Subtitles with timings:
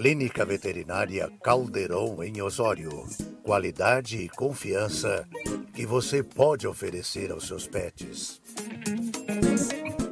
[0.00, 3.06] Clínica Veterinária Calderon em Osório.
[3.42, 5.28] Qualidade e confiança
[5.74, 8.40] que você pode oferecer aos seus pets.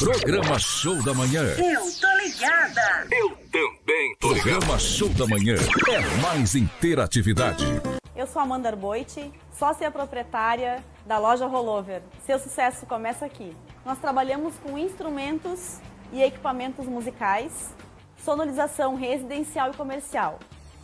[0.00, 1.42] Programa Show da Manhã.
[1.58, 3.06] Eu tô ligada.
[3.12, 4.28] Eu também tô.
[4.30, 7.66] Programa Show da Manhã é mais interatividade.
[8.16, 12.00] Eu sou Amanda Arboite, sócia proprietária da loja Rollover.
[12.24, 13.54] Seu sucesso começa aqui.
[13.84, 15.80] Nós trabalhamos com instrumentos
[16.14, 17.68] e equipamentos musicais,
[18.24, 20.38] sonorização residencial e comercial.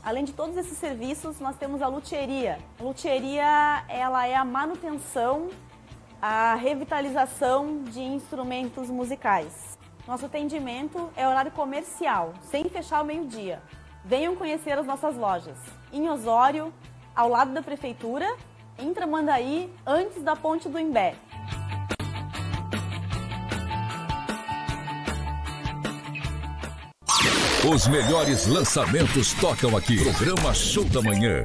[0.04, 2.58] Além de todos esses serviços, nós temos a luthieria.
[2.78, 5.48] A luthieria, ela é a manutenção,
[6.20, 9.78] a revitalização de instrumentos musicais.
[10.06, 13.60] Nosso atendimento é horário comercial, sem fechar ao meio-dia.
[14.04, 15.58] Venham conhecer as nossas lojas.
[15.92, 16.72] Em Osório,
[17.14, 18.26] ao lado da prefeitura,
[18.78, 21.16] em Tramandaí, antes da ponte do Imbé.
[27.68, 29.96] Os melhores lançamentos tocam aqui.
[30.00, 31.44] Programa Show da Manhã.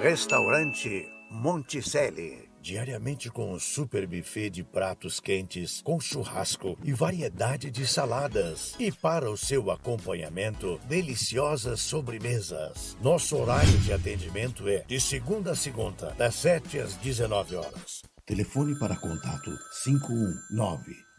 [0.00, 2.53] Restaurante Monticelli.
[2.64, 8.74] Diariamente com um super buffet de pratos quentes, com churrasco e variedade de saladas.
[8.78, 12.96] E para o seu acompanhamento, deliciosas sobremesas.
[13.02, 18.00] Nosso horário de atendimento é de segunda a segunda, das 7 às 19 horas.
[18.24, 19.50] Telefone para contato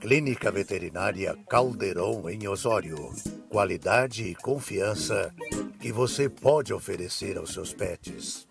[0.00, 3.12] Clínica Veterinária Calderon em Osório.
[3.50, 5.34] Qualidade e confiança
[5.78, 8.46] que você pode oferecer aos seus pets.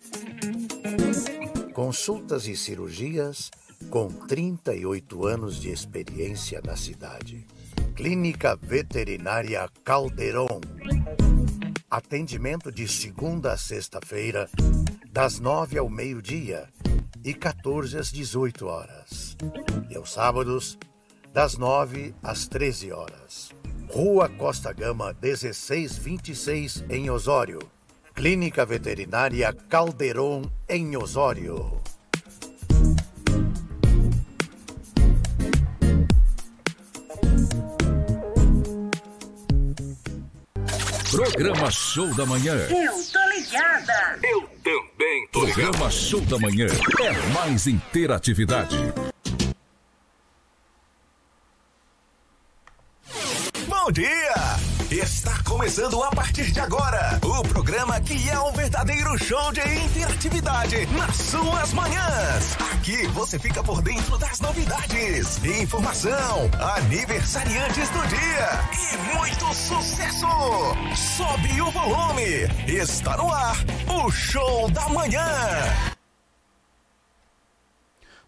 [1.76, 3.50] Consultas e cirurgias
[3.90, 7.46] com 38 anos de experiência na cidade.
[7.94, 10.58] Clínica Veterinária Calderon.
[11.90, 14.48] Atendimento de segunda a sexta-feira,
[15.12, 16.66] das nove ao meio-dia
[17.22, 19.36] e 14 às 18 horas.
[19.90, 20.78] E aos sábados,
[21.34, 23.50] das 9 às 13 horas.
[23.90, 27.58] Rua Costa Gama, 1626, em Osório.
[28.16, 31.82] Clínica Veterinária Calderon, em Osório.
[41.10, 42.54] Programa Show da Manhã.
[42.54, 44.18] Eu tô ligada.
[44.22, 45.54] Eu também tô ligado.
[45.62, 48.78] Programa Show da Manhã é mais interatividade.
[53.68, 54.45] Bom dia!
[54.96, 60.86] Está começando a partir de agora o programa que é um verdadeiro show de interatividade
[60.86, 62.56] nas suas manhãs.
[62.72, 70.26] Aqui você fica por dentro das novidades, informação, aniversariantes do dia e muito sucesso.
[70.96, 72.48] Sobe o volume.
[72.66, 73.56] Está no ar
[73.86, 75.28] o show da manhã.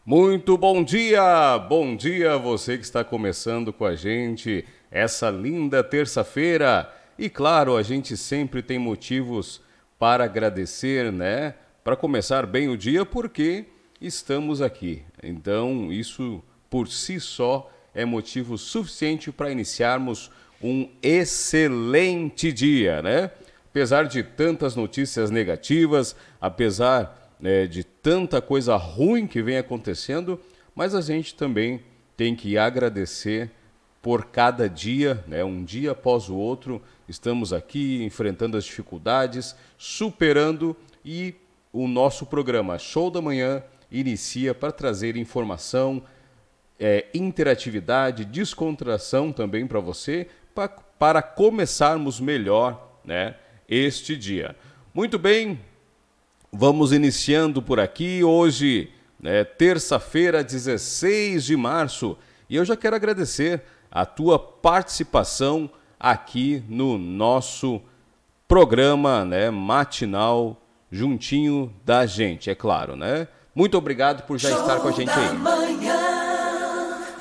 [0.05, 1.59] Muito bom dia!
[1.67, 6.93] Bom dia você que está começando com a gente essa linda terça-feira.
[7.19, 9.61] E claro, a gente sempre tem motivos
[9.99, 11.55] para agradecer, né?
[11.82, 13.67] Para começar bem o dia, porque
[14.00, 15.02] estamos aqui.
[15.23, 20.31] Então, isso por si só é motivo suficiente para iniciarmos
[20.62, 23.31] um excelente dia, né?
[23.70, 30.40] Apesar de tantas notícias negativas, apesar né, de tanta coisa ruim que vem acontecendo,
[30.75, 31.81] mas a gente também
[32.17, 33.50] tem que agradecer
[34.09, 40.75] por cada dia, né, um dia após o outro, estamos aqui enfrentando as dificuldades, superando
[41.05, 41.35] e
[41.71, 43.63] o nosso programa Show da Manhã
[43.93, 46.03] inicia para trazer informação,
[46.81, 53.35] é, interatividade, descontração também para você, pra, para começarmos melhor né,
[53.69, 54.57] este dia.
[54.95, 55.61] Muito bem,
[56.51, 58.25] vamos iniciando por aqui.
[58.25, 58.91] Hoje,
[59.21, 62.17] né, terça-feira, 16 de março,
[62.49, 67.81] e eu já quero agradecer a tua participação aqui no nosso
[68.46, 70.56] programa né, matinal
[70.90, 73.29] juntinho da gente, é claro, né?
[73.55, 75.35] Muito obrigado por já show estar com a gente aí.
[75.35, 75.96] Manhã,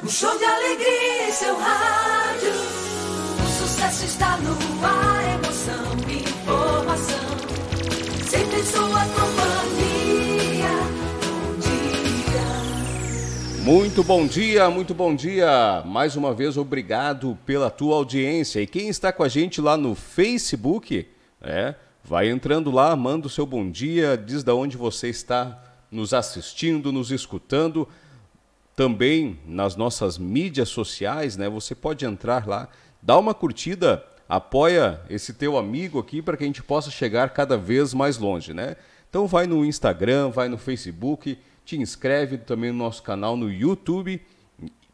[0.03, 2.51] um show de alegria em seu rádio.
[3.43, 4.51] O sucesso está no
[4.85, 5.06] ar,
[13.67, 15.83] Muito bom dia, muito bom dia.
[15.85, 18.61] Mais uma vez, obrigado pela tua audiência.
[18.61, 21.05] E quem está com a gente lá no Facebook,
[21.41, 25.61] é, vai entrando lá, manda o seu bom dia, diz da onde você está
[25.91, 27.85] nos assistindo, nos escutando.
[28.73, 31.49] Também nas nossas mídias sociais, né?
[31.49, 32.69] Você pode entrar lá,
[33.01, 37.57] dá uma curtida, apoia esse teu amigo aqui para que a gente possa chegar cada
[37.57, 38.77] vez mais longe, né?
[39.09, 41.37] Então vai no Instagram, vai no Facebook,
[41.67, 44.21] te inscreve também no nosso canal no YouTube,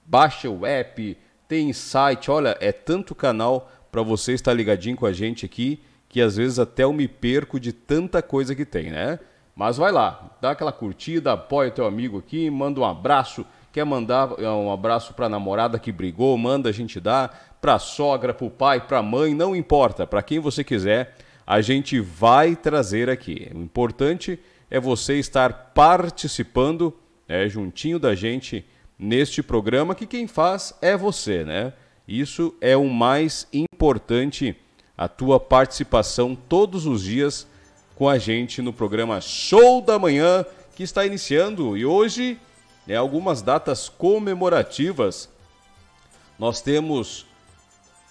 [0.03, 1.15] baixa o app,
[1.47, 5.79] tem site, olha, é tanto canal para você estar ligadinho com a gente aqui
[6.09, 9.19] que às vezes até eu me perco de tanta coisa que tem, né?
[9.55, 13.43] Mas vai lá, dá aquela curtida, apoia teu amigo aqui, manda um abraço.
[13.71, 17.55] Quer mandar é, um abraço para a namorada que brigou, manda a gente dar.
[17.59, 21.15] Para a sogra, para o pai, para a mãe, não importa, para quem você quiser,
[21.47, 23.49] a gente vai trazer aqui.
[23.55, 24.37] O importante é
[24.79, 26.93] você estar participando
[27.27, 28.65] né, juntinho da gente
[28.97, 31.73] neste programa, que quem faz é você, né?
[32.07, 34.55] Isso é o mais importante,
[34.97, 37.47] a tua participação todos os dias
[37.95, 41.77] com a gente no programa Show da Manhã, que está iniciando.
[41.77, 42.39] E hoje,
[42.85, 45.29] né, algumas datas comemorativas.
[46.37, 47.25] Nós temos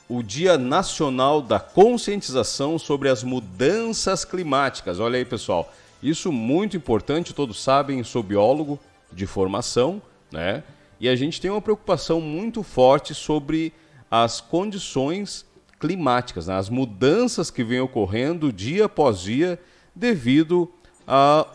[0.09, 5.01] o Dia Nacional da Conscientização sobre as Mudanças Climáticas.
[5.01, 5.73] Olha aí, pessoal.
[6.03, 8.79] Isso muito importante, todos sabem, sou biólogo
[9.13, 10.03] de formação,
[10.33, 10.65] né?
[10.99, 13.73] E a gente tem uma preocupação muito forte sobre
[14.11, 15.45] as condições
[15.81, 16.55] climáticas, né?
[16.55, 19.59] as mudanças que vêm ocorrendo dia após dia
[19.95, 20.73] devido
[21.07, 21.47] a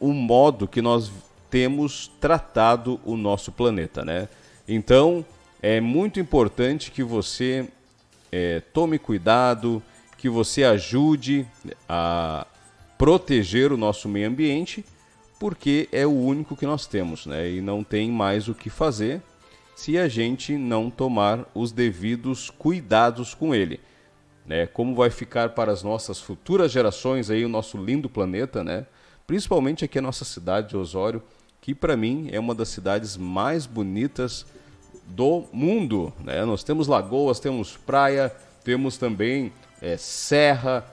[0.00, 1.10] o modo que nós
[1.50, 4.28] temos tratado o nosso planeta, né?
[4.66, 5.24] Então
[5.60, 7.68] é muito importante que você
[8.30, 9.82] é, tome cuidado,
[10.16, 11.46] que você ajude
[11.88, 12.46] a
[12.98, 14.84] proteger o nosso meio ambiente,
[15.38, 17.48] porque é o único que nós temos, né?
[17.48, 19.22] E não tem mais o que fazer
[19.76, 23.78] se a gente não tomar os devidos cuidados com ele.
[24.44, 24.66] Né?
[24.66, 28.86] Como vai ficar para as nossas futuras gerações aí o nosso lindo planeta, né?
[29.24, 31.22] Principalmente aqui a nossa cidade de Osório,
[31.60, 34.44] que para mim é uma das cidades mais bonitas
[35.06, 36.44] do mundo, né?
[36.44, 40.84] Nós temos lagoas, temos praia, temos também é, serra,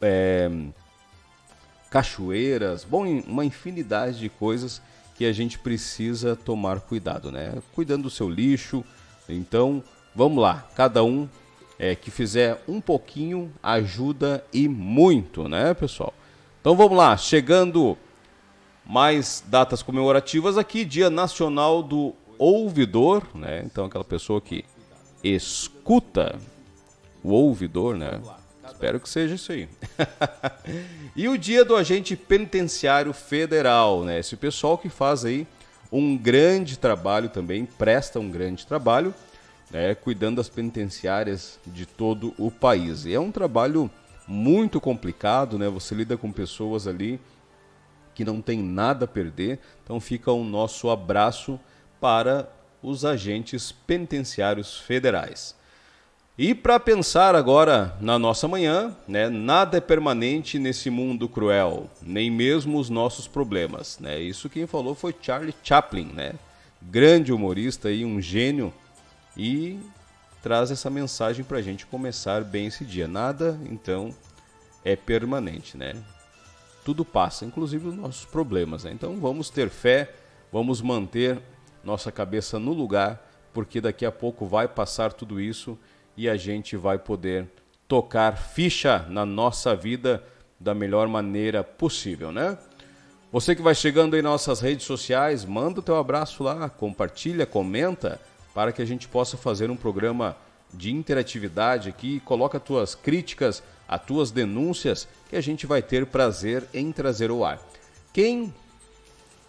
[0.00, 0.50] é,
[1.94, 4.82] cachoeiras, bom, uma infinidade de coisas
[5.14, 7.54] que a gente precisa tomar cuidado, né?
[7.72, 8.82] Cuidando do seu lixo.
[9.28, 9.80] Então,
[10.12, 11.28] vamos lá, cada um
[11.78, 16.12] é, que fizer um pouquinho ajuda e muito, né, pessoal?
[16.60, 17.96] Então vamos lá, chegando
[18.84, 23.62] mais datas comemorativas aqui, Dia Nacional do Ouvidor, né?
[23.64, 24.64] Então aquela pessoa que
[25.22, 26.40] escuta
[27.22, 28.20] o ouvidor, né?
[28.74, 29.68] Espero que seja isso aí.
[31.14, 34.18] e o dia do agente penitenciário federal, né?
[34.18, 35.46] Esse pessoal que faz aí
[35.92, 39.14] um grande trabalho também, presta um grande trabalho.
[39.70, 43.06] né, cuidando das penitenciárias de todo o país.
[43.06, 43.90] E é um trabalho
[44.26, 45.68] muito complicado, né?
[45.68, 47.20] Você lida com pessoas ali
[48.14, 49.60] que não tem nada a perder.
[49.82, 51.58] Então fica o nosso abraço
[52.00, 52.48] para
[52.82, 55.56] os agentes penitenciários federais.
[56.36, 62.28] E para pensar agora na nossa manhã, né, nada é permanente nesse mundo cruel, nem
[62.28, 64.00] mesmo os nossos problemas.
[64.00, 64.18] Né?
[64.18, 66.34] Isso quem falou foi Charlie Chaplin, né?
[66.82, 68.74] grande humorista e um gênio,
[69.36, 69.78] e
[70.42, 73.06] traz essa mensagem para a gente começar bem esse dia.
[73.06, 74.12] Nada, então,
[74.84, 75.94] é permanente, né?
[76.84, 78.84] Tudo passa, inclusive os nossos problemas.
[78.84, 78.90] Né?
[78.92, 80.12] Então vamos ter fé,
[80.52, 81.40] vamos manter
[81.82, 85.78] nossa cabeça no lugar, porque daqui a pouco vai passar tudo isso
[86.16, 87.46] e a gente vai poder
[87.88, 90.22] tocar ficha na nossa vida
[90.58, 92.56] da melhor maneira possível, né?
[93.30, 98.20] Você que vai chegando nas nossas redes sociais, manda o teu abraço lá, compartilha, comenta,
[98.54, 100.36] para que a gente possa fazer um programa
[100.72, 106.64] de interatividade aqui, coloca tuas críticas, as tuas denúncias, que a gente vai ter prazer
[106.72, 107.60] em trazer ao ar.
[108.12, 108.54] Quem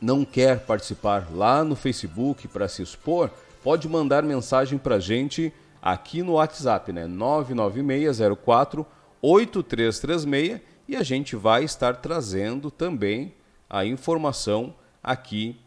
[0.01, 3.29] não quer participar lá no Facebook para se expor,
[3.63, 5.53] pode mandar mensagem para a gente
[5.85, 7.05] aqui no WhatsApp, né?
[7.05, 8.83] 99604
[9.21, 13.33] 8336 e a gente vai estar trazendo também
[13.69, 14.73] a informação
[15.03, 15.59] aqui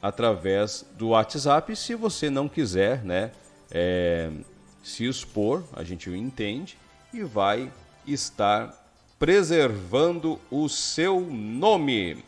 [0.00, 1.74] através do WhatsApp.
[1.76, 3.30] Se você não quiser, né,
[3.70, 4.30] é,
[4.82, 6.76] se expor, a gente entende
[7.12, 7.70] e vai
[8.06, 8.72] estar
[9.18, 12.24] preservando o seu nome.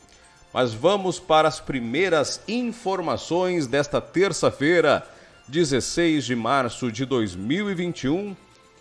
[0.52, 5.04] Mas vamos para as primeiras informações desta terça-feira,
[5.48, 8.34] 16 de março de 2021.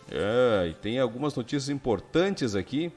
[0.10, 2.92] É, e tem algumas notícias importantes aqui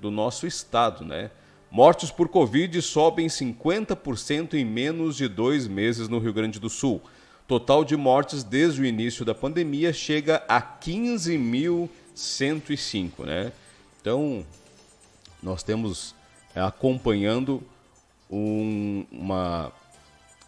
[0.00, 1.30] do nosso estado, né?
[1.70, 7.00] Mortes por Covid sobem 50% em menos de dois meses no Rio Grande do Sul.
[7.46, 13.52] Total de mortes desde o início da pandemia chega a 15.105, né?
[14.00, 14.44] Então,
[15.42, 16.14] nós temos
[16.54, 17.62] é, acompanhando
[18.30, 19.72] um, uma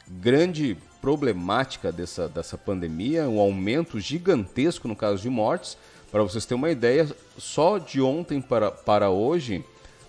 [0.09, 5.77] grande problemática dessa, dessa pandemia, um aumento gigantesco no caso de mortes.
[6.13, 9.65] Para vocês terem uma ideia, só de ontem para, para hoje,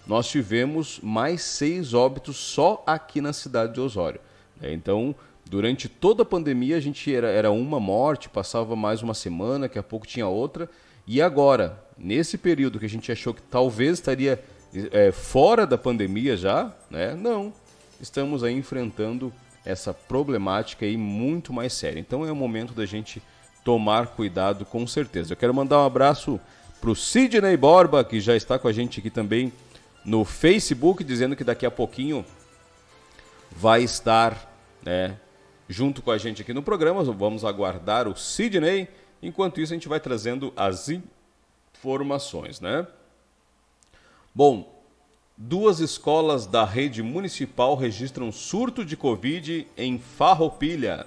[0.06, 4.22] nós tivemos mais seis óbitos só aqui na cidade de Osório.
[4.62, 5.16] É, então,
[5.50, 9.80] durante toda a pandemia, a gente era, era uma morte, passava mais uma semana, daqui
[9.80, 10.70] a pouco tinha outra.
[11.08, 14.44] E agora, nesse período que a gente achou que talvez estaria
[14.92, 17.16] é, fora da pandemia já, né?
[17.16, 17.52] Não.
[18.00, 19.34] Estamos aí enfrentando
[19.66, 22.00] essa problemática aí muito mais séria.
[22.00, 23.22] Então é o momento da gente
[23.64, 25.34] tomar cuidado com certeza.
[25.34, 26.40] Eu quero mandar um abraço
[26.82, 29.54] para o Sidney Borba, que já está com a gente aqui também
[30.04, 32.26] no Facebook, dizendo que daqui a pouquinho
[33.52, 34.52] vai estar
[34.84, 35.18] né,
[35.70, 37.04] junto com a gente aqui no programa.
[37.04, 38.90] Vamos aguardar o Sidney.
[39.22, 42.86] Enquanto isso, a gente vai trazendo as informações, né?
[44.36, 44.73] Bom,
[45.46, 51.06] Duas escolas da rede municipal registram surto de Covid em Farroupilha.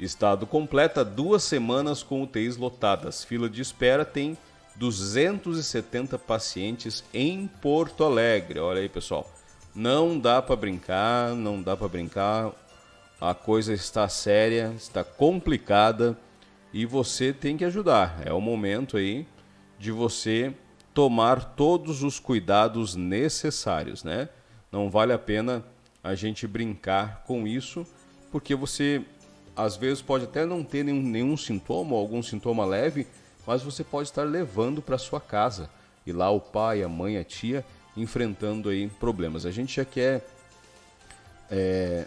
[0.00, 3.22] Estado completa duas semanas com UTIs lotadas.
[3.22, 4.36] Fila de espera tem
[4.74, 8.58] 270 pacientes em Porto Alegre.
[8.58, 9.30] Olha aí, pessoal.
[9.72, 12.50] Não dá para brincar, não dá para brincar.
[13.20, 16.18] A coisa está séria, está complicada
[16.74, 18.20] e você tem que ajudar.
[18.24, 19.24] É o momento aí
[19.78, 20.52] de você
[20.98, 24.28] tomar todos os cuidados necessários, né?
[24.72, 25.64] Não vale a pena
[26.02, 27.86] a gente brincar com isso,
[28.32, 29.04] porque você
[29.54, 33.06] às vezes pode até não ter nenhum, nenhum sintoma algum sintoma leve,
[33.46, 35.70] mas você pode estar levando para sua casa
[36.04, 37.64] e lá o pai, a mãe, a tia
[37.96, 39.46] enfrentando aí problemas.
[39.46, 40.26] A gente já quer
[41.48, 42.06] é,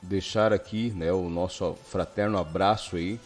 [0.00, 3.18] deixar aqui né, o nosso fraterno abraço aí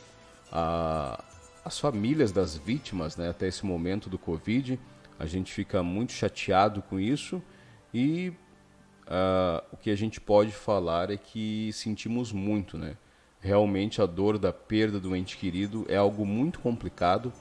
[0.50, 1.22] a,
[1.62, 4.80] as famílias das vítimas né, até esse momento do Covid
[5.18, 7.42] a gente fica muito chateado com isso
[7.92, 8.32] e
[9.06, 12.96] uh, o que a gente pode falar é que sentimos muito, né?
[13.40, 17.32] Realmente a dor da perda do ente querido é algo muito complicado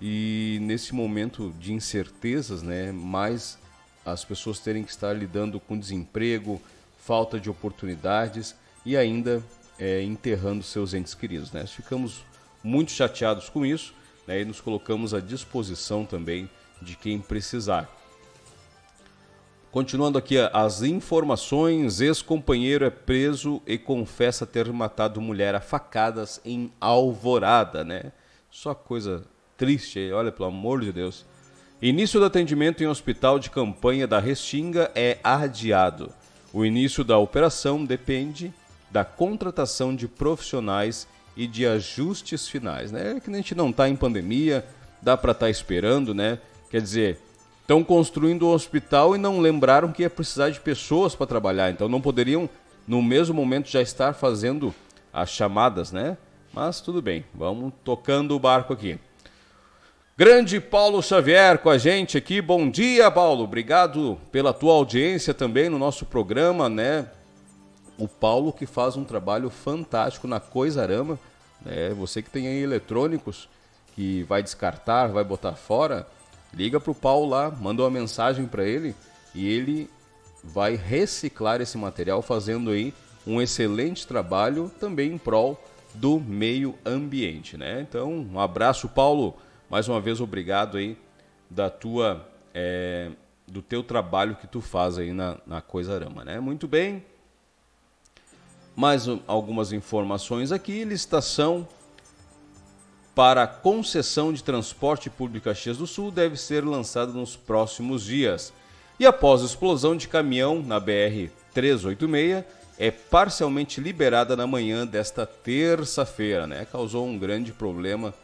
[0.00, 3.58] e nesse momento de incertezas, né, mais
[4.04, 6.60] as pessoas terem que estar lidando com desemprego,
[6.98, 9.42] falta de oportunidades e ainda
[9.78, 11.52] é, enterrando seus entes queridos.
[11.52, 11.66] Né?
[11.66, 12.24] Ficamos
[12.64, 13.94] muito chateados com isso
[14.26, 16.50] né, e nos colocamos à disposição também
[16.82, 17.88] de quem precisar.
[19.70, 26.70] Continuando aqui as informações, ex-companheiro é preso e confessa ter matado mulher a facadas em
[26.78, 28.12] Alvorada, né?
[28.50, 29.24] Só coisa
[29.56, 31.24] triste, olha pelo amor de Deus.
[31.80, 36.12] Início do atendimento em hospital de campanha da Restinga é adiado.
[36.52, 38.52] O início da operação depende
[38.90, 43.16] da contratação de profissionais e de ajustes finais, né?
[43.16, 44.66] É que a gente não está em pandemia,
[45.00, 46.38] dá para estar tá esperando, né?
[46.72, 47.18] Quer dizer,
[47.60, 51.86] estão construindo um hospital e não lembraram que ia precisar de pessoas para trabalhar, então
[51.86, 52.48] não poderiam
[52.88, 54.74] no mesmo momento já estar fazendo
[55.12, 56.16] as chamadas, né?
[56.50, 58.98] Mas tudo bem, vamos tocando o barco aqui.
[60.16, 62.40] Grande Paulo Xavier com a gente aqui.
[62.40, 63.44] Bom dia, Paulo.
[63.44, 67.06] Obrigado pela tua audiência também no nosso programa, né?
[67.98, 71.18] O Paulo que faz um trabalho fantástico na Coisarama,
[71.62, 71.90] né?
[71.90, 73.46] Você que tem aí eletrônicos
[73.94, 76.06] que vai descartar, vai botar fora,
[76.52, 78.94] liga pro Paulo lá, manda uma mensagem para ele
[79.34, 79.88] e ele
[80.42, 82.92] vai reciclar esse material fazendo aí
[83.26, 85.62] um excelente trabalho também em prol
[85.94, 87.80] do meio ambiente, né?
[87.80, 89.36] Então, um abraço, Paulo.
[89.70, 90.98] Mais uma vez, obrigado aí
[91.48, 93.10] da tua, é,
[93.46, 96.40] do teu trabalho que tu faz aí na, na Coisarama, né?
[96.40, 97.04] Muito bem.
[98.74, 100.84] Mais algumas informações aqui.
[100.84, 101.68] Licitação
[103.14, 108.52] para concessão de transporte público Caxias do Sul deve ser lançada nos próximos dias.
[108.98, 112.44] E após a explosão de caminhão na BR 386,
[112.78, 116.64] é parcialmente liberada na manhã desta terça-feira, né?
[116.64, 118.14] Causou um grande problema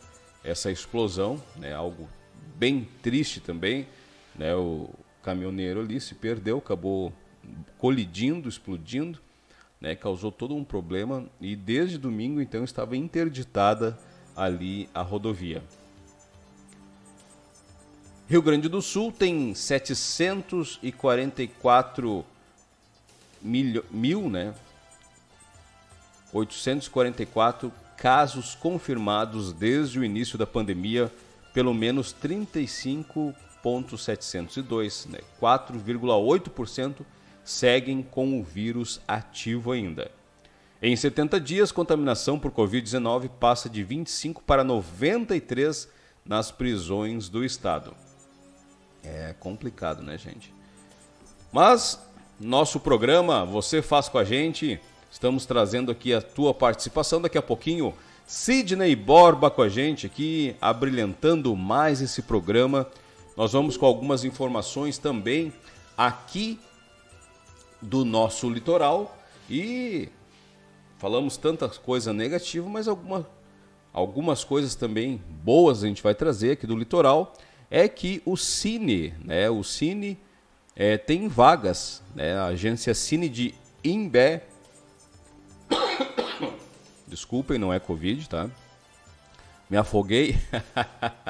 [0.42, 1.75] essa explosão, né?
[1.75, 2.09] Algo
[2.57, 3.87] bem triste também,
[4.35, 4.54] né?
[4.54, 4.88] O
[5.23, 7.12] caminhoneiro ali se perdeu, acabou
[7.76, 9.18] colidindo, explodindo,
[9.80, 9.95] né?
[9.95, 13.99] Causou todo um problema e desde domingo então estava interditada
[14.38, 15.62] ali a rodovia.
[18.28, 22.25] Rio Grande do Sul tem 744
[23.42, 24.54] mil, mil né?
[26.33, 31.12] 844 casos confirmados desde o início da pandemia,
[31.52, 35.18] pelo menos 35.702, né?
[35.40, 37.04] 4,8%
[37.42, 40.16] seguem com o vírus ativo ainda.
[40.80, 45.88] Em 70 dias, contaminação por Covid-19 passa de 25 para 93
[46.25, 47.94] nas prisões do estado.
[49.02, 50.54] É complicado, né, gente?
[51.50, 52.00] Mas
[52.38, 54.81] nosso programa, você faz com a gente.
[55.11, 57.92] Estamos trazendo aqui a tua participação daqui a pouquinho.
[58.24, 62.87] Sidney Borba com a gente aqui, abrilhantando mais esse programa.
[63.37, 65.53] Nós vamos com algumas informações também
[65.96, 66.61] aqui
[67.83, 69.18] do nosso litoral
[69.50, 70.09] e
[70.98, 73.26] falamos tantas coisas negativas, mas alguma,
[73.92, 77.34] algumas coisas também boas a gente vai trazer aqui do litoral
[77.70, 80.18] é que o Cine, né, o Cine
[80.74, 84.44] é, tem vagas, né, a agência Cine de Imbé,
[87.06, 88.50] desculpem, não é Covid, tá?
[89.70, 90.38] Me afoguei.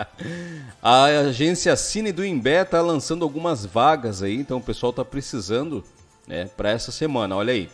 [0.81, 5.83] a agência Cine do Imbé está lançando algumas vagas aí, então o pessoal está precisando
[6.25, 7.35] né, para essa semana.
[7.35, 7.69] Olha aí.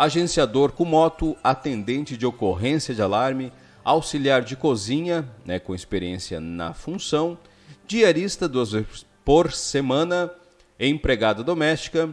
[0.00, 3.52] Agenciador com moto, atendente de ocorrência de alarme,
[3.84, 7.36] auxiliar de cozinha, né, com experiência na função,
[7.86, 10.32] diarista duas vezes por semana,
[10.80, 12.08] empregada doméstica,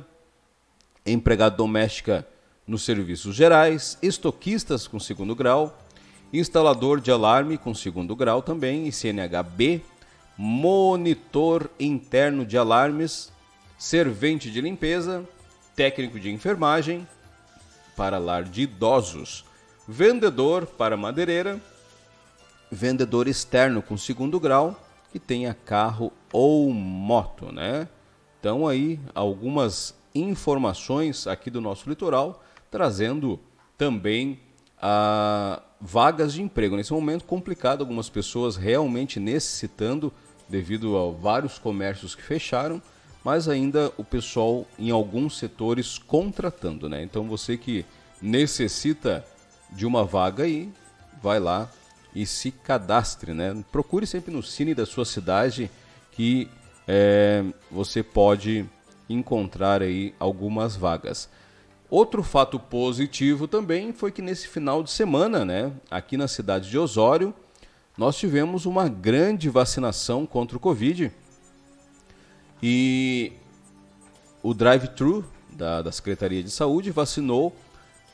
[1.06, 2.28] empregada doméstica
[2.68, 5.80] nos serviços gerais, estoquistas com segundo grau,
[6.34, 9.82] instalador de alarme com segundo grau também, e CNHB,
[10.38, 13.32] monitor interno de alarmes,
[13.78, 15.24] servente de limpeza,
[15.74, 17.08] técnico de enfermagem
[17.98, 19.44] para lar de idosos,
[19.88, 21.60] vendedor para madeireira,
[22.72, 24.80] vendedor externo com segundo grau,
[25.12, 27.90] que tenha carro ou moto, né?
[28.40, 33.40] Então aí algumas informações aqui do nosso litoral, trazendo
[33.78, 34.40] também
[34.80, 36.76] a vagas de emprego.
[36.76, 40.14] Nesse momento complicado, algumas pessoas realmente necessitando
[40.48, 42.82] devido a vários comércios que fecharam,
[43.24, 47.04] mas ainda o pessoal em alguns setores contratando, né?
[47.04, 47.86] Então você que
[48.22, 49.26] necessita
[49.72, 50.72] de uma vaga aí,
[51.22, 51.70] vai lá
[52.16, 53.64] e se cadastre, né?
[53.72, 55.70] Procure sempre no Cine da sua cidade
[56.12, 56.50] que
[56.88, 58.66] é, você pode
[59.10, 61.30] encontrar aí algumas vagas.
[61.90, 66.78] Outro fato positivo também foi que nesse final de semana, né, aqui na cidade de
[66.78, 67.34] Osório,
[67.98, 71.12] nós tivemos uma grande vacinação contra o Covid.
[72.62, 73.34] E
[74.42, 77.56] o drive-thru da, da Secretaria de Saúde vacinou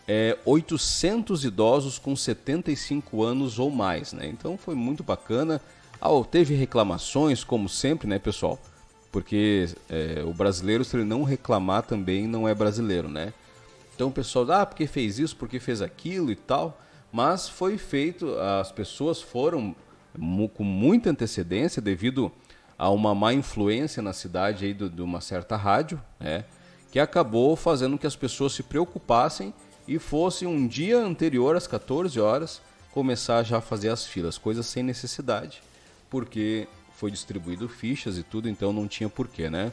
[0.07, 4.27] é, 800 idosos com 75 anos ou mais, né?
[4.27, 5.61] Então foi muito bacana.
[6.01, 8.59] Ah, teve reclamações, como sempre, né, pessoal?
[9.11, 13.33] Porque é, o brasileiro, se ele não reclamar, também não é brasileiro, né?
[13.95, 16.79] Então o pessoal, ah, porque fez isso, porque fez aquilo e tal.
[17.11, 19.75] Mas foi feito, as pessoas foram
[20.53, 22.31] com muita antecedência devido
[22.77, 26.45] a uma má influência na cidade aí de, uma certa rádio, né?
[26.91, 29.53] Que acabou fazendo que as pessoas se preocupassem
[29.87, 34.67] e fosse um dia anterior às 14 horas começar já a fazer as filas, coisas
[34.67, 35.63] sem necessidade,
[36.09, 39.71] porque foi distribuído fichas e tudo, então não tinha porquê, né?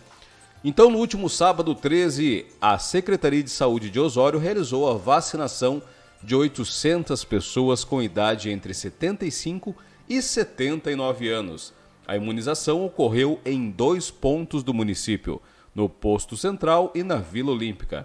[0.64, 5.82] Então, no último sábado 13, a Secretaria de Saúde de Osório realizou a vacinação
[6.22, 9.74] de 800 pessoas com idade entre 75
[10.08, 11.72] e 79 anos.
[12.10, 15.40] A imunização ocorreu em dois pontos do município,
[15.72, 18.04] no Posto Central e na Vila Olímpica.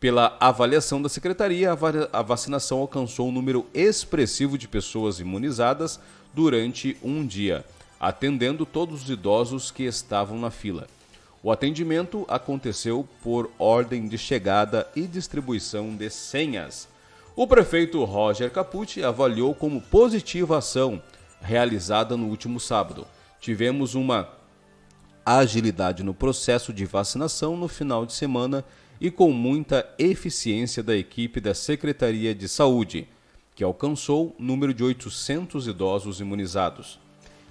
[0.00, 1.70] Pela avaliação da secretaria,
[2.12, 6.00] a vacinação alcançou um número expressivo de pessoas imunizadas
[6.34, 7.64] durante um dia,
[8.00, 10.88] atendendo todos os idosos que estavam na fila.
[11.40, 16.88] O atendimento aconteceu por ordem de chegada e distribuição de senhas.
[17.36, 21.00] O prefeito Roger Capucci avaliou como positiva a ação
[21.40, 23.06] realizada no último sábado.
[23.40, 24.28] Tivemos uma
[25.24, 28.64] agilidade no processo de vacinação no final de semana
[29.00, 33.06] e com muita eficiência da equipe da Secretaria de Saúde,
[33.54, 36.98] que alcançou o número de 800 idosos imunizados.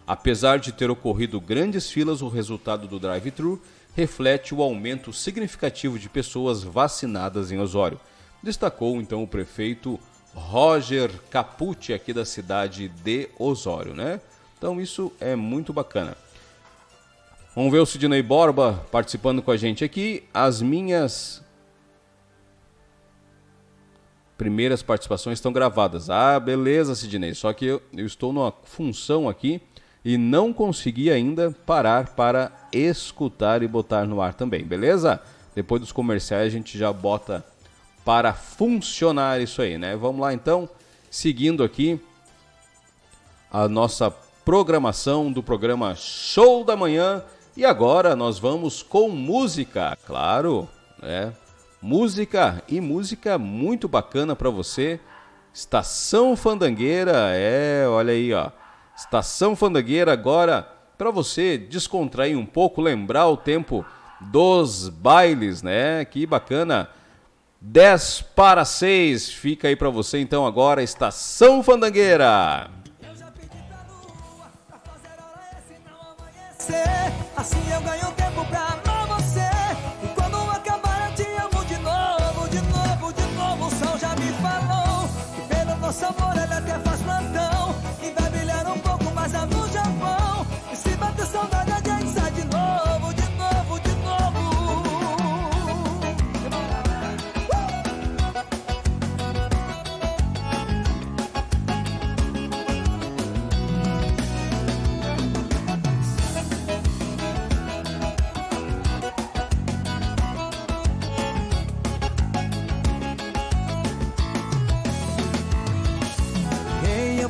[0.05, 3.61] Apesar de ter ocorrido grandes filas, o resultado do drive-thru
[3.95, 7.99] reflete o aumento significativo de pessoas vacinadas em Osório.
[8.41, 9.99] Destacou então o prefeito
[10.33, 14.21] Roger Capucci aqui da cidade de Osório, né?
[14.57, 16.17] Então isso é muito bacana.
[17.55, 20.23] Vamos ver o Sidney Borba participando com a gente aqui.
[20.33, 21.43] As minhas
[24.37, 26.09] primeiras participações estão gravadas.
[26.09, 27.33] Ah, beleza, Sidney.
[27.33, 29.59] Só que eu, eu estou numa função aqui
[30.05, 35.19] e não consegui ainda parar para escutar e botar no ar também, beleza?
[35.55, 37.43] Depois dos comerciais a gente já bota
[38.05, 39.95] para funcionar isso aí, né?
[39.95, 40.69] Vamos lá então,
[41.09, 41.99] seguindo aqui
[43.51, 44.13] a nossa
[44.47, 47.21] programação do programa Show da Manhã.
[47.57, 50.69] E agora nós vamos com música, claro,
[51.03, 51.33] né?
[51.81, 55.01] Música e música muito bacana para você.
[55.53, 58.49] Estação Fandangueira, é, olha aí, ó.
[58.95, 60.65] Estação Fandangueira agora
[60.97, 63.85] para você descontrair um pouco, lembrar o tempo
[64.21, 66.05] dos bailes, né?
[66.05, 66.89] Que bacana.
[67.59, 72.76] 10 para 6 fica aí para você então agora Estação Fandangueira.
[77.37, 78.26] Assim eu ganho tempo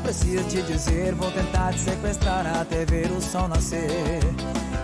[0.07, 4.21] preciso te dizer, vou tentar te sequestrar até ver o sol nascer.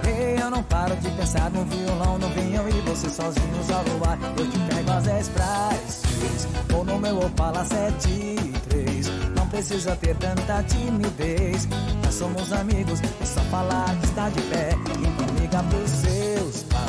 [0.06, 4.20] Ei, eu não paro de pensar no violão, no vinho e você sozinhos ao luar.
[4.38, 9.08] Eu te pego às 10 pras seis, ou no meu Opala 73.
[9.34, 11.70] Não precisa ter tanta timidez,
[12.04, 14.72] nós somos amigos, é só falar que está de pé.
[15.00, 16.03] Então liga pros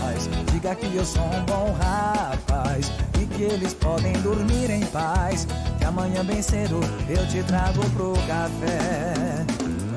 [0.04, 5.46] pais, diga que eu sou um bom rapaz e que eles podem dormir em paz.
[5.78, 9.14] Que amanhã bem cedo eu te trago pro café.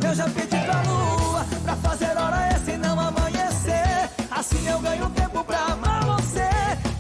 [0.03, 4.09] Eu já pedi pra lua pra fazer hora extra e não amanhecer.
[4.31, 6.49] Assim eu ganho tempo pra amar você.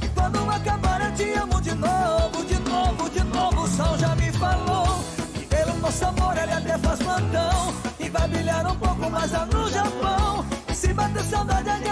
[0.01, 3.61] E quando acabar eu te amo de novo, de novo, de novo.
[3.61, 4.99] O sol já me falou
[5.33, 7.73] que pelo nosso amor ele até faz plantão.
[7.99, 10.45] E vai brilhar um pouco mais lá no Japão.
[10.73, 11.86] Se bater saudade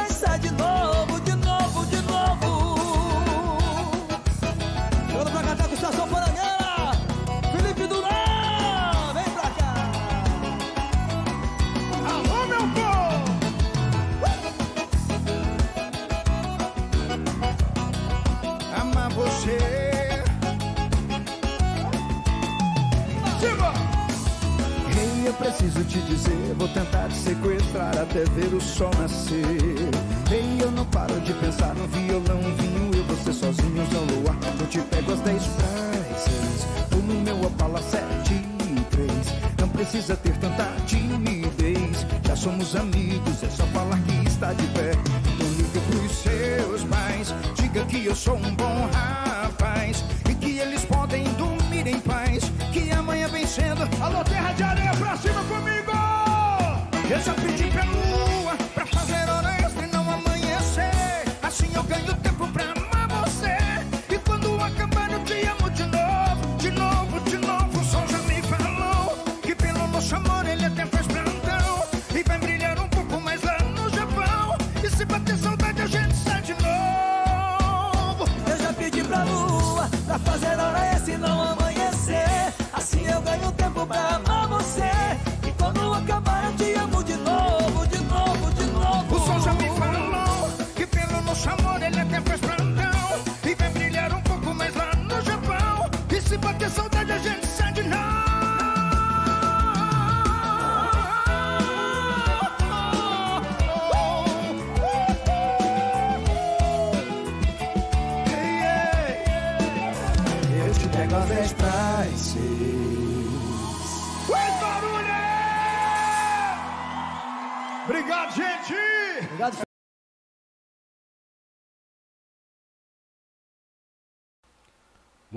[28.16, 29.36] até ver o sol nascer.
[30.32, 34.38] Ei, eu não paro de pensar no violão, vinho e você sozinhos ao luar.
[34.58, 39.12] Eu te pego às 10 pras seis, no meu Opala 7 e 3.
[39.60, 44.92] Não precisa ter tanta timidez, já somos amigos, é só falar que está de pé.
[45.34, 48.55] Então liga pros seus pais, diga que eu sou um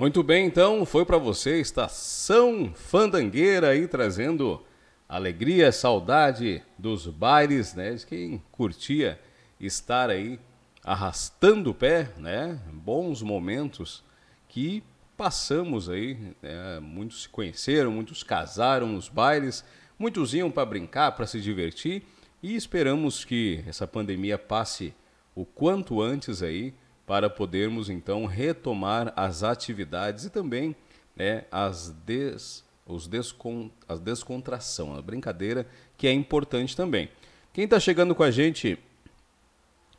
[0.09, 4.65] Muito bem, então, foi para você Estação Fandangueira aí trazendo
[5.07, 7.93] alegria, saudade dos bailes, né?
[7.93, 9.19] De quem curtia
[9.59, 10.39] estar aí
[10.83, 12.59] arrastando o pé, né?
[12.73, 14.03] Bons momentos
[14.47, 14.81] que
[15.15, 16.79] passamos aí, né?
[16.81, 19.63] muitos se conheceram, muitos casaram nos bailes,
[19.99, 22.01] muitos iam para brincar, para se divertir
[22.41, 24.91] e esperamos que essa pandemia passe
[25.35, 26.73] o quanto antes aí
[27.09, 30.75] para podermos então retomar as atividades e também
[31.15, 35.65] né, as, des, os descon, as descontração, a brincadeira
[35.97, 37.09] que é importante também.
[37.51, 38.77] Quem está chegando com a gente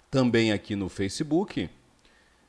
[0.08, 1.68] também aqui no Facebook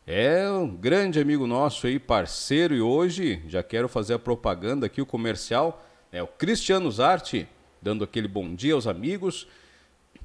[0.05, 5.01] é um grande amigo nosso aí, parceiro, e hoje já quero fazer a propaganda aqui,
[5.01, 7.47] o comercial, é o Cristiano Zarte,
[7.81, 9.47] dando aquele bom dia aos amigos.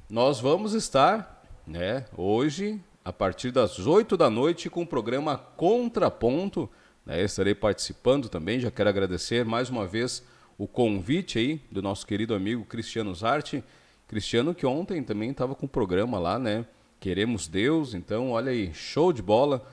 [0.07, 6.69] Nós vamos estar, né, hoje, a partir das 8 da noite, com o programa Contraponto.
[7.05, 10.21] Né, estarei participando também, já quero agradecer mais uma vez
[10.57, 13.63] o convite aí do nosso querido amigo Cristiano Zarte.
[14.09, 16.65] Cristiano que ontem também estava com o programa lá, né?
[16.99, 19.65] Queremos Deus, então olha aí, show de bola.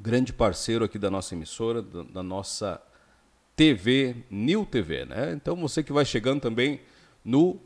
[0.00, 2.82] Grande parceiro aqui da nossa emissora, da, da nossa
[3.54, 5.34] TV, New TV, né?
[5.34, 6.80] Então você que vai chegando também
[7.24, 7.60] no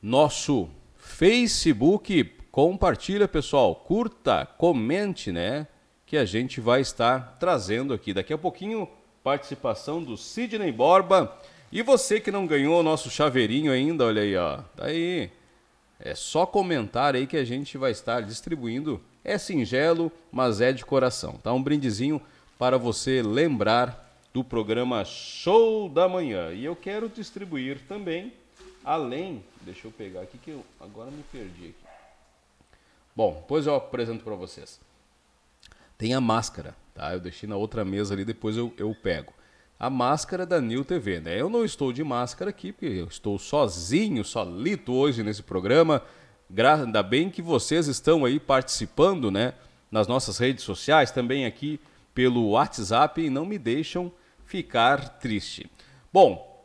[0.00, 5.66] nosso Facebook, compartilha, pessoal, curta, comente, né?
[6.04, 8.12] Que a gente vai estar trazendo aqui.
[8.12, 8.86] Daqui a pouquinho,
[9.24, 11.34] participação do Sidney Borba.
[11.72, 14.58] E você que não ganhou o nosso chaveirinho ainda, olha aí, ó.
[14.76, 15.30] Tá aí.
[15.98, 19.00] É só comentar aí que a gente vai estar distribuindo.
[19.24, 21.52] É singelo, mas é de coração, tá?
[21.54, 22.20] Um brindezinho
[22.58, 26.52] para você lembrar do programa Show da Manhã.
[26.52, 28.32] E eu quero distribuir também,
[28.84, 31.81] além, deixa eu pegar aqui que eu agora me perdi aqui.
[33.14, 34.80] Bom, depois eu apresento para vocês.
[35.98, 37.12] Tem a máscara, tá?
[37.12, 39.32] Eu deixei na outra mesa ali, depois eu, eu pego.
[39.78, 41.40] A máscara da New TV, né?
[41.40, 46.02] Eu não estou de máscara aqui, porque eu estou sozinho, solito hoje nesse programa.
[46.48, 49.54] Gra ainda bem que vocês estão aí participando, né?
[49.90, 51.78] Nas nossas redes sociais, também aqui
[52.14, 54.10] pelo WhatsApp e não me deixam
[54.44, 55.70] ficar triste.
[56.12, 56.64] Bom,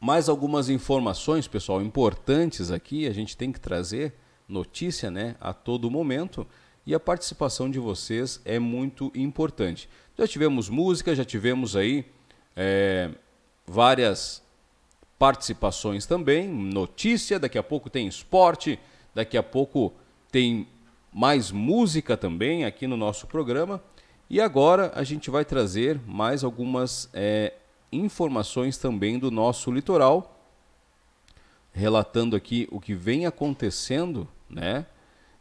[0.00, 4.14] mais algumas informações, pessoal, importantes aqui, a gente tem que trazer
[4.50, 6.46] notícia, né, a todo momento,
[6.86, 9.88] e a participação de vocês é muito importante.
[10.18, 12.04] Já tivemos música, já tivemos aí
[12.56, 13.10] é,
[13.66, 14.42] várias
[15.18, 18.78] participações também, notícia, daqui a pouco tem esporte,
[19.14, 19.92] daqui a pouco
[20.30, 20.66] tem
[21.12, 23.82] mais música também aqui no nosso programa.
[24.28, 27.52] E agora a gente vai trazer mais algumas é,
[27.92, 30.40] informações também do nosso litoral,
[31.72, 34.86] relatando aqui o que vem acontecendo, né?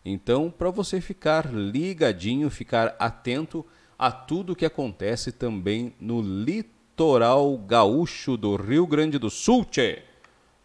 [0.04, 3.66] Então, para você ficar ligadinho, ficar atento
[3.98, 9.66] a tudo que acontece também no litoral gaúcho do Rio Grande do Sul.
[9.66, 10.04] Tchê.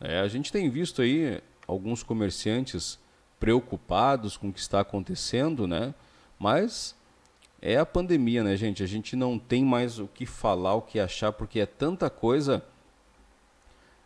[0.01, 2.99] É, a gente tem visto aí alguns comerciantes
[3.41, 5.95] preocupados com o que está acontecendo, né?
[6.39, 6.95] Mas
[7.61, 8.83] é a pandemia, né, gente?
[8.83, 12.65] A gente não tem mais o que falar, o que achar, porque é tanta coisa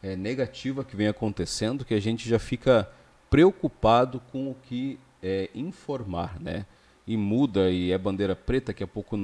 [0.03, 2.91] é, negativa que vem acontecendo que a gente já fica
[3.31, 6.67] preocupado com o que é, informar, né?
[7.07, 9.19] E muda, e é bandeira preta, daqui a pouco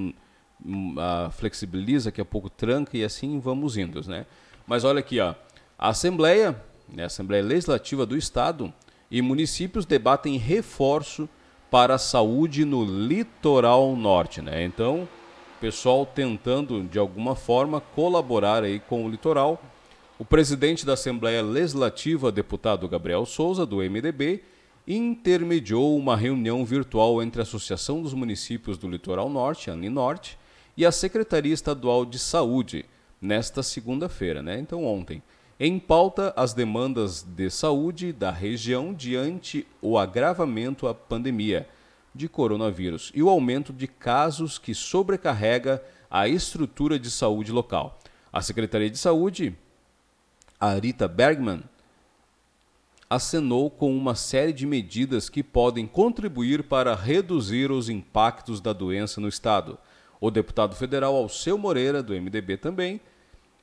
[0.99, 4.27] a flexibiliza, daqui a pouco tranca, e assim vamos indo, né?
[4.67, 5.35] Mas olha aqui, ó,
[5.79, 8.73] a Assembleia, né, a Assembleia Legislativa do Estado
[9.11, 11.29] e municípios debatem reforço
[11.71, 14.65] para a saúde no litoral norte, né?
[14.65, 15.07] Então,
[15.61, 19.61] pessoal tentando de alguma forma colaborar aí com o litoral.
[20.17, 24.45] O presidente da Assembleia Legislativa, deputado Gabriel Souza, do MDB,
[24.87, 30.39] intermediou uma reunião virtual entre a Associação dos Municípios do Litoral Norte, a Norte,
[30.77, 32.85] e a Secretaria Estadual de Saúde,
[33.21, 34.57] nesta segunda-feira, né?
[34.61, 35.21] Então, ontem.
[35.59, 41.69] Em pauta, as demandas de saúde da região diante o agravamento da pandemia
[42.15, 47.99] de coronavírus e o aumento de casos que sobrecarrega a estrutura de saúde local.
[48.33, 49.57] A Secretaria de Saúde,
[50.61, 51.63] a Rita Bergman,
[53.09, 59.21] acenou com uma série de medidas que podem contribuir para reduzir os impactos da doença
[59.21, 59.79] no estado.
[60.21, 63.01] O deputado federal Alceu Moreira, do MDB também,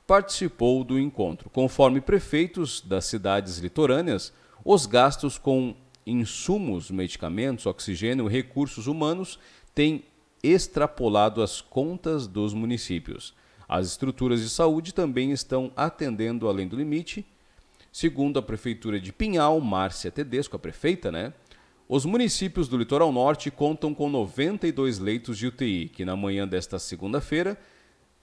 [0.05, 1.49] participou do encontro.
[1.49, 5.75] Conforme prefeitos das cidades litorâneas, os gastos com
[6.05, 9.39] insumos, medicamentos, oxigênio e recursos humanos
[9.73, 10.03] têm
[10.43, 13.33] extrapolado as contas dos municípios.
[13.71, 17.25] As estruturas de saúde também estão atendendo além do limite.
[17.89, 21.33] Segundo a prefeitura de Pinhal, Márcia Tedesco, a prefeita, né?
[21.87, 26.77] Os municípios do litoral norte contam com 92 leitos de UTI, que na manhã desta
[26.77, 27.57] segunda-feira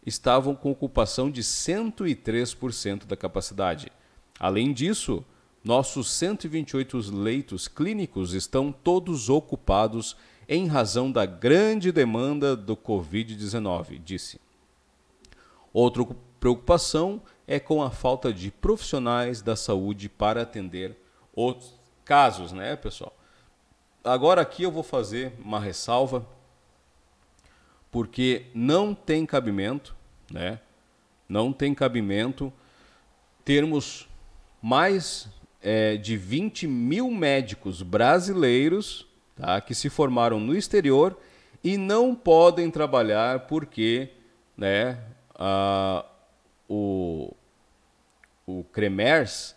[0.04, 3.90] estavam com ocupação de 103% da capacidade.
[4.38, 5.24] Além disso,
[5.64, 10.14] nossos 128 leitos clínicos estão todos ocupados
[10.46, 14.38] em razão da grande demanda do Covid-19, disse.
[15.72, 16.04] Outra
[16.40, 20.96] preocupação é com a falta de profissionais da saúde para atender
[21.34, 23.16] outros casos, né, pessoal?
[24.04, 26.26] Agora aqui eu vou fazer uma ressalva,
[27.90, 29.96] porque não tem cabimento
[30.30, 30.60] né?
[31.28, 32.52] Não tem cabimento
[33.44, 34.08] termos
[34.62, 35.28] mais
[35.62, 41.18] é, de 20 mil médicos brasileiros tá, que se formaram no exterior
[41.62, 44.10] e não podem trabalhar porque
[44.56, 44.98] né,
[45.38, 46.04] a,
[46.68, 47.32] o,
[48.46, 49.54] o Cremers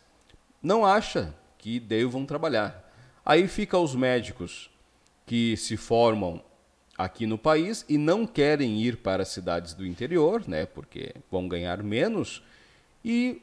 [0.62, 2.90] não acha que devam trabalhar.
[3.26, 4.70] Aí fica os médicos
[5.26, 6.42] que se formam
[6.98, 11.48] aqui no país e não querem ir para as cidades do interior, né, porque vão
[11.48, 12.44] ganhar menos,
[13.04, 13.42] e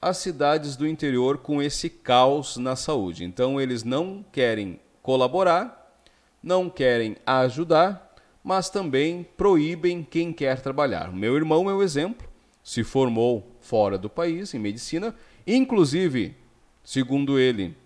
[0.00, 3.24] as cidades do interior com esse caos na saúde.
[3.24, 6.00] Então eles não querem colaborar,
[6.42, 8.05] não querem ajudar,
[8.46, 11.12] mas também proíbem quem quer trabalhar.
[11.12, 12.28] Meu irmão é o exemplo,
[12.62, 15.12] se formou fora do país em medicina,
[15.44, 16.32] inclusive,
[16.84, 17.76] segundo ele,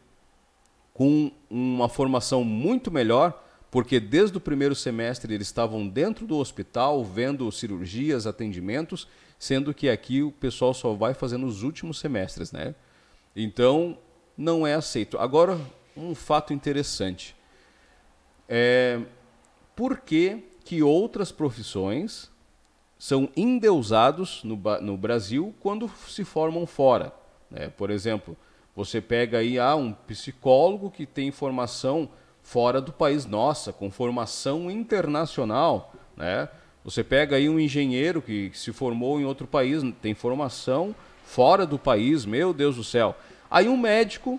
[0.93, 7.05] com uma formação muito melhor porque desde o primeiro semestre eles estavam dentro do hospital,
[7.05, 12.75] vendo cirurgias, atendimentos, sendo que aqui o pessoal só vai fazer nos últimos semestres, né?
[13.35, 13.97] Então,
[14.37, 15.17] não é aceito.
[15.19, 15.59] Agora,
[15.97, 17.37] um fato interessante.
[18.49, 19.01] É,
[19.77, 22.31] por que, que outras profissões
[22.97, 27.13] são endeusados no, no Brasil quando se formam fora?
[27.51, 27.73] Né?
[27.77, 28.37] Por exemplo,
[28.77, 32.09] você pega aí ah, um psicólogo que tem formação
[32.41, 36.49] fora do país, nossa, com formação internacional, né?
[36.85, 41.81] Você pega aí um engenheiro que se formou em outro país, tem formação fora do
[41.81, 43.17] país, meu Deus do céu.
[43.51, 44.39] Aí um médico,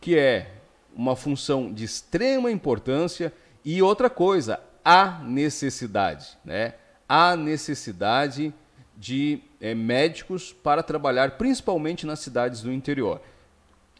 [0.00, 0.54] que é
[0.92, 3.32] uma função de extrema importância,
[3.64, 6.74] e outra coisa, há necessidade, né?
[7.08, 8.54] Há necessidade
[8.96, 13.20] de é, médicos para trabalhar principalmente nas cidades do interior.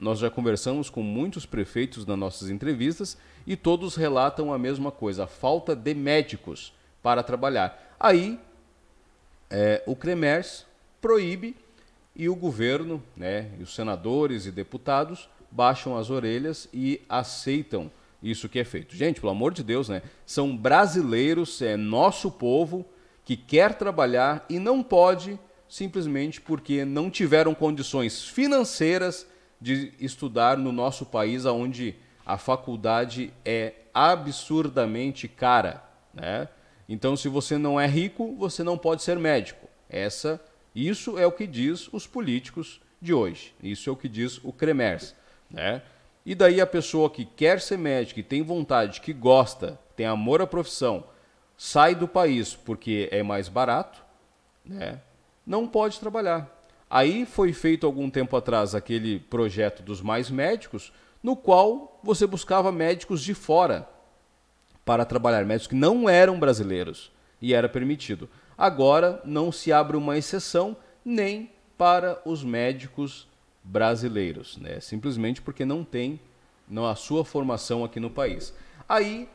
[0.00, 3.16] Nós já conversamos com muitos prefeitos nas nossas entrevistas
[3.46, 7.96] e todos relatam a mesma coisa, a falta de médicos para trabalhar.
[7.98, 8.38] Aí
[9.50, 10.66] é, o CREMERS
[11.00, 11.56] proíbe
[12.16, 17.90] e o governo, né, e os senadores e deputados baixam as orelhas e aceitam
[18.22, 18.94] isso que é feito.
[18.94, 20.02] Gente, pelo amor de Deus, né?
[20.24, 22.86] São brasileiros, é nosso povo
[23.24, 29.26] que quer trabalhar e não pode simplesmente porque não tiveram condições financeiras
[29.60, 31.94] de estudar no nosso país onde
[32.26, 35.82] a faculdade é absurdamente cara,
[36.12, 36.48] né?
[36.88, 39.66] Então, se você não é rico, você não pode ser médico.
[39.88, 40.40] Essa,
[40.74, 43.54] isso é o que diz os políticos de hoje.
[43.62, 45.14] Isso é o que diz o Cremers,
[45.50, 45.80] né?
[46.24, 50.40] E daí a pessoa que quer ser médico, que tem vontade, que gosta, tem amor
[50.40, 51.04] à profissão,
[51.56, 54.02] sai do país porque é mais barato,
[54.64, 55.00] né?
[55.44, 56.48] Não pode trabalhar.
[56.88, 60.92] Aí foi feito algum tempo atrás aquele projeto dos mais médicos,
[61.22, 63.88] no qual você buscava médicos de fora
[64.84, 67.10] para trabalhar, médicos que não eram brasileiros
[67.40, 68.28] e era permitido.
[68.56, 73.26] Agora não se abre uma exceção nem para os médicos
[73.62, 74.80] brasileiros, né?
[74.80, 76.20] simplesmente porque não tem
[76.68, 78.54] não, a sua formação aqui no país.
[78.88, 79.28] Aí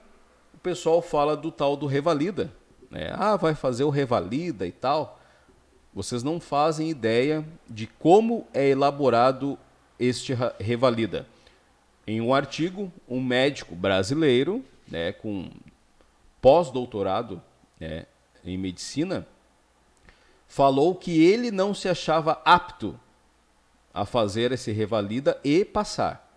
[0.54, 2.52] o pessoal fala do tal do revalida.
[2.90, 3.14] Né?
[3.14, 5.20] Ah, vai fazer o revalida e tal.
[5.94, 9.58] Vocês não fazem ideia de como é elaborado
[10.00, 11.28] este revalida.
[12.06, 15.50] Em um artigo, um médico brasileiro, né, com
[16.42, 17.42] pós-doutorado
[17.80, 18.06] né,
[18.46, 19.28] em medicina,
[20.48, 22.98] falou que ele não se achava apto
[23.98, 26.32] a fazer esse revalida e passar,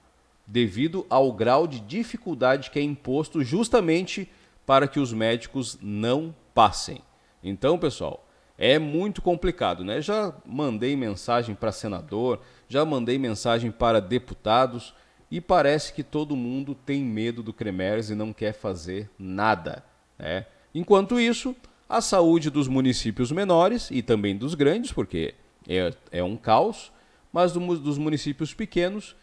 [0.46, 4.26] devido ao grau de dificuldade que é imposto justamente
[4.64, 7.02] para que os médicos não passem.
[7.44, 10.00] Então, pessoal, é muito complicado, né?
[10.00, 14.94] Já mandei mensagem para senador, já mandei mensagem para deputados
[15.30, 19.84] e parece que todo mundo tem medo do Cremers e não quer fazer nada,
[20.18, 20.46] né?
[20.74, 21.54] Enquanto isso,
[21.86, 25.34] a saúde dos municípios menores e também dos grandes, porque
[25.68, 26.90] é, é um caos,
[27.32, 29.16] mas do, dos municípios pequenos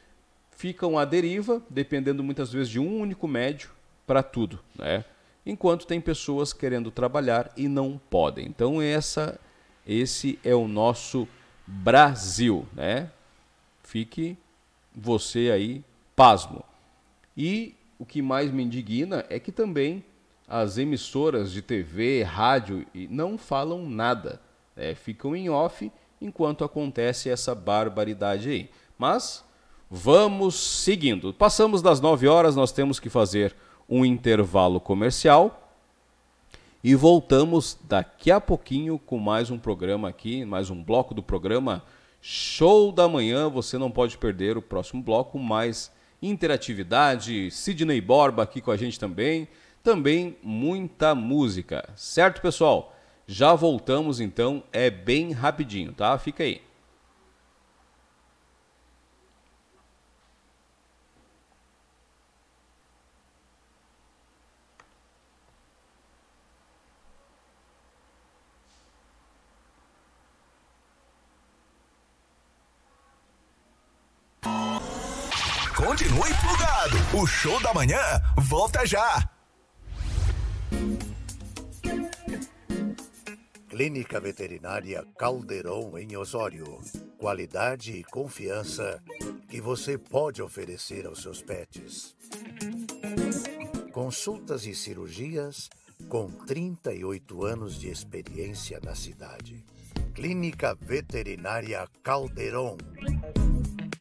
[0.52, 3.70] ficam à deriva, dependendo muitas vezes de um único médio
[4.06, 5.06] para tudo, né?
[5.48, 8.46] enquanto tem pessoas querendo trabalhar e não podem.
[8.46, 9.40] Então essa,
[9.88, 11.28] esse é o nosso
[11.66, 13.10] Brasil, né?
[13.82, 14.38] Fique
[14.94, 15.84] você aí
[16.16, 16.64] pasmo.
[17.36, 20.04] E o que mais me indigna é que também
[20.48, 24.42] as emissoras de TV, rádio não falam nada,
[24.76, 24.96] né?
[24.96, 25.92] ficam em off
[26.22, 28.70] enquanto acontece essa barbaridade aí.
[28.98, 29.44] Mas
[29.90, 31.34] vamos seguindo.
[31.34, 33.56] Passamos das 9 horas, nós temos que fazer
[33.90, 35.64] um intervalo comercial
[36.84, 41.84] e voltamos daqui a pouquinho com mais um programa aqui, mais um bloco do programa
[42.22, 43.50] Show da Manhã.
[43.50, 45.92] Você não pode perder o próximo bloco, mais
[46.22, 49.48] interatividade, Sidney Borba aqui com a gente também,
[49.84, 51.88] também muita música.
[51.96, 52.97] Certo, pessoal?
[53.30, 56.18] Já voltamos então, é bem rapidinho, tá?
[56.18, 56.62] Fica aí.
[75.76, 76.98] Continue plugado.
[77.22, 78.00] O show da manhã
[78.38, 79.30] volta já.
[83.78, 86.80] Clínica Veterinária Caldeirão em Osório.
[87.16, 89.00] Qualidade e confiança
[89.48, 92.18] que você pode oferecer aos seus pets.
[93.94, 95.70] Consultas e cirurgias
[96.10, 99.64] com 38 anos de experiência na cidade.
[100.16, 102.78] Clínica Veterinária Caldeirão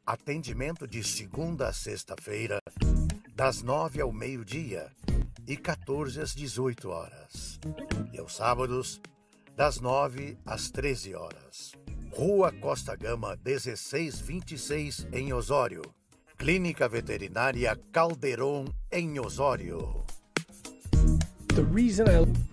[0.07, 2.63] Atendimento de segunda a sexta-feira,
[3.35, 4.91] das nove ao meio-dia
[5.47, 7.61] e 14 às 18 horas.
[8.15, 9.03] E aos sábados,
[9.57, 11.73] das nove às 13 horas.
[12.13, 15.83] Rua Costa Gama, 1626, em Osório.
[16.37, 20.05] Clínica Veterinária Calderon, em Osório.
[21.55, 22.47] The reason I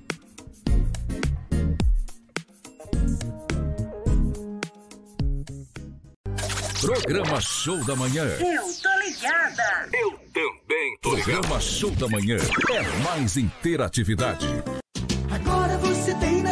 [6.79, 8.25] Programa Show da Manhã.
[8.25, 9.89] Eu tô ligada.
[9.93, 12.37] Eu também tô Programa Show da Manhã
[12.69, 14.47] é mais interatividade.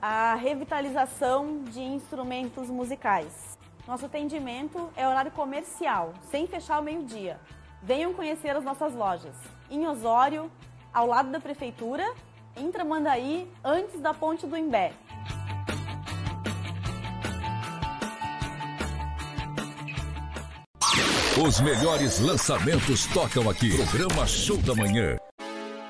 [0.00, 3.58] a revitalização de instrumentos musicais.
[3.86, 7.40] Nosso atendimento é horário comercial, sem fechar ao meio-dia.
[7.82, 9.36] Venham conhecer as nossas lojas.
[9.70, 10.50] Em Osório,
[10.92, 12.04] ao lado da prefeitura,
[12.56, 14.92] em Tramandaí, antes da ponte do Imbé.
[21.46, 23.76] Os melhores lançamentos tocam aqui.
[23.76, 25.18] Programa Show da Manhã.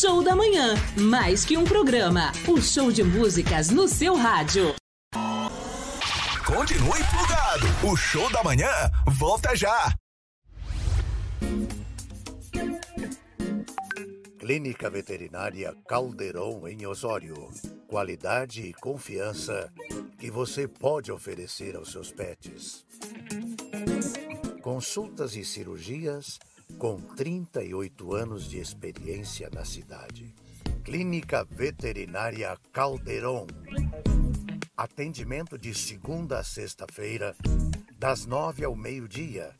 [0.09, 2.31] Show da Manhã, mais que um programa.
[2.47, 4.73] O show de músicas no seu rádio.
[6.43, 7.87] Continue plugado.
[7.87, 8.67] O show da manhã
[9.05, 9.93] volta já.
[14.39, 17.47] Clínica Veterinária Caldeirão em Osório.
[17.87, 19.71] Qualidade e confiança
[20.17, 22.83] que você pode oferecer aos seus pets.
[24.63, 26.39] Consultas e cirurgias
[26.77, 30.33] com 38 anos de experiência na cidade.
[30.83, 33.47] Clínica Veterinária Caldeirão.
[34.75, 37.35] Atendimento de segunda a sexta-feira,
[37.97, 39.53] das 9 ao meio-dia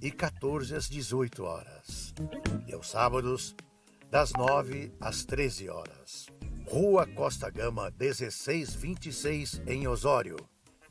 [0.00, 2.14] e 14 às 18 horas.
[2.68, 3.54] E aos sábados,
[4.10, 6.26] das 9 às 13 horas.
[6.68, 10.36] Rua Costa Gama, 1626, em Osório.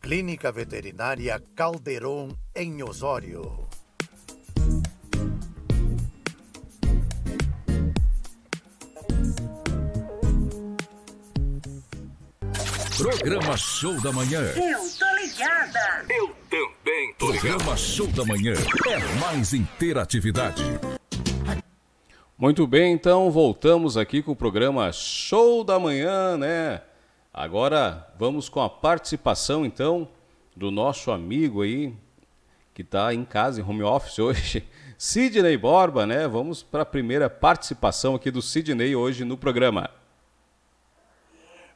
[0.02, 3.69] Clínica Veterinária Caldeirão, em Osório.
[13.00, 14.42] Programa Show da Manhã.
[14.42, 16.06] Eu tô ligada.
[16.10, 18.54] Eu também tô Programa Show da Manhã
[18.88, 20.62] é mais interatividade.
[22.38, 26.82] Muito bem, então voltamos aqui com o programa Show da Manhã, né?
[27.34, 30.10] Agora vamos com a participação então
[30.54, 31.94] do nosso amigo aí
[32.74, 34.68] que está em casa em home office hoje,
[35.00, 36.28] Sidney Borba, né?
[36.28, 39.90] Vamos para a primeira participação aqui do Sidney hoje no programa.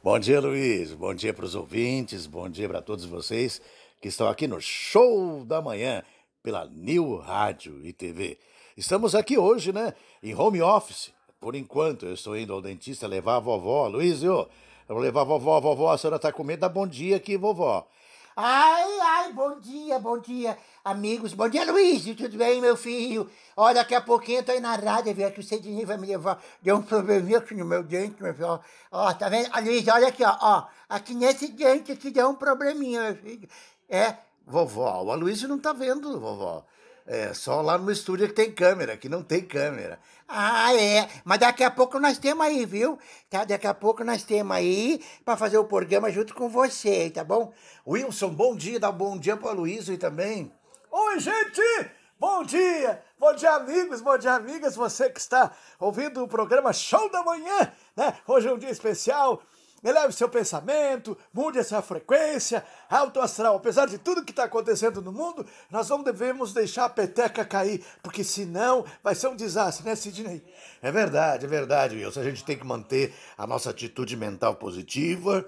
[0.04, 0.92] Bom dia, Luiz.
[0.92, 2.26] Bom dia para os ouvintes.
[2.26, 3.58] Bom dia para todos vocês
[4.02, 6.02] que estão aqui no Show da Manhã
[6.42, 8.36] pela New Rádio e TV.
[8.76, 11.10] Estamos aqui hoje, né, em home office.
[11.40, 13.88] Por enquanto, eu estou indo ao dentista levar a vovó.
[13.88, 14.46] Luiz, eu
[14.86, 15.56] vou levar a vovó.
[15.56, 16.60] A vovó, a senhora está com medo?
[16.60, 17.88] Dá bom dia aqui, vovó.
[18.36, 21.32] Ai, ai, bom dia, bom dia, amigos.
[21.32, 22.04] Bom dia, Luiz.
[22.16, 23.30] Tudo bem, meu filho?
[23.56, 26.08] Ó, daqui a pouquinho eu tô aí na rádio, ver que o Cedinho vai me
[26.08, 26.42] levar.
[26.60, 28.58] Deu um probleminha aqui no meu dente, meu filho.
[28.90, 29.48] Ó, tá vendo?
[29.52, 30.66] Ah, Luiz, olha aqui, ó, ó.
[30.88, 33.48] Aqui nesse dente aqui deu um probleminha, meu filho.
[33.88, 34.16] É.
[34.44, 36.64] Vovó, o Aloysio não tá vendo, vovó.
[37.06, 39.98] É só lá no estúdio que tem câmera, que não tem câmera.
[40.26, 41.06] Ah, é.
[41.22, 42.98] Mas daqui a pouco nós temos aí, viu?
[43.28, 43.44] Tá?
[43.44, 47.52] Daqui a pouco nós temos aí pra fazer o programa junto com você, tá bom?
[47.86, 48.80] Wilson, bom dia.
[48.80, 50.50] Dá um bom dia pro Aloysio também.
[50.90, 51.90] Oi, gente!
[52.18, 53.02] Bom dia!
[53.18, 54.74] Bom dia, amigos, bom dia, amigas.
[54.76, 58.14] Você que está ouvindo o programa Show da Manhã, né?
[58.26, 59.42] Hoje é um dia especial.
[59.84, 63.56] Eleve seu pensamento, mude a sua frequência, alto astral.
[63.56, 67.84] Apesar de tudo que está acontecendo no mundo, nós não devemos deixar a peteca cair,
[68.02, 70.42] porque senão vai ser um desastre, né, Sidney?
[70.80, 72.20] É verdade, é verdade, Wilson.
[72.20, 75.46] A gente tem que manter a nossa atitude mental positiva,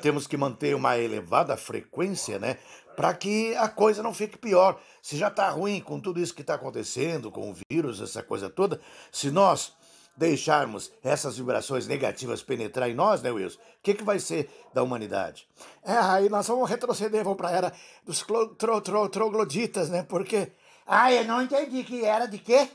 [0.00, 2.56] temos que manter uma elevada frequência, né?
[2.96, 4.80] Para que a coisa não fique pior.
[5.00, 8.50] Se já está ruim com tudo isso que está acontecendo, com o vírus, essa coisa
[8.50, 8.80] toda,
[9.12, 9.72] se nós
[10.20, 13.58] deixarmos essas vibrações negativas penetrar em nós, né, Wilson?
[13.58, 15.48] O que, que vai ser da humanidade?
[15.82, 17.72] É, aí nós vamos retroceder, vamos para a era
[18.04, 20.02] dos tro, tro, trogloditas, né?
[20.02, 20.52] Porque.
[20.86, 22.68] Ah, eu não entendi que era de quê?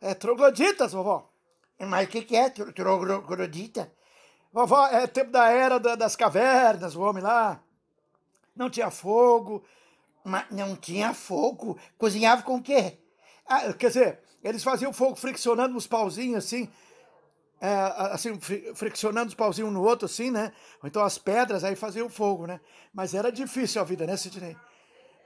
[0.00, 1.30] É trogloditas, vovó.
[1.78, 3.92] Mas o que, que é tro- troglodita?
[4.52, 7.60] Vovó, é tempo da era da- das cavernas, o homem lá.
[8.56, 9.62] Não tinha fogo.
[10.24, 11.78] Mas não tinha fogo?
[11.96, 12.98] Cozinhava com o quê?
[13.46, 16.68] Ah, quer dizer, eles faziam fogo friccionando os pauzinhos assim,
[17.60, 17.74] é,
[18.12, 20.52] assim, fri- friccionando os pauzinhos um no outro assim, né?
[20.82, 22.60] Ou então as pedras, aí faziam fogo, né?
[22.92, 24.56] Mas era difícil a vida, né, Sidney?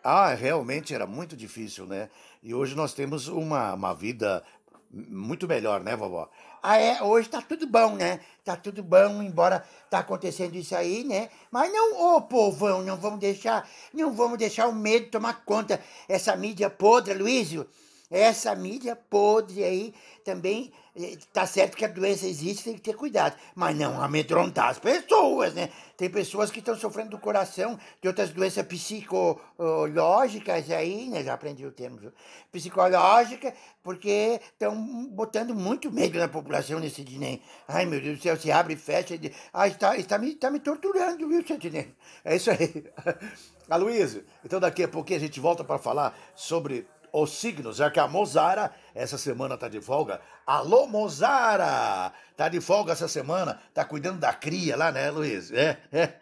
[0.02, 2.10] Ah, realmente era muito difícil, né?
[2.42, 4.44] E hoje nós temos uma, uma vida
[4.90, 6.28] muito melhor, né, vovó?
[6.62, 8.20] Ah, é, hoje tá tudo bom, né?
[8.44, 11.28] Tá tudo bom, embora tá acontecendo isso aí, né?
[11.50, 15.80] Mas não, ô povão, não vamos deixar, não vamos deixar o medo tomar conta.
[16.08, 17.66] Essa mídia podre, Luísio,
[18.10, 19.94] essa mídia podre aí
[20.24, 23.36] também, eh, tá certo que a doença existe, tem que ter cuidado.
[23.54, 25.70] Mas não amedrontar as pessoas, né?
[25.96, 31.22] Tem pessoas que estão sofrendo do coração, de outras doenças psicológicas aí, né?
[31.22, 32.12] Já aprendi o termo?
[32.52, 37.42] Psicológica, porque estão botando muito medo na população nesse Sidney.
[37.66, 39.16] Ai, meu Deus do céu, se abre e fecha.
[39.18, 39.32] de-
[39.66, 41.94] está, está, me, está me torturando, viu, Sidney?
[42.24, 42.84] É isso aí.
[43.68, 46.86] Aloysio, então daqui a pouquinho a gente volta para falar sobre
[47.22, 50.20] os signos, já que a Mozara essa semana tá de folga.
[50.44, 52.12] Alô, Mozara!
[52.36, 55.52] Tá de folga essa semana, tá cuidando da cria lá, né, Luiz?
[55.52, 56.12] É, é.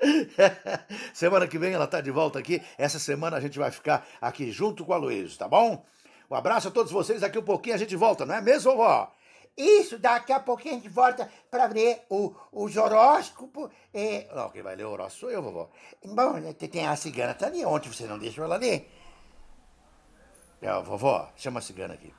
[1.15, 2.61] semana que vem ela tá de volta aqui.
[2.77, 5.83] Essa semana a gente vai ficar aqui junto com a Luiz, tá bom?
[6.31, 7.23] Um abraço a todos vocês.
[7.23, 9.11] Daqui um pouquinho a gente volta, não é mesmo, vovó?
[9.57, 13.71] Isso, daqui a pouquinho a gente volta para ler o, os horóscopos.
[13.95, 14.29] É...
[14.35, 15.71] Não, quem vai ler o horóscopo sou eu, vovó.
[16.05, 17.65] Bom, né, tem a cigana tá ali.
[17.65, 18.91] Ontem você não deixou ela ler.
[20.63, 22.15] É, vovó, chama a cigana aqui.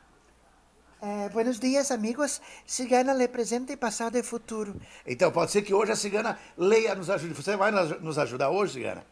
[1.02, 2.41] É, buenos dias, amigos.
[2.66, 4.80] Cigana lê presente, passado e futuro.
[5.08, 7.34] Então, pode ser que hoje a cigana leia, nos ajude.
[7.34, 9.06] Você vai nos ajudar hoje, cigana?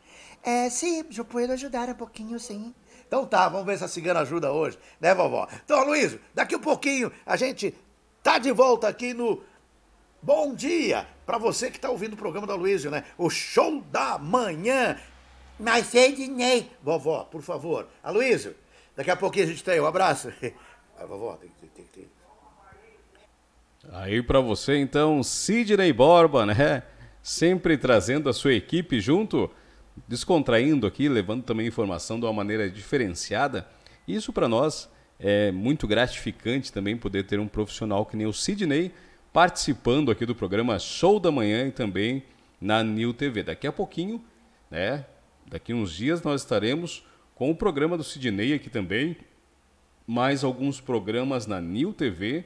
[0.44, 2.74] É, sim, eu posso ajudar um pouquinho, sim.
[3.08, 5.48] Então tá, vamos ver se a cigana ajuda hoje, né, vovó?
[5.66, 7.76] Então, Luiz, daqui um pouquinho a gente
[8.24, 9.44] tá de volta aqui no
[10.22, 13.04] Bom Dia, para você que tá ouvindo o programa da Luísio, né?
[13.18, 14.98] O show da manhã.
[15.60, 16.68] Mas sem dinheiro.
[16.82, 17.88] Vovó, por favor.
[18.02, 18.56] Aloysio,
[19.02, 20.32] daqui a pouquinho a gente tem um abraço.
[21.08, 21.50] Vovó, tem.
[21.74, 22.08] Tem,
[23.92, 26.84] Aí para você então, Sidney Borba, né?
[27.24, 29.50] Sempre trazendo a sua equipe junto,
[30.08, 33.68] descontraindo aqui, levando também informação de uma maneira diferenciada.
[34.08, 34.88] Isso para nós
[35.20, 38.92] é muito gratificante também poder ter um profissional que nem o Sidney
[39.34, 42.24] participando aqui do programa Show da Manhã e também
[42.60, 43.42] na New TV.
[43.42, 44.24] Daqui a pouquinho,
[44.70, 45.06] né?
[45.48, 47.04] Daqui uns dias nós estaremos
[47.42, 49.18] com o programa do Sidney aqui também,
[50.06, 52.46] mais alguns programas na New TV.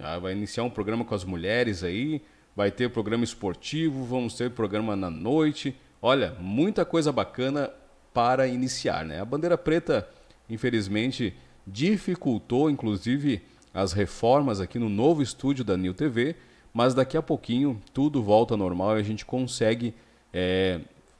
[0.00, 2.22] Ah, vai iniciar um programa com as mulheres aí,
[2.54, 5.74] vai ter programa esportivo, vamos ter programa na noite.
[6.00, 7.68] Olha, muita coisa bacana
[8.14, 9.20] para iniciar, né?
[9.20, 10.08] A bandeira preta,
[10.48, 11.34] infelizmente,
[11.66, 13.42] dificultou inclusive
[13.74, 16.36] as reformas aqui no novo estúdio da New TV,
[16.72, 19.92] mas daqui a pouquinho tudo volta ao normal e a gente consegue
[20.32, 20.78] é,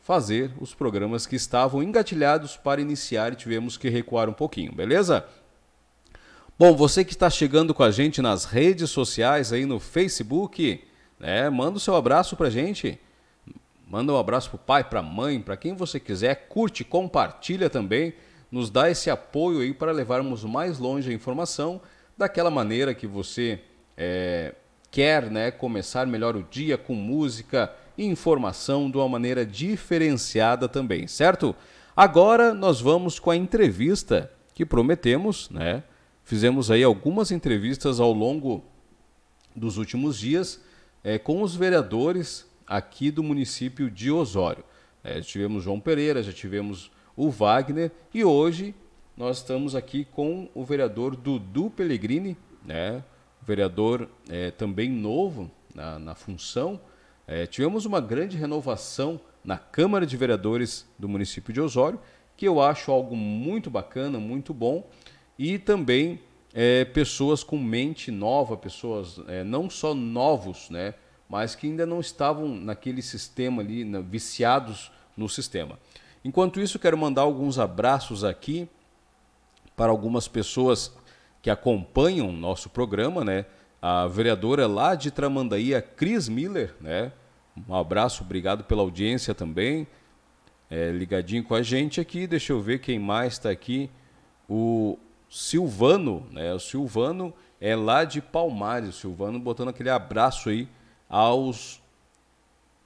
[0.09, 5.27] fazer os programas que estavam engatilhados para iniciar e tivemos que recuar um pouquinho, beleza?
[6.59, 10.83] Bom, você que está chegando com a gente nas redes sociais aí no Facebook,
[11.21, 12.99] né, manda o seu abraço pra gente.
[13.87, 18.15] Manda um abraço pro pai, pra mãe, para quem você quiser, curte, compartilha também,
[18.51, 21.83] nos dá esse apoio aí para levarmos mais longe a informação
[22.17, 23.61] daquela maneira que você
[23.95, 24.55] é,
[24.91, 31.55] quer, né, começar melhor o dia com música informação de uma maneira diferenciada também, certo?
[31.97, 35.83] Agora nós vamos com a entrevista que prometemos, né?
[36.25, 38.63] Fizemos aí algumas entrevistas ao longo
[39.57, 40.63] dos últimos dias
[41.03, 44.63] é, com os vereadores aqui do município de Osório.
[45.03, 48.75] É, já tivemos João Pereira, já tivemos o Wagner e hoje
[49.17, 53.03] nós estamos aqui com o vereador Dudu Pellegrini, né?
[53.43, 56.79] vereador é, também novo na, na função.
[57.29, 62.01] É, tivemos uma grande renovação na Câmara de Vereadores do município de Osório,
[62.35, 64.89] que eu acho algo muito bacana, muito bom
[65.39, 66.21] e também
[66.55, 70.95] é, pessoas com mente nova, pessoas é, não só novos, né,
[71.29, 75.79] mas que ainda não estavam naquele sistema ali, né, viciados no sistema.
[76.25, 78.67] Enquanto isso, quero mandar alguns abraços aqui
[79.77, 80.97] para algumas pessoas
[81.41, 83.47] que acompanham nosso programa, né?
[83.81, 87.13] A vereadora lá de Tramandaí, a Cris Miller, né?
[87.69, 89.87] Um abraço, obrigado pela audiência também.
[90.71, 92.27] É, ligadinho com a gente aqui.
[92.27, 93.91] Deixa eu ver quem mais está aqui.
[94.49, 94.99] O
[95.31, 96.53] Silvano, né?
[96.53, 98.91] O Silvano é lá de Palmares.
[98.91, 100.69] O Silvano botando aquele abraço aí
[101.09, 101.81] aos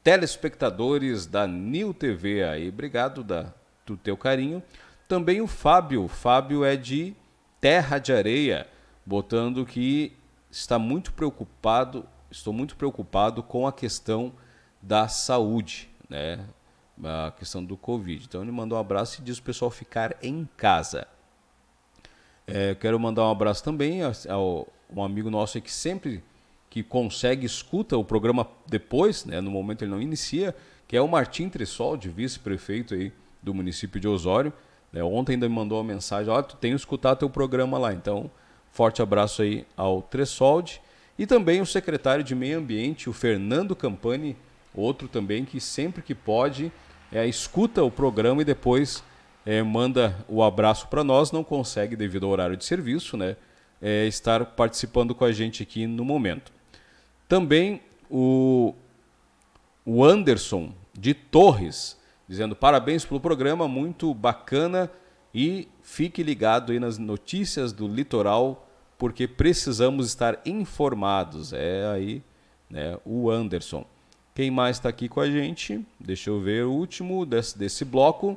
[0.03, 2.69] telespectadores da New TV aí.
[2.69, 3.53] Obrigado da,
[3.85, 4.63] do teu carinho.
[5.09, 6.05] Também o Fábio.
[6.05, 7.15] O Fábio é de
[7.61, 8.67] Terra de Areia,
[9.07, 10.13] botando que
[10.51, 14.33] está muito preocupado, estou muito preocupado com a questão
[14.83, 16.45] da saúde, né?
[17.03, 18.27] A questão do Covid.
[18.29, 21.07] Então ele mandou um abraço e diz o pessoal ficar em casa.
[22.47, 26.23] É, quero mandar um abraço também ao, um amigo nosso que sempre
[26.69, 30.57] que consegue escuta o programa depois, né, no momento ele não inicia,
[30.89, 33.13] que é o Martim Tressol, de vice-prefeito aí
[33.43, 34.53] do município de Osório.
[34.93, 38.31] É, ontem ainda me mandou uma mensagem, olha, tu tem escutado teu programa lá, então
[38.71, 40.81] forte abraço aí ao Tressolde.
[41.19, 44.37] E também o secretário de Meio Ambiente, o Fernando Campani,
[44.75, 46.73] outro também que sempre que pode
[47.11, 49.05] é, escuta o programa e depois
[49.45, 53.37] é, manda o abraço para nós, não consegue devido ao horário de serviço, né?
[53.81, 56.53] É, estar participando com a gente aqui no momento.
[57.29, 58.75] Também o,
[59.85, 61.99] o Anderson de Torres,
[62.29, 64.91] dizendo parabéns pelo programa, muito bacana
[65.35, 71.53] e fique ligado aí nas notícias do litoral, porque precisamos estar informados.
[71.53, 72.23] É aí
[72.71, 73.85] né, o Anderson.
[74.35, 75.85] Quem mais está aqui com a gente?
[76.01, 78.37] Deixa eu ver o último desse, desse bloco.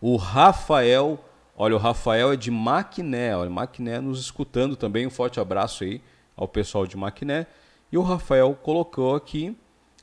[0.00, 1.18] O Rafael
[1.58, 5.06] Olha, o Rafael é de Maquiné, olha, Maquiné nos escutando também.
[5.06, 6.02] Um forte abraço aí
[6.36, 7.46] ao pessoal de Maquiné.
[7.90, 9.56] E o Rafael colocou aqui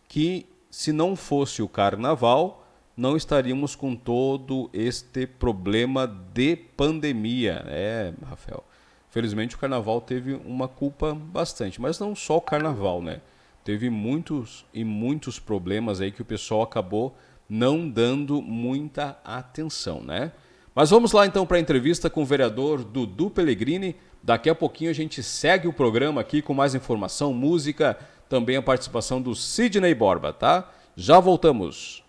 [0.07, 2.65] que se não fosse o carnaval,
[2.97, 7.63] não estaríamos com todo este problema de pandemia.
[7.67, 8.63] É, Rafael.
[9.11, 13.21] Felizmente o carnaval teve uma culpa bastante, mas não só o carnaval, né?
[13.63, 17.15] Teve muitos e muitos problemas aí que o pessoal acabou
[17.49, 20.31] não dando muita atenção, né?
[20.75, 23.95] Mas vamos lá então para a entrevista com o vereador Dudu Pellegrini.
[24.23, 27.97] Daqui a pouquinho a gente segue o programa aqui com mais informação, música,
[28.27, 30.71] também a participação do Sidney Borba, tá?
[30.95, 32.03] Já voltamos.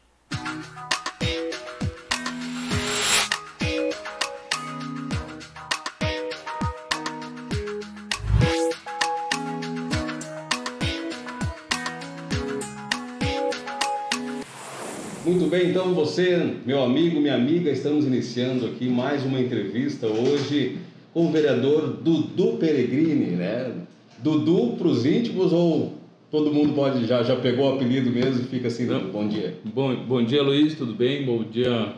[15.25, 20.77] Muito bem, então você, meu amigo, minha amiga, estamos iniciando aqui mais uma entrevista hoje
[21.15, 23.73] com o vereador Dudu Peregrini, né?
[24.19, 25.95] Dudu para os íntimos ou
[26.31, 29.01] todo mundo pode já já pegou o apelido mesmo e fica assim, Não.
[29.11, 29.55] bom dia.
[29.65, 31.25] Bom, bom dia, Luiz, tudo bem?
[31.25, 31.95] Bom dia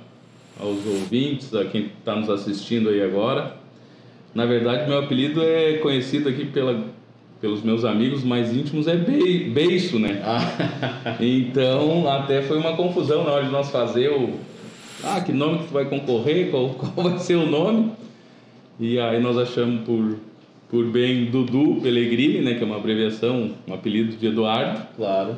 [0.61, 3.57] aos ouvintes, a quem está nos assistindo aí agora.
[4.37, 6.95] Na verdade, meu apelido é conhecido aqui pela
[7.41, 10.23] pelos meus amigos mais íntimos é be beiço, né?
[10.25, 11.17] Ah.
[11.21, 14.35] então até foi uma confusão na hora de nós fazer o
[15.05, 17.93] ah, que nome que tu vai concorrer, qual, qual vai ser o nome?
[18.81, 20.17] E aí nós achamos por
[20.69, 24.83] por bem Dudu Pellegrini, né, que é uma abreviação, um apelido de Eduardo.
[24.97, 25.37] Claro.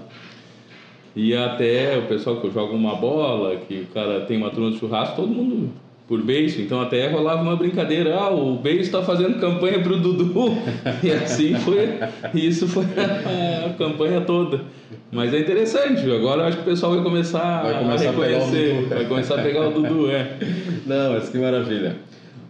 [1.14, 4.78] E até o pessoal que joga uma bola, que o cara tem uma turma de
[4.78, 5.70] churrasco, todo mundo
[6.08, 6.60] por beijo.
[6.62, 10.56] Então até rolava uma brincadeira, ah, o beijo está fazendo campanha para o Dudu.
[11.04, 11.90] E assim foi,
[12.34, 14.62] isso foi a, a, campanha toda.
[15.12, 18.94] Mas é interessante, agora acho que o pessoal vai começar, vai começar a reconhecer, a
[18.94, 20.36] vai começar a pegar o Dudu, é.
[20.86, 21.96] Não, mas que maravilha.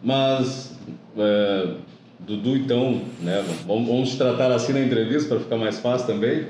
[0.03, 0.79] Mas,
[1.17, 1.67] é,
[2.21, 6.47] Dudu, então, né, vamos, vamos tratar assim na entrevista para ficar mais fácil também.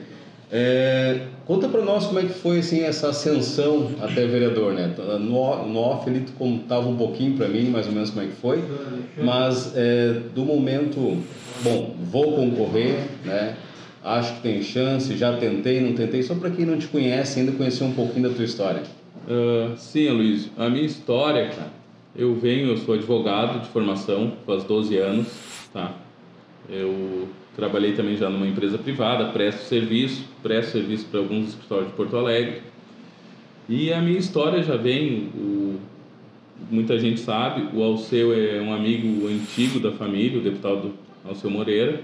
[0.51, 4.94] É, conta para nós como é que foi assim essa ascensão até vereador, né?
[5.20, 8.36] No, no off ele contava um pouquinho para mim, mais ou menos como é que
[8.36, 8.64] foi,
[9.22, 11.18] mas é, do momento,
[11.62, 13.57] bom, vou concorrer, né?
[14.03, 17.53] Acho que tem chance, já tentei, não tentei, só para quem não te conhece ainda
[17.53, 18.82] conhecer um pouquinho da tua história.
[19.26, 21.72] Uh, sim, Luiz, a minha história, cara,
[22.16, 25.26] eu venho, eu sou advogado de formação, faz 12 anos,
[25.72, 25.92] tá?
[26.70, 27.28] Eu
[27.59, 32.16] Trabalhei também já numa empresa privada, presto serviço, presto serviço para alguns escritórios de Porto
[32.16, 32.62] Alegre.
[33.68, 35.80] E a minha história já vem, o,
[36.70, 40.92] muita gente sabe, o Alceu é um amigo antigo da família, o deputado
[41.28, 42.00] Alceu Moreira.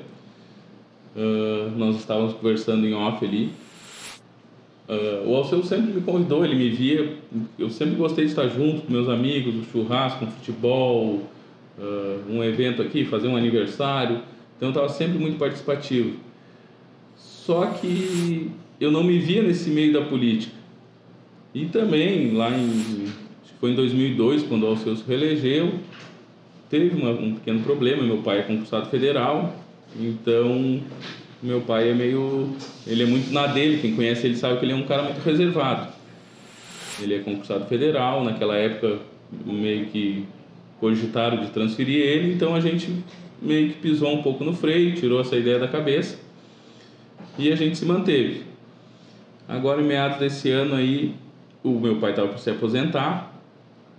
[1.15, 3.53] Uh, nós estávamos conversando em off ali.
[4.89, 7.17] Uh, o Alceu sempre me convidou, ele me via,
[7.57, 11.23] eu sempre gostei de estar junto com meus amigos, um churrasco, um futebol,
[11.79, 14.34] uh, um evento aqui, fazer um aniversário.
[14.57, 16.17] Então eu estava sempre muito participativo.
[17.17, 18.51] Só que
[18.81, 20.55] eu não me via nesse meio da política.
[21.55, 23.07] E também, lá em.
[23.61, 25.75] Foi em 2002, quando o Alceu se reelegeu,
[26.69, 28.03] teve uma, um pequeno problema.
[28.03, 29.55] Meu pai é concursado federal,
[29.99, 30.83] então
[31.43, 32.51] meu pai é meio.
[32.87, 35.19] Ele é muito na dele, quem conhece ele sabe que ele é um cara muito
[35.19, 35.93] reservado.
[37.01, 38.99] Ele é concursado federal, naquela época
[39.45, 40.25] meio que
[40.81, 42.91] cogitaram de transferir ele, então a gente
[43.45, 46.19] meio que pisou um pouco no freio, tirou essa ideia da cabeça
[47.39, 48.43] e a gente se manteve.
[49.49, 51.15] Agora, em meados desse ano aí,
[51.63, 53.33] o meu pai estava para se aposentar.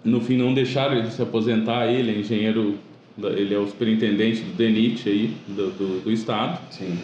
[0.03, 1.87] No fim, não deixaram ele se aposentar.
[1.87, 2.75] Ele é engenheiro,
[3.17, 6.59] ele é o superintendente do DENIT aí, do, do, do estado.
[6.71, 6.99] Sim.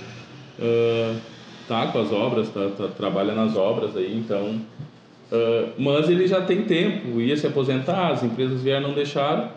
[0.59, 1.19] Uh,
[1.67, 4.61] tá com as obras, tá, tá, trabalha nas obras aí, então.
[5.31, 9.49] Uh, mas ele já tem tempo, ia se aposentar, as empresas vieram não deixaram.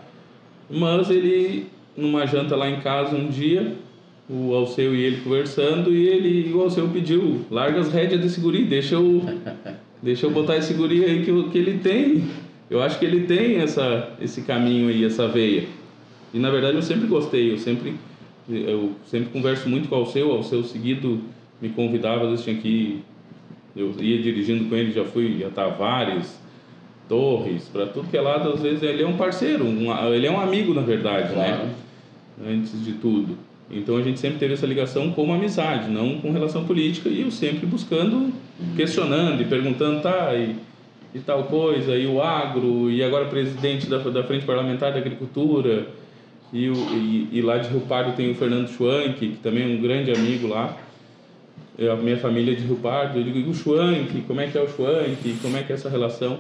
[0.71, 1.67] Mas ele
[1.97, 3.75] numa janta lá em casa um dia,
[4.29, 8.65] o Alceu e ele conversando, e ele, o Alceu pediu, larga as rédeas desse guri,
[8.65, 9.23] deixa eu,
[10.03, 12.25] deixa eu botar esse guri aí que, que ele tem.
[12.71, 15.69] Eu acho que ele tem essa, esse caminho aí, essa veia.
[16.33, 17.95] E na verdade eu sempre gostei, eu sempre,
[18.49, 21.21] eu sempre converso muito com o Alceu, o Alceu seguido
[21.61, 23.05] me convidava, às vezes tinha que ir,
[23.77, 26.41] eu ia dirigindo com ele, já fui a Tavares,
[27.09, 30.31] Torres, para tudo que é lado, às vezes ele é um parceiro, um, ele é
[30.31, 31.47] um amigo na verdade, né?
[31.47, 31.65] claro.
[31.65, 31.75] né?
[32.47, 33.37] Antes de tudo.
[33.71, 37.31] Então a gente sempre teve essa ligação como amizade, não com relação política, e eu
[37.31, 38.33] sempre buscando,
[38.77, 40.57] questionando e perguntando, tá, e,
[41.15, 45.89] e tal coisa, e o agro, e agora presidente da, da Frente Parlamentar da Agricultura,
[46.53, 49.67] e, o, e, e lá de Rio Pardo tem o Fernando Schwank, que também é
[49.67, 50.77] um grande amigo lá,
[51.79, 54.57] a minha família é de Rio Pardo, eu digo, e o Schwank, como é que
[54.57, 56.39] é o Schwank, como é que é essa relação?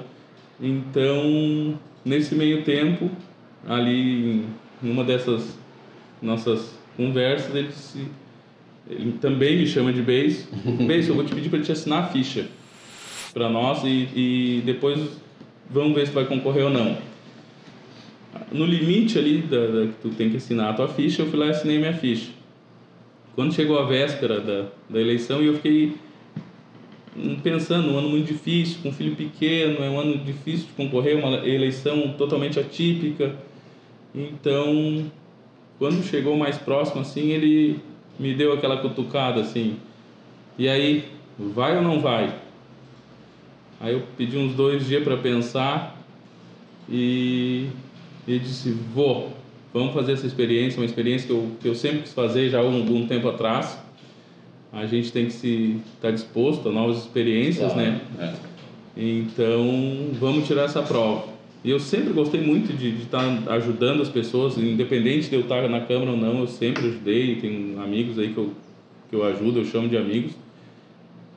[0.61, 3.11] Então, nesse meio tempo,
[3.66, 4.44] ali
[4.82, 5.59] em uma dessas
[6.20, 8.07] nossas conversas, ele, disse,
[8.88, 10.48] ele também me chama de Beis.
[10.86, 12.46] Beis, eu vou te pedir para te assinar a ficha
[13.32, 15.00] para nós e, e depois
[15.68, 16.96] vamos ver se vai concorrer ou não.
[18.52, 21.38] No limite ali da, da, que tu tem que assinar a tua ficha, eu fui
[21.38, 22.30] lá e assinei minha ficha.
[23.34, 25.94] Quando chegou a véspera da, da eleição, eu fiquei
[27.42, 31.16] pensando, um ano muito difícil, com um filho pequeno, é um ano difícil de concorrer,
[31.16, 33.34] uma eleição totalmente atípica.
[34.14, 35.04] Então,
[35.78, 37.80] quando chegou mais próximo, assim, ele
[38.18, 39.76] me deu aquela cutucada, assim,
[40.58, 41.04] e aí,
[41.38, 42.34] vai ou não vai?
[43.80, 46.00] Aí eu pedi uns dois dias para pensar
[46.88, 47.66] e
[48.26, 49.32] ele disse, vou,
[49.72, 52.64] vamos fazer essa experiência, uma experiência que eu, que eu sempre quis fazer já há
[52.64, 53.78] um, um tempo atrás.
[54.74, 58.00] A gente tem que se estar tá disposto a novas experiências, claro, né?
[58.18, 58.32] É.
[58.96, 61.34] Então, vamos tirar essa prova.
[61.64, 65.66] E eu sempre gostei muito de, estar tá ajudando as pessoas, independente de eu estar
[65.68, 67.36] na Câmara ou não, eu sempre ajudei.
[67.36, 68.52] Tenho amigos aí que eu,
[69.08, 70.32] que eu ajudo, eu chamo de amigos.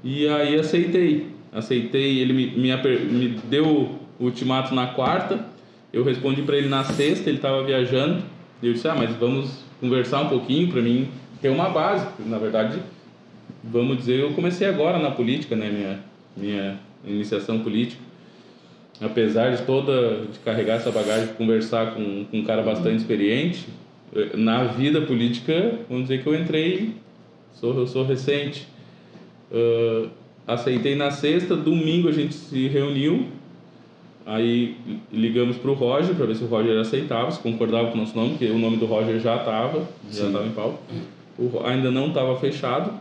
[0.04, 1.28] E aí aceitei.
[1.52, 2.76] Aceitei, ele me, me,
[3.10, 5.46] me deu o ultimato na quarta,
[5.94, 8.22] eu respondi para ele na sexta, ele estava viajando.
[8.62, 11.08] E eu disse: Ah, mas vamos conversar um pouquinho para mim
[11.42, 12.06] ter uma base.
[12.26, 12.80] Na verdade,
[13.64, 15.70] vamos dizer, eu comecei agora na política, né?
[15.70, 16.00] Minha,
[16.36, 18.02] minha iniciação política.
[19.00, 23.68] Apesar de toda de carregar essa bagagem, conversar com, com um cara bastante experiente,
[24.34, 26.96] na vida política, vamos dizer que eu entrei,
[27.54, 28.68] sou, eu sou recente.
[29.52, 30.10] Uh,
[30.48, 33.28] aceitei na sexta, domingo a gente se reuniu
[34.28, 34.76] Aí
[35.10, 38.14] ligamos para o Roger para ver se o Roger aceitava, se concordava com o nosso
[38.14, 40.84] nome, porque o nome do Roger já estava, já estava em pau.
[41.40, 42.92] O, ainda não estava fechado,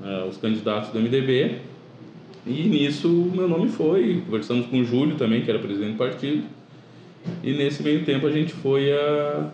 [0.00, 1.56] uh, os candidatos do MDB.
[2.46, 4.22] E nisso meu nome foi.
[4.26, 6.44] Conversamos com o Júlio também, que era presidente do partido.
[7.42, 9.50] E nesse meio tempo a gente foi a,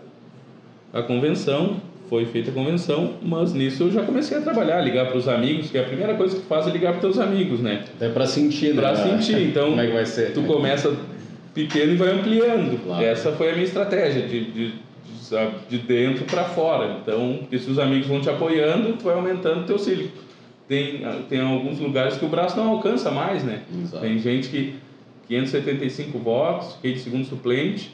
[0.93, 1.77] a convenção,
[2.09, 5.71] foi feita a convenção, mas nisso eu já comecei a trabalhar, ligar para os amigos,
[5.71, 7.85] que é a primeira coisa que tu faz é ligar para teus amigos, né?
[7.95, 8.81] Até para sentir, né?
[8.81, 9.37] Para sentir.
[9.51, 10.33] Então, como é que vai ser?
[10.33, 10.93] Tu começa
[11.53, 12.83] pequeno e vai ampliando.
[12.83, 13.03] Claro.
[13.03, 14.73] Essa foi a minha estratégia de, de,
[15.69, 16.97] de dentro para fora.
[17.01, 20.11] Então, se os amigos vão te apoiando, tu vai aumentando o teu círculo.
[20.71, 23.63] Tem, tem alguns lugares que o braço não alcança mais, né?
[23.77, 24.01] Exato.
[24.01, 24.75] Tem gente que
[25.27, 27.91] 575 votos, fiquei de segundo suplente,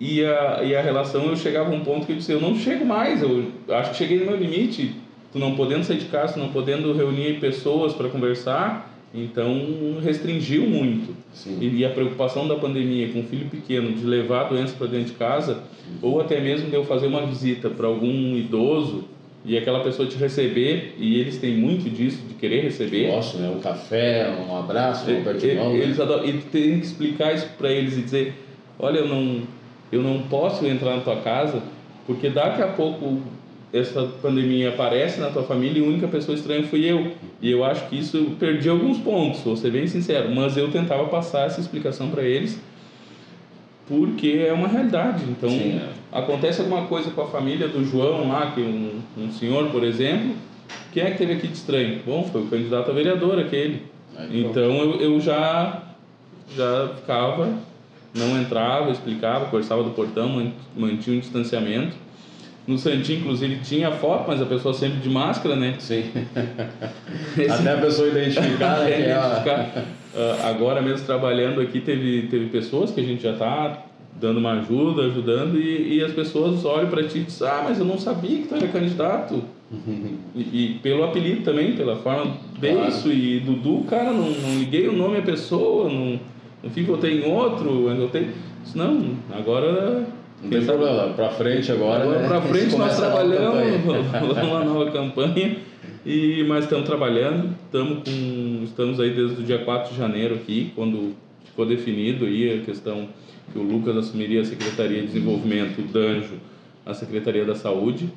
[0.00, 2.56] e a, e a relação eu chegava a um ponto que eu disse, eu não
[2.56, 4.96] chego mais, eu acho que cheguei no meu limite,
[5.32, 9.56] tu não podendo sair de casa, tu não podendo reunir pessoas para conversar, então
[10.02, 11.14] restringiu muito.
[11.46, 14.88] E, e, a preocupação da pandemia com um filho pequeno de levar a doença para
[14.88, 15.62] dentro de casa,
[16.02, 19.13] ou até mesmo de eu fazer uma visita para algum idoso
[19.44, 23.08] e aquela pessoa te receber, e eles têm muito disso, de querer receber.
[23.08, 23.50] Nossa, né?
[23.54, 25.74] Um café, um abraço, um aperto de mão.
[25.76, 28.34] Eles adoram, e tem que explicar isso para eles e dizer:
[28.78, 29.42] olha, eu não,
[29.92, 31.62] eu não posso entrar na tua casa,
[32.06, 33.20] porque daqui a pouco
[33.70, 37.12] essa pandemia aparece na tua família e a única pessoa estranha fui eu.
[37.42, 40.70] E eu acho que isso eu perdi alguns pontos, vou ser bem sincero, mas eu
[40.70, 42.58] tentava passar essa explicação para eles
[43.86, 45.24] porque é uma realidade.
[45.28, 45.88] Então, Sim, é.
[46.12, 50.34] acontece alguma coisa com a família do João lá, que um, um senhor, por exemplo,
[50.92, 52.00] quem é que teve aqui de estranho?
[52.06, 53.82] Bom, foi o candidato a vereador aquele.
[54.30, 55.82] então eu, eu já
[56.56, 57.48] já ficava,
[58.14, 61.96] não entrava, explicava, conversava do portão, mantinha um distanciamento
[62.66, 65.74] no Santinho, inclusive, tinha foto, mas a pessoa sempre de máscara, né?
[65.78, 66.10] Sim.
[67.50, 68.90] Até a pessoa identificar, né?
[68.90, 69.84] É identificar.
[70.14, 73.84] Uh, agora mesmo trabalhando aqui, teve, teve pessoas que a gente já está
[74.20, 77.80] dando uma ajuda, ajudando, e, e as pessoas olham para ti e dizem, ah, mas
[77.80, 79.42] eu não sabia que tu era candidato.
[80.36, 83.18] e, e, pelo apelido também, pela forma Beiço claro.
[83.18, 86.20] e Dudu, cara, não, não liguei o nome à pessoa, não,
[86.62, 88.28] não fico, eu tenho outro, eu tenho...
[88.74, 90.06] Não, agora
[90.44, 92.02] não tem problema, para frente agora.
[92.02, 92.28] Agora né?
[92.28, 95.56] para frente nós trabalhamos, vamos uma nova campanha.
[96.04, 100.72] E, mas estamos trabalhando, estamos, com, estamos aí desde o dia 4 de janeiro aqui,
[100.74, 103.08] quando ficou definido aí a questão
[103.52, 106.34] que o Lucas assumiria a Secretaria de Desenvolvimento, o Danjo,
[106.84, 108.08] a Secretaria da Saúde.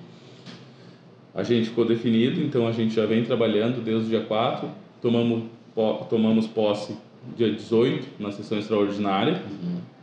[1.35, 4.69] A gente ficou definido, então a gente já vem trabalhando desde o dia 4,
[5.01, 5.43] tomamos,
[6.09, 6.95] tomamos posse
[7.35, 9.43] dia 18 na sessão extraordinária.
[9.63, 9.97] Uhum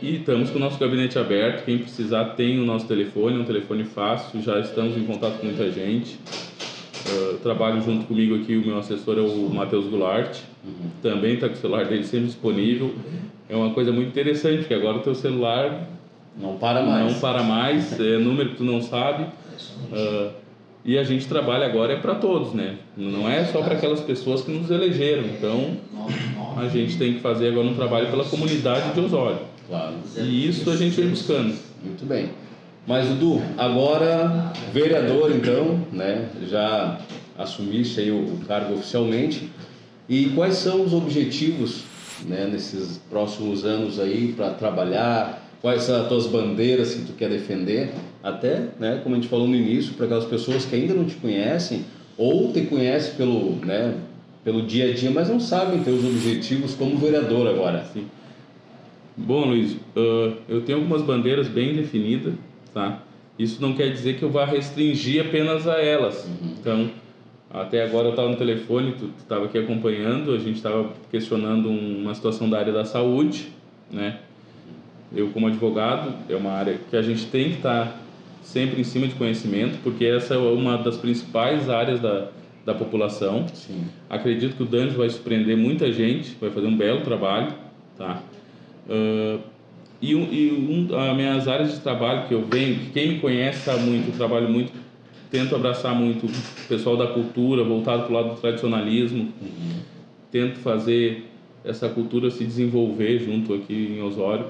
[0.00, 1.64] e estamos com o nosso gabinete aberto.
[1.64, 4.42] Quem precisar tem o nosso telefone, um telefone fácil.
[4.42, 6.18] Já estamos em contato com muita gente.
[7.08, 10.38] Uh, trabalho junto comigo aqui, o meu assessor é o Matheus Goulart.
[10.64, 10.90] Uhum.
[11.02, 12.94] Também está com o celular dele sempre disponível.
[13.48, 15.88] É uma coisa muito interessante, porque agora o teu celular
[16.36, 17.12] não para mais.
[17.12, 19.24] Não para mais, é número que tu não sabe.
[19.92, 20.30] Uh,
[20.84, 22.76] e a gente trabalha agora é para todos, né?
[22.96, 25.24] Não é só para aquelas pessoas que nos elegeram.
[25.24, 25.76] Então,
[26.56, 29.38] a gente tem que fazer agora um trabalho pela comunidade de Osório.
[29.68, 29.94] Claro.
[30.16, 31.56] E isso a gente vem buscando.
[31.82, 32.30] Muito bem.
[32.86, 36.28] Mas Dudu, agora vereador então, né?
[36.48, 37.00] Já
[37.36, 39.50] assumiste aí o, o cargo oficialmente.
[40.08, 41.82] E quais são os objetivos,
[42.24, 45.42] né, nesses próximos anos aí para trabalhar?
[45.60, 47.90] Quais são as tuas bandeiras que tu quer defender?
[48.22, 51.16] Até, né, como a gente falou no início, para aquelas pessoas que ainda não te
[51.16, 51.84] conhecem
[52.16, 53.94] ou te conhecem pelo, né,
[54.44, 57.84] pelo dia a dia, mas não sabem teus objetivos como vereador agora.
[57.92, 58.06] Sim.
[59.16, 62.34] Bom, Luiz, uh, eu tenho algumas bandeiras bem definidas,
[62.76, 62.98] tá?
[63.38, 66.26] Isso não quer dizer que eu vá restringir apenas a elas.
[66.26, 66.54] Uhum.
[66.60, 66.90] Então,
[67.50, 72.02] até agora eu estava no telefone, tu estava aqui acompanhando, a gente estava questionando um-
[72.02, 73.48] uma situação da área da saúde,
[73.90, 74.18] né?
[75.14, 77.98] Eu como advogado, é uma área que a gente tem que estar
[78.42, 82.28] sempre em cima de conhecimento, porque essa é uma das principais áreas da,
[82.66, 83.46] da população.
[83.54, 83.86] Sim.
[84.10, 87.54] Acredito que o Danjo vai surpreender muita gente, vai fazer um belo trabalho,
[87.96, 88.20] tá?
[88.90, 89.38] Ah,
[90.00, 93.18] e um, e um, as minhas áreas de trabalho que eu venho, que quem me
[93.18, 94.72] conhece sabe muito, eu trabalho muito,
[95.30, 99.32] tento abraçar muito o pessoal da cultura, voltado para o lado do tradicionalismo,
[100.30, 101.30] tento fazer
[101.64, 104.46] essa cultura se desenvolver junto aqui em Osório.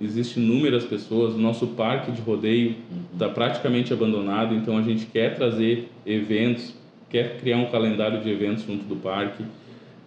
[0.00, 2.76] Existem inúmeras pessoas, o nosso parque de rodeio
[3.12, 6.74] está praticamente abandonado, então a gente quer trazer eventos,
[7.10, 9.44] quer criar um calendário de eventos junto do parque.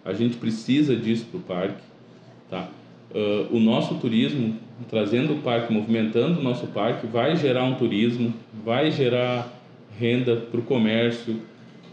[0.04, 1.82] A gente precisa disso para o parque,
[2.50, 2.68] tá?
[3.14, 4.56] Ah, o nosso turismo,
[4.90, 8.34] trazendo o parque, movimentando o nosso parque, vai gerar um turismo,
[8.64, 9.48] vai gerar
[9.98, 11.36] renda para o comércio,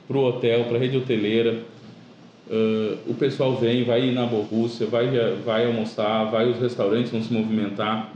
[0.08, 1.60] para o hotel, para a rede hoteleira.
[2.50, 5.08] Ah, o pessoal vem, vai ir na Borrússia, vai,
[5.46, 8.12] vai almoçar, vai os restaurantes vão se movimentar.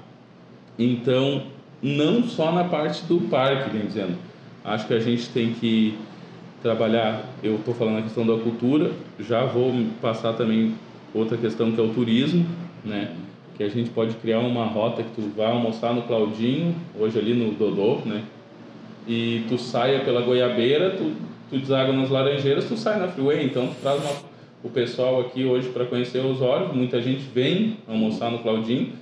[0.77, 1.43] Então,
[1.81, 4.17] não só na parte do parque, bem dizendo.
[4.63, 5.95] Acho que a gente tem que
[6.63, 10.73] trabalhar, eu estou falando a questão da cultura, já vou passar também
[11.13, 12.43] outra questão que é o turismo,
[12.85, 13.11] né?
[13.57, 17.33] Que a gente pode criar uma rota que tu vai almoçar no Claudinho, hoje ali
[17.33, 18.21] no Dodô, né?
[19.07, 21.11] E tu saia pela Goiabeira, tu,
[21.49, 25.45] tu deságua nas Laranjeiras, tu sai na Freeway, então tu traz uma- o pessoal aqui
[25.45, 28.93] hoje para conhecer os olhos, muita gente vem almoçar no Claudinho,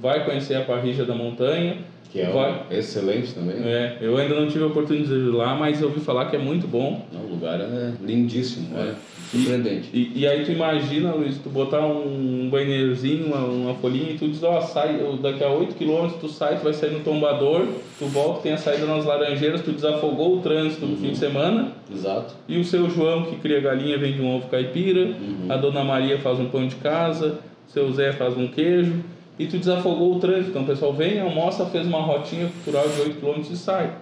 [0.00, 1.76] vai conhecer a Parrija da Montanha,
[2.10, 3.56] Que é vai, excelente também.
[3.62, 6.36] é, eu ainda não tive a oportunidade de ir lá, mas eu ouvi falar que
[6.36, 7.06] é muito bom.
[7.12, 8.94] o lugar é lindíssimo, é.
[9.30, 9.88] Surpreendente.
[9.92, 14.28] E, e aí tu imagina, Luiz, tu botar um banheirozinho, uma, uma folhinha e tu
[14.28, 17.66] diz, ó, sai, daqui a 8 km tu sai, tu vai sair no tombador,
[17.98, 21.72] tu volta, tem a saída nas laranjeiras, tu desafogou o trânsito no fim de semana.
[21.92, 22.34] Exato.
[22.48, 25.46] E o seu João, que cria galinha, vende um ovo caipira, Uhum.
[25.48, 28.94] a dona Maria faz um pão de casa, o seu Zé faz um queijo,
[29.38, 30.50] e tu desafogou o trânsito.
[30.50, 33.92] Então o pessoal vem, almoça, fez uma rotinha cultural de 8 km e sai.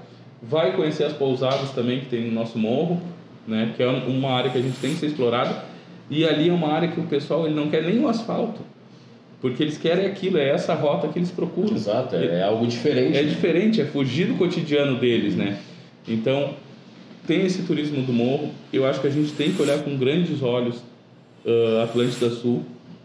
[0.42, 3.00] Vai conhecer as pousadas também que tem no nosso morro,
[3.48, 5.64] né, que é uma área que a gente tem que ser explorada.
[6.10, 8.60] E ali é uma área que o pessoal ele não quer nem o asfalto.
[9.40, 11.74] Porque eles querem aquilo, é essa rota que eles procuram.
[11.74, 13.16] Exato, é, é algo diferente.
[13.16, 13.28] É né?
[13.28, 15.58] diferente, é fugir do cotidiano deles, né?
[16.06, 16.54] Então,
[17.26, 18.50] tem esse turismo do morro.
[18.72, 20.82] Eu acho que a gente tem que olhar com grandes olhos
[21.44, 22.64] uh, Atlântida Sul.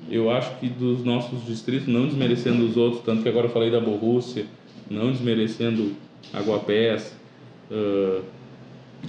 [0.09, 3.71] Eu acho que dos nossos distritos, não desmerecendo os outros, tanto que agora eu falei
[3.71, 4.45] da Borrússia,
[4.89, 5.93] não desmerecendo
[6.33, 7.15] Aguapés,
[7.69, 8.23] uh,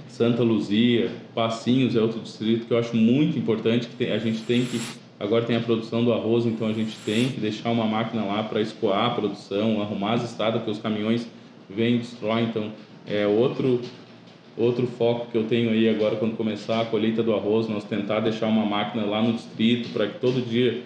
[0.07, 4.65] Santa Luzia, Passinhos é outro distrito que eu acho muito importante, que a gente tem
[4.65, 4.79] que
[5.19, 8.43] agora tem a produção do arroz, então a gente tem que deixar uma máquina lá
[8.43, 11.27] para escoar a produção, arrumar as estradas, porque os caminhões
[11.69, 12.71] vêm e destroem, então
[13.07, 13.81] é outro
[14.57, 18.21] outro foco que eu tenho aí agora quando começar a colheita do arroz, nós tentar
[18.21, 20.81] deixar uma máquina lá no distrito para que todo dia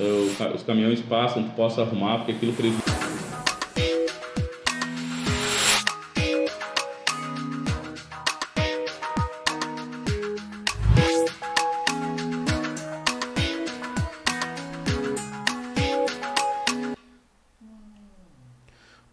[0.00, 2.97] eh, os caminhões passam, tu possa arrumar, porque aquilo prejudica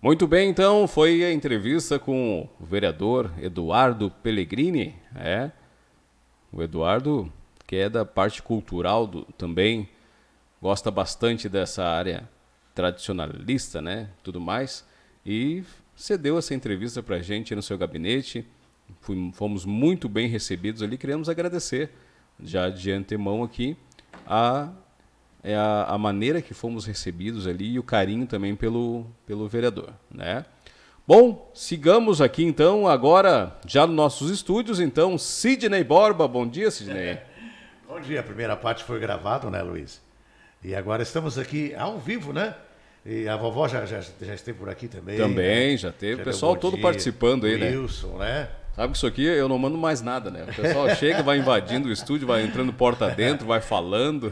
[0.05, 5.49] Muito bem, então, foi a entrevista com o vereador Eduardo Pellegrini, é.
[6.53, 7.33] O Eduardo,
[7.65, 9.89] que é da parte cultural do, também,
[10.61, 12.29] gosta bastante dessa área
[12.75, 14.85] tradicionalista, né, tudo mais,
[15.25, 15.63] e
[15.95, 18.45] cedeu essa entrevista pra gente no seu gabinete.
[19.33, 21.89] Fomos muito bem recebidos ali, queremos agradecer
[22.39, 23.75] já de antemão aqui
[24.27, 24.69] a
[25.45, 29.93] é a, a maneira que fomos recebidos ali e o carinho também pelo, pelo vereador,
[30.11, 30.43] né?
[31.07, 37.19] Bom, sigamos aqui então agora já nos nossos estúdios, então Sidney Borba, bom dia Sidney.
[37.87, 40.01] Bom dia, a primeira parte foi gravada, né, Luiz?
[40.63, 42.55] E agora estamos aqui ao vivo, né?
[43.05, 45.15] E a vovó já, já, já esteve por aqui também.
[45.15, 45.77] Também, né?
[45.77, 46.81] já teve o deu pessoal todo dia.
[46.81, 47.69] participando aí, né?
[47.69, 48.49] Wilson, né?
[48.75, 50.43] Sabe que isso aqui eu não mando mais nada, né?
[50.43, 54.31] O pessoal chega, vai invadindo o estúdio, vai entrando porta dentro, vai falando.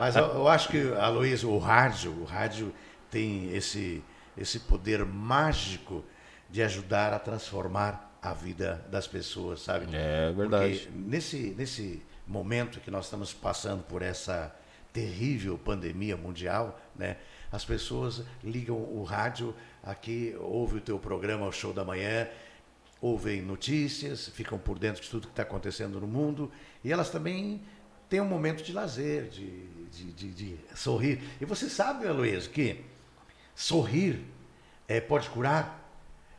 [0.00, 2.74] Mas eu, eu acho que, a Luiz, o rádio, o rádio
[3.08, 4.02] tem esse,
[4.36, 6.04] esse poder mágico
[6.50, 9.86] de ajudar a transformar a vida das pessoas, sabe?
[9.92, 10.78] É verdade.
[10.78, 14.52] Porque nesse, nesse momento que nós estamos passando por essa
[14.92, 17.16] terrível pandemia mundial, né?
[17.50, 22.28] As pessoas ligam o rádio aqui, ouvem o teu programa, o show da manhã,
[23.00, 26.50] ouvem notícias, ficam por dentro de tudo que está acontecendo no mundo
[26.82, 27.62] e elas também
[28.08, 31.22] têm um momento de lazer, de, de, de, de sorrir.
[31.40, 32.84] E você sabe, Aloysio, que
[33.54, 34.20] sorrir
[34.86, 35.76] é, pode curar?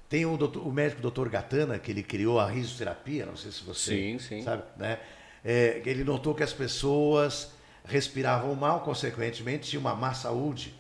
[0.10, 3.64] Tem o, doutor, o médico doutor Gatana, que ele criou a risoterapia, não sei se
[3.64, 4.44] você Sim, sim.
[4.44, 5.00] sabe, né?
[5.46, 7.52] É, ele notou que as pessoas
[7.86, 10.74] respiravam mal, consequentemente tinham uma má saúde,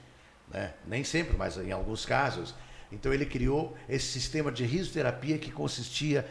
[0.49, 0.73] né?
[0.85, 2.55] Nem sempre, mas em alguns casos.
[2.91, 6.25] Então ele criou esse sistema de risoterapia que consistia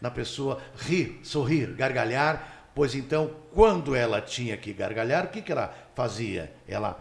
[0.00, 5.52] na pessoa rir, sorrir, gargalhar, pois então quando ela tinha que gargalhar, o que, que
[5.52, 6.52] ela fazia?
[6.66, 6.98] Ela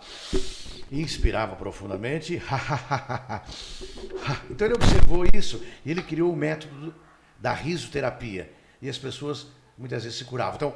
[0.91, 2.41] inspirava profundamente,
[4.49, 6.93] então ele observou isso e ele criou o método
[7.37, 9.47] da risoterapia e as pessoas
[9.77, 10.55] muitas vezes se curavam.
[10.55, 10.75] Então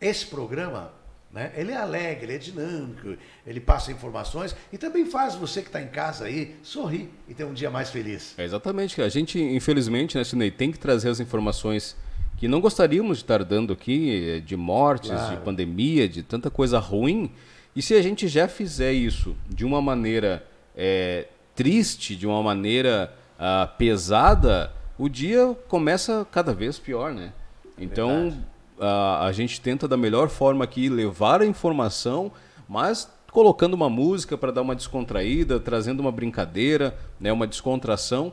[0.00, 0.92] esse programa
[1.32, 1.52] né?
[1.56, 3.16] Ele é alegre, ele é dinâmico,
[3.46, 7.44] ele passa informações e também faz você que está em casa aí sorrir e ter
[7.44, 8.34] um dia mais feliz.
[8.38, 9.00] É exatamente.
[9.02, 11.96] A gente, infelizmente, né, Sinei, tem que trazer as informações
[12.38, 15.36] que não gostaríamos de estar dando aqui, eh, de mortes, Claro.
[15.36, 17.30] de pandemia, de tanta coisa ruim.
[17.74, 23.12] E se a gente já fizer isso de uma maneira eh, triste, de uma maneira
[23.38, 27.32] ah, pesada, o dia começa cada vez pior, né?
[27.76, 28.36] Então,
[28.80, 32.32] a, a gente tenta da melhor forma aqui levar a informação,
[32.68, 38.32] mas colocando uma música para dar uma descontraída, trazendo uma brincadeira, né, uma descontração,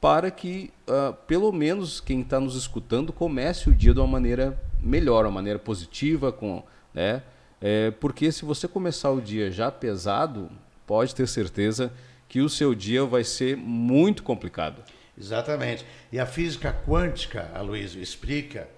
[0.00, 4.60] para que ah, pelo menos quem está nos escutando comece o dia de uma maneira
[4.80, 6.62] melhor, uma maneira positiva, com,
[6.94, 7.22] né?
[7.60, 10.48] É, porque se você começar o dia já pesado,
[10.86, 11.92] pode ter certeza
[12.28, 14.82] que o seu dia vai ser muito complicado.
[15.18, 15.84] Exatamente.
[16.12, 18.68] E a física quântica, Aloysio, explica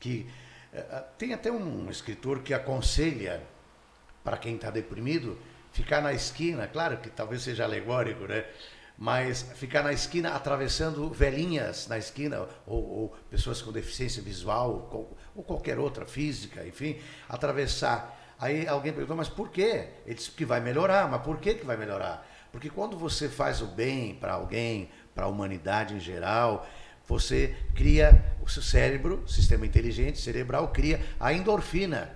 [0.00, 0.26] que
[1.18, 3.42] tem até um escritor que aconselha
[4.22, 5.38] para quem está deprimido
[5.76, 8.46] ficar na esquina, claro que talvez seja alegórico, né?
[8.98, 15.16] Mas ficar na esquina atravessando velhinhas na esquina, ou, ou pessoas com deficiência visual, ou,
[15.34, 16.98] ou qualquer outra física, enfim,
[17.28, 18.18] atravessar.
[18.38, 19.88] Aí alguém perguntou, mas por quê?
[20.06, 22.26] Ele disse que vai melhorar, mas por que, que vai melhorar?
[22.50, 26.66] Porque quando você faz o bem para alguém, para a humanidade em geral,
[27.06, 32.10] você cria o seu cérebro, sistema inteligente cerebral, cria a endorfina.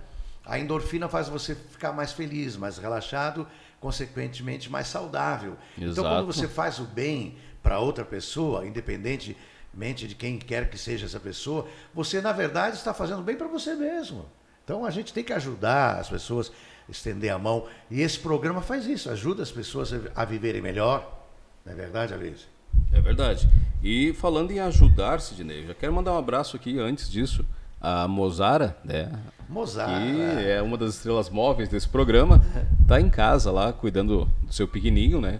[0.45, 3.47] A endorfina faz você ficar mais feliz, mais relaxado,
[3.79, 5.55] consequentemente mais saudável.
[5.77, 6.33] Então, quando Exato.
[6.33, 11.67] você faz o bem para outra pessoa, independentemente de quem quer que seja essa pessoa,
[11.93, 14.25] você, na verdade, está fazendo bem para você mesmo.
[14.63, 16.51] Então, a gente tem que ajudar as pessoas,
[16.89, 17.67] estender a mão.
[17.89, 21.27] E esse programa faz isso, ajuda as pessoas a viverem melhor.
[21.65, 22.45] Não é verdade, Alice?
[22.91, 23.49] É verdade.
[23.83, 27.45] E falando em ajudar, Sidney, eu já quero mandar um abraço aqui antes disso.
[27.79, 29.11] A Mozara, né?
[29.49, 29.99] Mozara.
[29.99, 32.41] Que é uma das estrelas móveis desse programa.
[32.87, 35.39] Tá em casa lá, cuidando do seu pequenininho, né?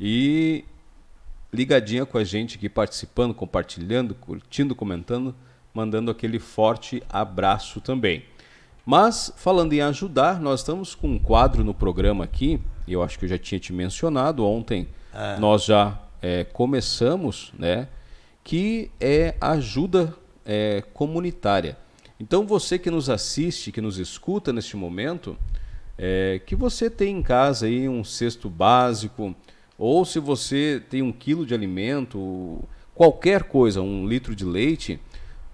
[0.00, 0.64] E
[1.52, 5.32] ligadinha com a gente aqui, participando, compartilhando, curtindo, comentando,
[5.72, 8.24] mandando aquele forte abraço também.
[8.84, 13.16] Mas, falando em ajudar, nós estamos com um quadro no programa aqui, e eu acho
[13.16, 15.36] que eu já tinha te mencionado ontem, Ah.
[15.38, 17.88] nós já é, começamos, né?
[18.42, 20.14] Que é ajuda
[20.44, 21.76] é, comunitária.
[22.18, 25.36] Então, você que nos assiste, que nos escuta neste momento,
[25.96, 29.34] é, que você tem em casa aí um cesto básico,
[29.76, 32.62] ou se você tem um quilo de alimento,
[32.94, 34.98] qualquer coisa, um litro de leite,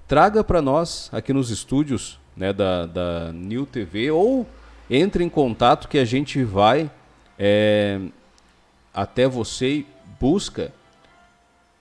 [0.09, 4.47] traga para nós aqui nos estúdios né, da, da New TV ou
[4.89, 6.91] entre em contato que a gente vai
[7.39, 8.01] é,
[8.93, 9.85] até você
[10.25, 10.73] busca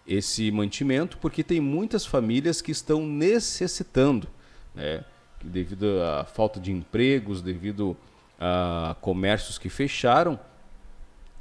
[0.06, 4.28] esse mantimento, porque tem muitas famílias que estão necessitando,
[4.76, 5.06] né,
[5.42, 7.96] devido à falta de empregos, devido
[8.38, 10.38] a comércios que fecharam,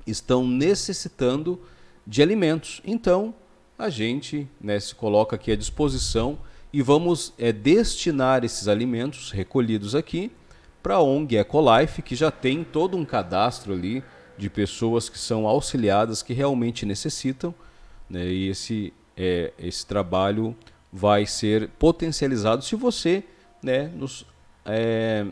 [0.06, 1.60] estão necessitando
[2.06, 2.80] de alimentos.
[2.84, 3.34] Então,
[3.76, 6.38] a gente né, se coloca aqui à disposição
[6.72, 10.30] e vamos é, destinar esses alimentos recolhidos aqui
[10.80, 14.04] para a ONG Ecolife, que já tem todo um cadastro ali
[14.42, 17.54] de pessoas que são auxiliadas, que realmente necessitam,
[18.10, 20.56] né, e esse, é, esse trabalho
[20.92, 23.22] vai ser potencializado se você
[23.62, 24.26] né, nos
[24.66, 25.24] é,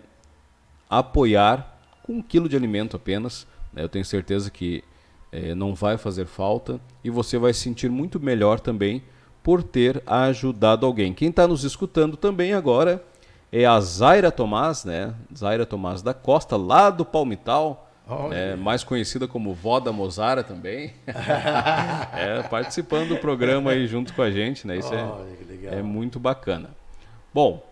[0.89, 3.47] apoiar com um quilo de alimento apenas.
[3.73, 4.85] né, eu tenho certeza que
[5.33, 9.03] é, não vai fazer falta e você vai se sentir muito melhor também
[9.43, 11.13] por ter ajudado alguém.
[11.13, 13.05] Quem está nos escutando também agora
[13.51, 15.15] é a Zaira Tomás, né?
[15.37, 17.90] Zaira Tomás da Costa, lá do Palmital.
[18.33, 20.95] É, mais conhecida como Vó da Mozara também.
[21.07, 24.77] é, participando do programa aí junto com a gente, né?
[24.79, 26.71] Isso é, é muito bacana.
[27.33, 27.65] Bom,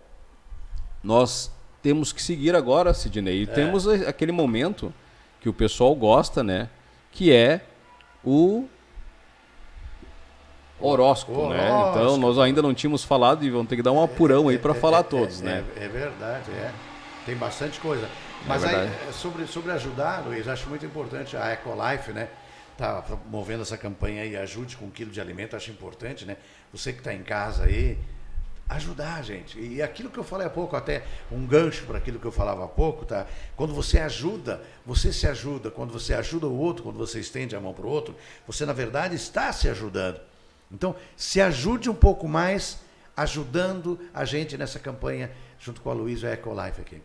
[1.02, 1.50] nós
[1.82, 3.46] temos que seguir agora, Sidney, e É.
[3.46, 4.92] temos aquele momento
[5.40, 6.68] que o pessoal gosta, né?
[7.12, 7.60] Que é
[8.24, 8.66] o
[10.80, 11.70] horóscopo, O né?
[11.70, 11.98] horóscopo.
[11.98, 14.74] Então nós ainda não tínhamos falado e vamos ter que dar um apurão aí para
[14.74, 15.64] falar todos, é, né?
[15.76, 16.70] É, é verdade, é.
[17.26, 18.08] Tem bastante coisa.
[18.46, 22.28] Mas É aí, é, sobre, sobre ajudar, Luiz, acho muito importante a Ecolife, né?
[22.76, 26.36] Tá promovendo essa campanha aí, ajude com um quilo de alimento, acho importante, né?
[26.72, 27.98] Você que está em casa aí,
[28.68, 29.58] ajudar, gente.
[29.58, 31.02] E aquilo que eu falei há pouco, até
[31.32, 33.26] um gancho para aquilo que eu falava há pouco, tá?
[33.56, 35.70] Quando você ajuda, você se ajuda.
[35.70, 38.14] Quando você ajuda o outro, quando você estende a mão para o outro,
[38.46, 40.20] você na verdade está se ajudando.
[40.70, 42.78] Então, se ajude um pouco mais,
[43.16, 47.00] ajudando a gente nessa campanha, junto com a Luísa Ecolife aqui.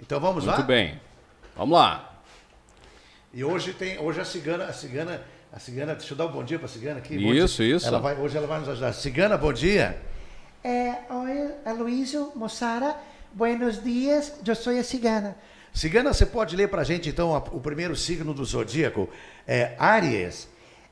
[0.00, 0.54] Então vamos lá?
[0.56, 1.00] Muito bem.
[1.56, 2.20] Vamos lá.
[3.32, 6.44] E hoje tem, hoje a cigana, a cigana, a cigana, deixa eu dar um bom
[6.44, 7.14] dia para a cigana aqui.
[7.16, 7.76] Isso, dia.
[7.76, 7.86] isso.
[7.86, 8.92] Ela vai, hoje ela vai nos ajudar.
[8.92, 10.00] Cigana, bom dia.
[10.64, 12.96] Eh, oi, Aloysio, Moçara,
[13.32, 15.36] buenos dias, eu sou a cigana.
[15.72, 19.08] Cigana, você pode ler para a gente então a- o primeiro signo do zodíaco?
[19.46, 20.48] É Áries.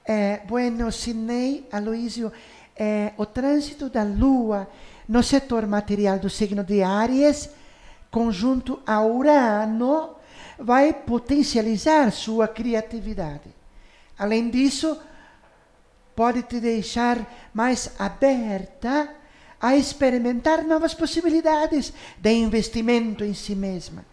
[0.06, 2.30] Eh, bueno, Sidney, Aloysio,
[2.76, 4.68] eh, o trânsito da Lua
[5.08, 7.48] no setor material do signo de Áries,
[8.14, 10.10] conjunto a Urano,
[10.56, 13.50] vai potencializar sua criatividade.
[14.16, 14.96] Além disso,
[16.14, 19.10] pode te deixar mais aberta
[19.60, 24.04] a experimentar novas possibilidades de investimento em si mesma.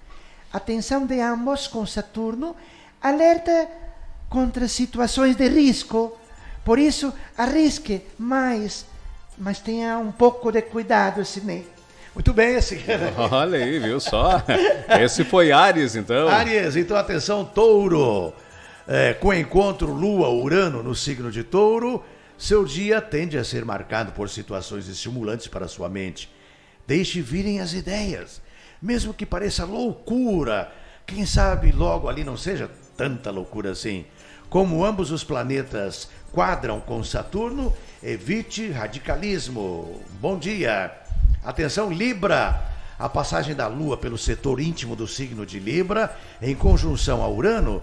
[0.52, 2.56] A tensão de ambos com Saturno
[3.00, 3.70] alerta
[4.28, 6.18] contra situações de risco.
[6.66, 8.84] Por isso, arrisque mais,
[9.38, 11.81] mas tenha um pouco de cuidado, Sidney.
[12.14, 13.14] Muito bem, Cigana.
[13.32, 14.44] Olha aí, viu só?
[15.00, 16.28] Esse foi Ares, então.
[16.28, 18.34] Áries, então atenção, touro.
[18.88, 22.04] É, com o encontro Lua-Urano no signo de touro,
[22.38, 26.30] seu dia tende a ser marcado por situações estimulantes para sua mente.
[26.86, 28.42] Deixe virem as ideias,
[28.82, 30.70] mesmo que pareça loucura.
[31.06, 34.06] Quem sabe logo ali não seja tanta loucura assim.
[34.50, 37.74] Como ambos os planetas quadram com Saturno,
[38.04, 40.02] evite radicalismo.
[40.20, 41.01] Bom dia.
[41.44, 42.70] Atenção, Libra.
[43.00, 47.82] A passagem da Lua pelo setor íntimo do signo de Libra, em conjunção a Urano,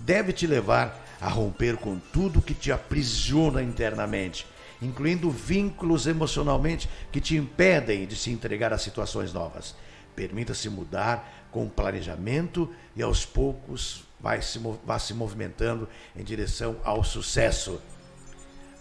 [0.00, 4.44] deve te levar a romper com tudo que te aprisiona internamente,
[4.82, 9.76] incluindo vínculos emocionalmente que te impedem de se entregar a situações novas.
[10.16, 17.04] Permita-se mudar com planejamento e aos poucos vai se, vá se movimentando em direção ao
[17.04, 17.80] sucesso.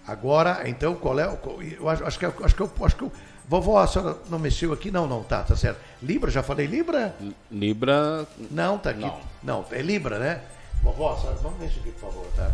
[0.08, 1.26] Agora, então, qual é
[1.78, 2.72] Eu acho, acho que eu- acho que eu.
[2.84, 3.12] Acho que eu
[3.48, 4.92] vovó, a senhora não mexeu aqui?
[4.92, 5.80] Não, não, tá, tá certo.
[6.02, 7.16] Libra, já falei Libra?
[7.52, 8.26] Libra.
[8.52, 9.12] Não, tá aqui.
[9.44, 10.42] Não, é Libra, né?
[10.84, 12.52] Vovó, a senhora, vamos mexer aqui, por favor, tá?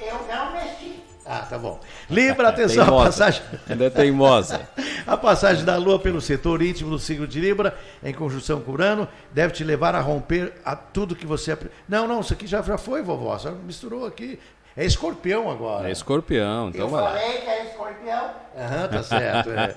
[0.00, 1.02] Eu não mexi.
[1.24, 1.78] Ah, tá bom.
[2.08, 3.04] Libra, atenção, a Teimosa.
[3.06, 3.42] passagem.
[3.68, 4.68] Ainda é teimosa.
[5.06, 9.08] A passagem da Lua pelo setor íntimo do signo de Libra, em conjunção com Urano,
[9.32, 11.56] deve te levar a romper a tudo que você.
[11.88, 13.32] Não, não, isso aqui já, já foi, vovó.
[13.32, 14.38] A senhora misturou aqui.
[14.80, 15.88] É escorpião agora.
[15.88, 17.12] É escorpião, então vai lá.
[17.18, 17.18] que
[17.50, 18.30] é escorpião.
[18.56, 19.50] Aham, tá certo.
[19.50, 19.74] é.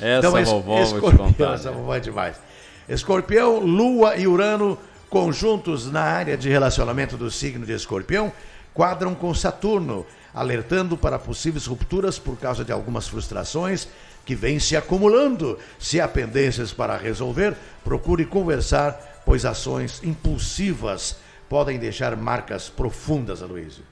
[0.18, 1.76] Essa es- vovó, vou te escorpião, contar, Essa né?
[1.76, 2.36] vovó é demais.
[2.88, 4.76] Escorpião, Lua e Urano,
[5.08, 8.32] conjuntos na área de relacionamento do signo de Escorpião,
[8.74, 10.04] quadram com Saturno,
[10.34, 13.86] alertando para possíveis rupturas por causa de algumas frustrações
[14.24, 15.58] que vêm se acumulando.
[15.78, 21.16] Se há pendências para resolver, procure conversar, pois ações impulsivas
[21.48, 23.84] podem deixar marcas profundas, Aloysio.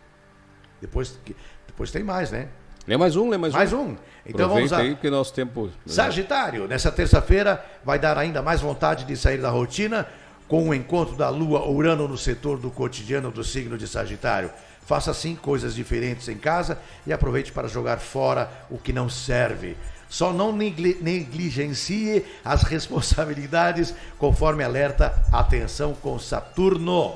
[0.81, 1.19] Depois,
[1.67, 2.49] depois tem mais, né?
[2.87, 3.81] Lê mais um, lê mais, Mais um.
[3.91, 3.97] um.
[4.25, 4.83] Então vamos Aproveita lá.
[4.83, 5.71] aí que nosso tempo.
[5.85, 10.07] Sagitário, nessa terça-feira vai dar ainda mais vontade de sair da rotina
[10.47, 14.51] com o encontro da Lua Urano no setor do cotidiano do signo de Sagitário.
[14.87, 19.77] Faça assim coisas diferentes em casa e aproveite para jogar fora o que não serve.
[20.09, 27.15] Só não negli- negligencie as responsabilidades conforme alerta atenção com Saturno.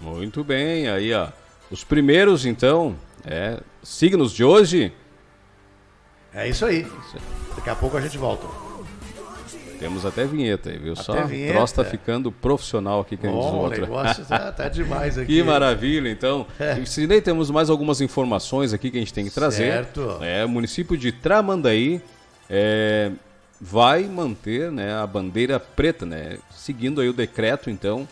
[0.00, 1.28] Muito bem, aí ó.
[1.72, 2.94] Os primeiros, então,
[3.24, 4.92] é, signos de hoje.
[6.34, 6.86] É isso aí.
[7.56, 8.46] Daqui a pouco a gente volta.
[9.78, 10.94] Temos até vinheta aí, viu?
[10.94, 11.54] Só vinheta.
[11.54, 15.34] troço tá ficando profissional aqui que a gente o negócio tá, tá demais aqui.
[15.34, 16.46] Que maravilha, então.
[16.60, 16.78] É.
[16.78, 19.72] E, Sidney, temos mais algumas informações aqui que a gente tem que trazer.
[19.72, 20.18] Certo.
[20.20, 22.02] É, o município de Tramandaí
[22.50, 23.10] é,
[23.58, 26.36] vai manter né, a bandeira preta, né?
[26.50, 28.06] Seguindo aí o decreto, então,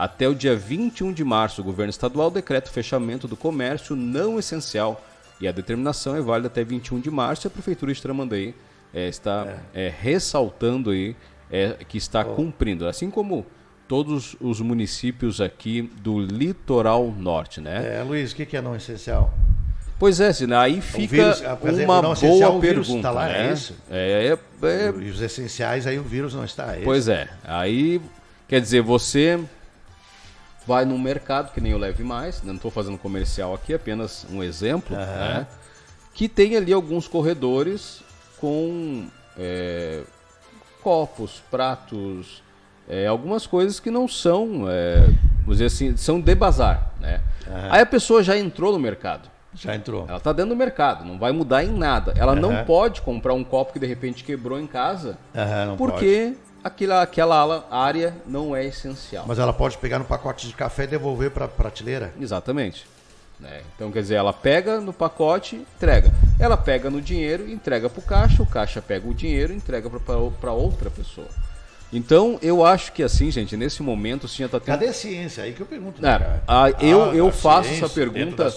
[0.00, 4.38] até o dia 21 de março, o governo estadual decreta o fechamento do comércio não
[4.38, 5.04] essencial.
[5.38, 8.54] E a determinação é válida até 21 de março e a Prefeitura de Tramandaí
[8.94, 11.14] é, está é, ressaltando aí
[11.52, 12.88] é, que está cumprindo.
[12.88, 13.44] Assim como
[13.86, 17.98] todos os municípios aqui do litoral norte, né?
[17.98, 19.34] É, Luiz, o que que é não essencial?
[19.98, 23.28] Pois é, Sina, aí fica vírus, ah, uma não boa o vírus pergunta, tá lá,
[23.28, 23.52] é né?
[23.52, 23.76] isso?
[23.90, 26.74] É, é, é- E os essenciais aí o vírus não está.
[26.74, 27.28] É Pois é.
[27.44, 28.00] Aí,
[28.48, 29.38] quer dizer, você
[30.70, 34.40] vai num mercado que nem o Leve Mais, não estou fazendo comercial aqui, apenas um
[34.40, 35.44] exemplo, né?
[36.14, 38.04] Que tem ali alguns corredores
[38.40, 40.02] com é,
[40.80, 42.40] copos, pratos,
[42.88, 45.00] é, algumas coisas que não são, é,
[45.40, 47.20] vamos dizer assim, são de bazar, né?
[47.68, 49.28] Aí a pessoa já entrou no mercado.
[49.52, 50.04] Já entrou.
[50.06, 52.14] Ela está dentro do mercado, não vai mudar em nada.
[52.16, 52.64] Ela não Aham.
[52.64, 55.18] pode comprar um copo que de repente quebrou em casa,
[55.66, 59.24] não porque aquela, aquela ala- área não é essencial.
[59.26, 62.12] Mas ela pode pegar no pacote de café e devolver para a prateleira?
[62.20, 62.86] Exatamente.
[63.38, 63.62] né?
[63.74, 66.10] Então, quer dizer, ela pega no pacote, entrega.
[66.38, 69.88] Ela pega no dinheiro, entrega para o caixa, o caixa pega o dinheiro e entrega
[69.88, 71.26] para outra pessoa.
[71.92, 74.66] Então, eu acho que assim, gente, nesse momento, sim, está tendo...
[74.78, 75.42] Cadê a ciência?
[75.42, 76.00] Aí que eu pergunto.
[76.00, 78.54] né, É, a- eu, Ah, eu faço ciência, essa pergunta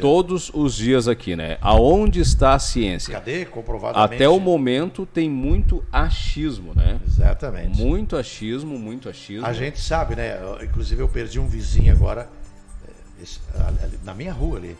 [0.00, 1.58] todos os dias aqui, né?
[1.60, 3.12] Aonde está a ciência?
[3.14, 3.44] Cadê?
[3.44, 4.14] Comprovadamente.
[4.16, 6.98] Até o momento tem muito achismo, né?
[7.06, 7.80] Exatamente.
[7.80, 9.46] Muito achismo, muito achismo.
[9.46, 10.38] A gente sabe, né?
[10.42, 12.28] Eu- Inclusive eu perdi um vizinho agora,
[13.20, 14.76] eh, na minha rua ali.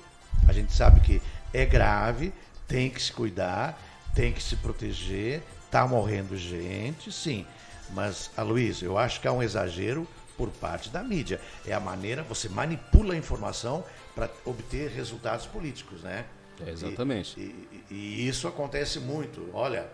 [0.49, 1.23] A gente sabe que
[1.55, 2.33] é grave,
[2.67, 3.81] tem que se cuidar,
[4.13, 7.47] tem que se proteger, tá morrendo gente, sim.
[7.93, 10.07] Mas, Aloysio, eu acho que há um exagero
[10.37, 11.41] por parte da mídia.
[11.67, 16.25] É a maneira, você manipula a informação para obter resultados políticos, né?
[16.67, 17.39] É, exatamente.
[17.39, 19.49] E, e- e isso acontece muito.
[19.53, 19.87] Olha,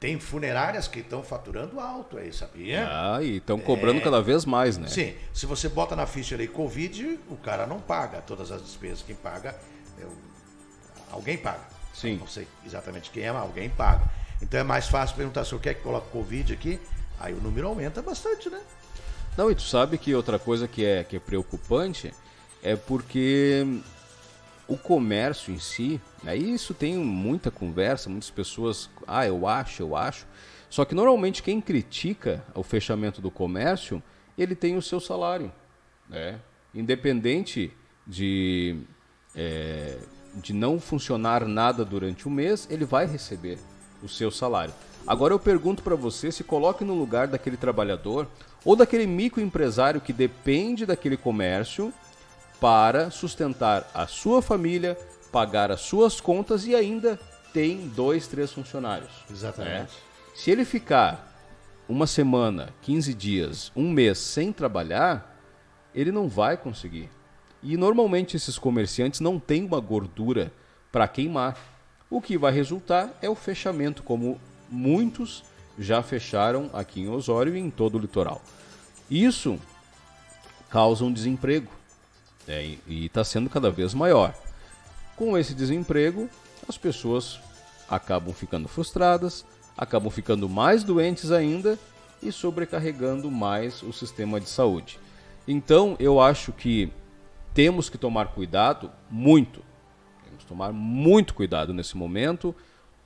[0.00, 2.88] tem funerárias que estão faturando alto aí, sabia?
[2.90, 4.02] Ah, e estão cobrando É.
[4.02, 4.88] cada vez mais, né?
[4.88, 9.02] Sim, se você bota na ficha ali Covid, o cara não paga todas as despesas.
[9.02, 9.56] Quem paga,
[10.00, 10.18] é o-
[11.12, 11.70] alguém paga.
[11.94, 12.16] Sim.
[12.16, 14.10] Não sei exatamente quem é, mas alguém paga.
[14.42, 16.80] Então é mais fácil perguntar se eu quer que coloque Covid aqui,
[17.18, 18.60] aí o número aumenta bastante, né?
[19.38, 22.12] Não, e tu sabe que outra coisa que é, que é preocupante
[22.62, 23.64] é porque
[24.68, 29.96] o comércio em si, né, isso tem muita conversa, muitas pessoas, ah, eu acho, eu
[29.96, 30.26] acho.
[30.68, 34.02] Só que normalmente quem critica o fechamento do comércio,
[34.36, 35.52] ele tem o seu salário.
[36.08, 36.38] Né?
[36.74, 37.72] Independente
[38.06, 38.80] de,
[39.34, 39.98] é,
[40.34, 43.58] de não funcionar nada durante o mês, ele vai receber
[44.02, 44.74] o seu salário.
[45.06, 48.28] Agora eu pergunto para você, se coloque no lugar daquele trabalhador
[48.64, 51.92] ou daquele microempresário que depende daquele comércio
[52.60, 54.96] para sustentar a sua família,
[55.32, 57.18] pagar as suas contas e ainda
[57.52, 59.10] tem dois, três funcionários.
[59.30, 59.72] Exatamente.
[59.74, 59.88] né?
[60.34, 61.28] Se ele ficar
[61.88, 65.38] uma semana, 15 dias, um mês sem trabalhar,
[65.94, 67.10] ele não vai conseguir.
[67.62, 70.52] E normalmente esses comerciantes não têm uma gordura
[70.90, 71.56] para queimar.
[72.12, 75.42] O que vai resultar é o fechamento, como muitos
[75.78, 78.42] já fecharam aqui em Osório e em todo o litoral.
[79.10, 79.58] Isso
[80.68, 81.72] causa um desemprego
[82.46, 84.34] né, e está sendo cada vez maior.
[85.16, 86.28] Com esse desemprego,
[86.68, 87.40] as pessoas
[87.88, 89.42] acabam ficando frustradas,
[89.74, 91.78] acabam ficando mais doentes ainda
[92.22, 95.00] e sobrecarregando mais o sistema de saúde.
[95.48, 96.92] Então, eu acho que
[97.54, 99.71] temos que tomar cuidado muito.
[100.42, 102.54] Que tomar muito cuidado nesse momento,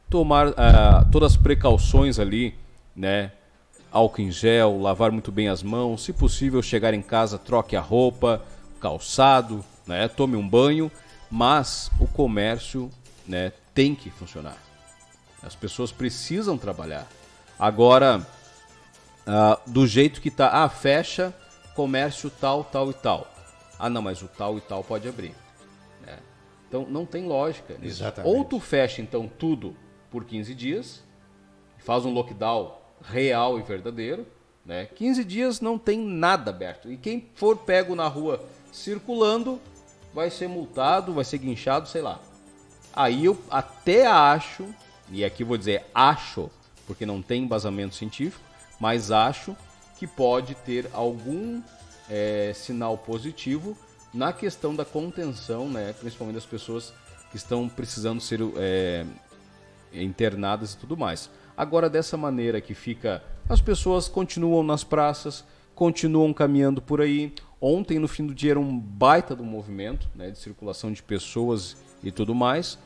[0.08, 2.54] tomar ah, todas as precauções ali,
[2.94, 3.32] né?
[3.90, 7.80] Álcool em gel, lavar muito bem as mãos, se possível chegar em casa, troque a
[7.80, 8.42] roupa,
[8.80, 10.08] calçado, né?
[10.08, 10.90] Tome um banho,
[11.30, 12.90] mas o comércio,
[13.26, 14.56] né, tem que funcionar.
[15.42, 17.06] As pessoas precisam trabalhar.
[17.58, 18.26] Agora,
[19.26, 21.34] ah, do jeito que tá, ah, fecha
[21.74, 23.30] comércio tal, tal e tal.
[23.78, 25.34] Ah, não, mas o tal e tal pode abrir.
[26.68, 28.02] Então não tem lógica nisso.
[28.02, 28.34] Exatamente.
[28.34, 29.76] Ou tu fecha então tudo
[30.10, 31.02] por 15 dias,
[31.78, 34.26] faz um lockdown real e verdadeiro,
[34.64, 34.86] né?
[34.86, 36.90] 15 dias não tem nada aberto.
[36.90, 39.60] E quem for pego na rua circulando
[40.12, 42.20] vai ser multado, vai ser guinchado, sei lá.
[42.92, 44.66] Aí eu até acho,
[45.10, 46.50] e aqui vou dizer acho,
[46.86, 48.42] porque não tem embasamento científico,
[48.80, 49.54] mas acho
[49.98, 51.62] que pode ter algum
[52.08, 53.76] eh, sinal positivo
[54.16, 56.92] na questão da contenção, né, principalmente das pessoas
[57.30, 59.04] que estão precisando ser eh,
[59.92, 61.30] internadas e tudo mais.
[61.56, 65.44] Agora, dessa maneira que fica, as pessoas continuam nas praças,
[65.74, 67.32] continuam caminhando por aí.
[67.60, 71.76] Ontem, no fim do dia, era um baita do movimento né, de circulação de pessoas
[72.02, 72.78] e tudo mais.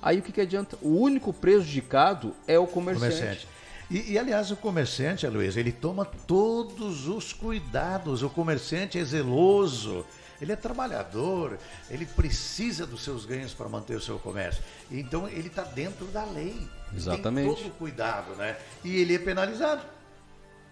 [0.00, 0.78] Aí o que, que adianta?
[0.80, 3.16] O único prejudicado é o comerciante.
[3.16, 3.48] Comerciante.
[3.90, 8.22] E, e, aliás, o comerciante, Luiz, ele toma todos os cuidados.
[8.22, 10.06] O comerciante é zeloso,
[10.40, 11.58] ele é trabalhador,
[11.90, 14.62] ele precisa dos seus ganhos para manter o seu comércio.
[14.90, 16.56] Então ele está dentro da lei.
[16.94, 17.46] Exatamente.
[17.46, 18.56] Tem todo o cuidado, né?
[18.84, 19.82] E ele é penalizado.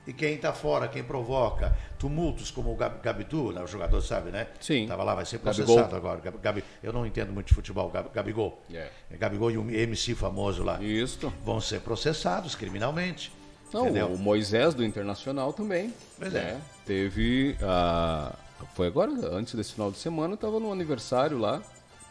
[0.07, 4.31] E quem está fora, quem provoca tumultos como o Gab- Gabitu, né, o jogador sabe,
[4.31, 4.47] né?
[4.59, 4.87] Sim.
[4.89, 5.67] Tava lá, vai ser Gabigol.
[5.67, 6.19] processado agora.
[6.19, 8.59] Gabi- Gabi- eu não entendo muito de futebol, Gab- Gabigol.
[8.73, 8.89] É.
[9.19, 10.83] Gabigol e um MC famoso lá.
[10.83, 11.31] Isso.
[11.45, 13.31] Vão ser processados criminalmente.
[13.71, 14.07] Não, entendeu?
[14.07, 15.93] o Moisés do Internacional também.
[16.19, 16.41] Pois é.
[16.55, 16.61] né?
[16.87, 17.55] Teve.
[17.61, 18.35] a
[18.75, 21.63] foi agora, antes desse final de semana, estava no aniversário lá,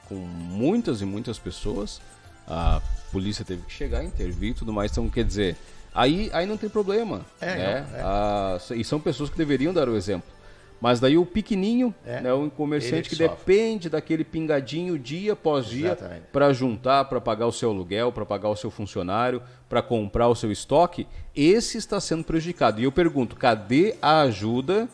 [0.07, 2.01] com muitas e muitas pessoas.
[2.47, 4.91] A polícia teve que chegar, intervir e tudo mais.
[4.91, 5.57] Então, quer dizer,
[5.93, 7.21] aí, aí não tem problema.
[7.41, 7.87] É, né?
[7.91, 8.01] não, é.
[8.01, 10.37] Ah, e são pessoas que deveriam dar o exemplo.
[10.79, 12.21] Mas daí o pequenininho, É.
[12.21, 15.97] né, o comerciante que que, depende daquele pingadinho dia após dia
[16.31, 20.35] para juntar, para pagar o seu aluguel, para pagar o seu funcionário, para comprar o
[20.35, 22.79] seu estoque, esse está sendo prejudicado.
[22.79, 24.87] E eu pergunto, cadê a ajuda?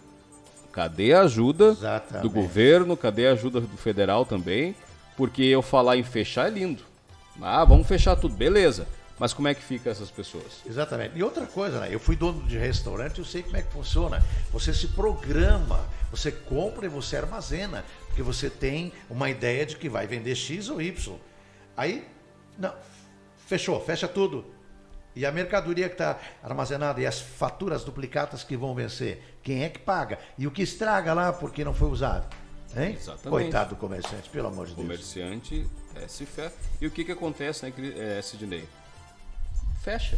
[0.74, 2.24] Cadê a ajuda Exatamente.
[2.24, 2.98] do governo?
[2.98, 4.76] Cadê a ajuda do federal também?
[5.16, 6.84] Porque eu falar em fechar é lindo.
[7.40, 8.88] Ah, vamos fechar tudo, beleza.
[9.20, 10.62] Mas como é que fica essas pessoas?
[10.66, 11.16] Exatamente.
[11.16, 11.90] E outra coisa, né?
[11.92, 14.26] Eu fui dono de restaurante, eu sei como é que funciona.
[14.52, 15.80] Você se programa,
[16.10, 20.70] você compra e você armazena, porque você tem uma ideia de que vai vender X
[20.70, 21.16] ou Y.
[21.78, 22.08] Aí,
[22.58, 22.74] não,
[23.46, 24.44] fechou, fecha tudo.
[25.16, 29.70] E a mercadoria que está armazenada e as faturas duplicadas que vão vencer, quem é
[29.70, 30.18] que paga?
[30.38, 32.26] E o que estraga lá porque não foi usado?
[32.76, 32.96] Hein?
[33.00, 33.30] Exatamente.
[33.30, 34.88] Coitado do comerciante, pelo amor de O Deus.
[34.88, 36.54] comerciante é, se fecha.
[36.82, 38.68] E o que, que acontece, né, é, Sidney?
[39.84, 40.18] Fecha.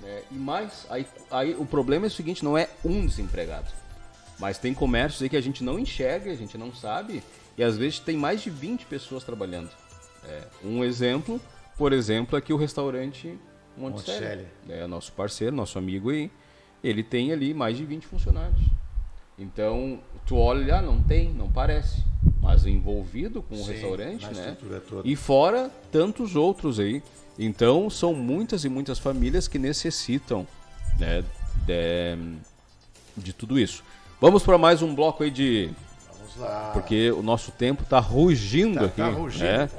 [0.00, 0.22] né?
[0.30, 3.68] E mais, aí, aí o problema é o seguinte, não é um desempregado.
[4.38, 7.22] Mas tem comércios aí que a gente não enxerga, a gente não sabe,
[7.58, 9.70] e às vezes tem mais de 20 pessoas trabalhando.
[10.24, 11.40] É, um exemplo,
[11.76, 13.36] por exemplo, aqui o restaurante
[13.80, 14.46] Monticelli.
[14.68, 16.30] É nosso parceiro, nosso amigo aí.
[16.82, 18.60] Ele tem ali mais de 20 funcionários.
[19.38, 22.04] Então, tu olha, ah, não tem, não parece.
[22.42, 24.56] Mas envolvido com o Sim, restaurante, na né?
[25.04, 27.02] E fora tantos outros aí.
[27.38, 30.46] Então, são muitas e muitas famílias que necessitam
[30.98, 31.24] né,
[31.66, 32.18] de,
[33.16, 33.82] de tudo isso.
[34.20, 35.70] Vamos para mais um bloco aí de.
[36.18, 36.70] Vamos lá.
[36.74, 38.96] Porque o nosso tempo tá rugindo Tá- aqui.
[38.96, 39.44] tá rugindo.
[39.44, 39.70] né?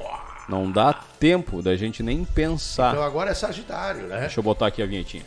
[0.50, 2.94] Não dá tempo da gente nem pensar.
[2.94, 4.22] Então agora é Sagitário, né?
[4.22, 5.26] Deixa eu botar aqui a vinhetinha.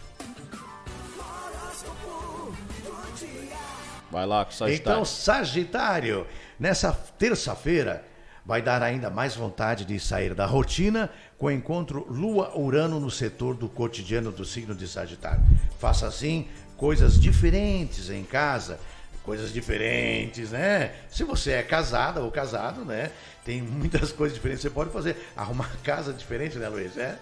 [4.10, 4.80] Vai lá com o Sagitário.
[4.80, 6.26] Então, Sagitário,
[6.58, 8.04] nessa terça-feira,
[8.46, 13.56] vai dar ainda mais vontade de sair da rotina com o encontro Lua-Urano no setor
[13.56, 15.42] do cotidiano do signo de Sagitário.
[15.78, 16.46] Faça assim
[16.76, 18.78] coisas diferentes em casa,
[19.24, 20.92] coisas diferentes, né?
[21.10, 23.10] Se você é casada ou casado, né?
[23.44, 25.16] Tem muitas coisas diferentes que você pode fazer.
[25.36, 26.96] Arrumar casa diferente, né, Luiz?
[26.96, 27.18] É?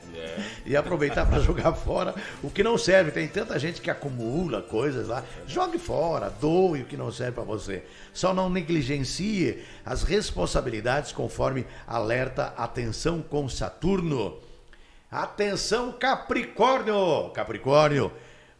[0.66, 3.12] E aproveitar para jogar fora o que não serve.
[3.12, 5.24] Tem tanta gente que acumula coisas lá.
[5.46, 7.84] Jogue fora, doe o que não serve para você.
[8.12, 14.38] Só não negligencie as responsabilidades conforme alerta atenção com Saturno.
[15.10, 17.30] Atenção, Capricórnio!
[17.34, 18.10] Capricórnio,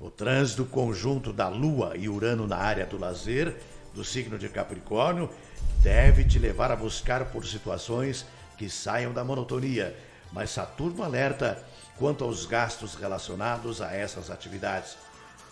[0.03, 3.55] o trânsito conjunto da Lua e Urano na área do lazer
[3.95, 5.31] do signo de Capricórnio
[5.81, 8.27] deve te levar a buscar por situações
[8.59, 9.97] que saiam da monotonia.
[10.33, 11.65] Mas Saturno alerta
[11.97, 14.97] quanto aos gastos relacionados a essas atividades.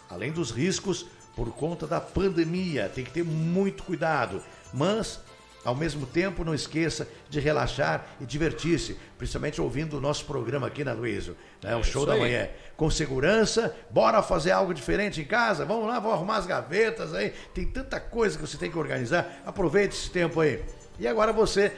[0.08, 1.06] Além dos riscos
[1.36, 4.42] por conta da pandemia, tem que ter muito cuidado.
[4.74, 5.20] Mas,
[5.64, 10.82] ao mesmo tempo, não esqueça de relaxar e divertir-se, principalmente ouvindo o nosso programa aqui
[10.82, 11.76] na Luísio, né?
[11.76, 12.20] o É show da aí.
[12.20, 12.48] manhã.
[12.76, 15.66] Com segurança, bora fazer algo diferente em casa.
[15.66, 17.34] Vamos lá, vamos arrumar as gavetas aí.
[17.54, 19.42] Tem tanta coisa que você tem que organizar.
[19.44, 20.64] Aproveite esse tempo aí.
[20.98, 21.72] E agora você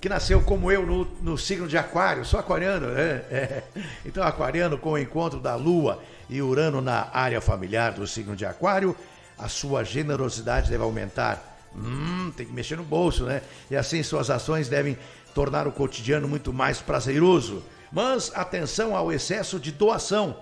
[0.00, 3.22] que nasceu como eu no, no signo de Aquário, sou aquariano, né?
[3.30, 3.62] É.
[4.04, 8.44] Então, Aquariano, com o encontro da Lua e Urano na área familiar do signo de
[8.44, 8.94] Aquário,
[9.38, 11.55] a sua generosidade deve aumentar.
[11.76, 13.42] Hum, tem que mexer no bolso, né?
[13.70, 14.96] E assim suas ações devem
[15.34, 17.62] tornar o cotidiano muito mais prazeroso.
[17.92, 20.38] Mas atenção ao excesso de doação,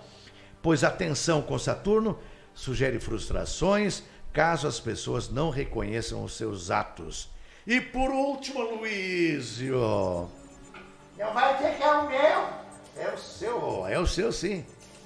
[0.62, 2.19] pois a tensão com Saturno
[2.55, 4.02] sugere frustrações
[4.32, 7.28] caso as pessoas não reconheçam os seus atos.
[7.65, 10.28] E por último, Luísio.
[11.16, 12.65] Não vai dizer que é o meu.
[12.97, 14.65] É o seu, é o seu sim.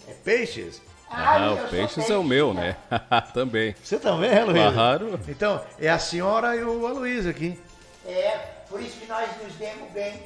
[0.08, 0.80] É peixes.
[1.10, 2.76] Ah, o Peixes é o meu, né?
[3.32, 3.74] Também.
[3.82, 4.72] Você também, é, Luísio?
[4.72, 5.20] Claro.
[5.28, 7.58] Então, é a senhora e o Aloysio aqui.
[8.06, 8.36] É,
[8.68, 10.22] por isso que nós nos demos bem.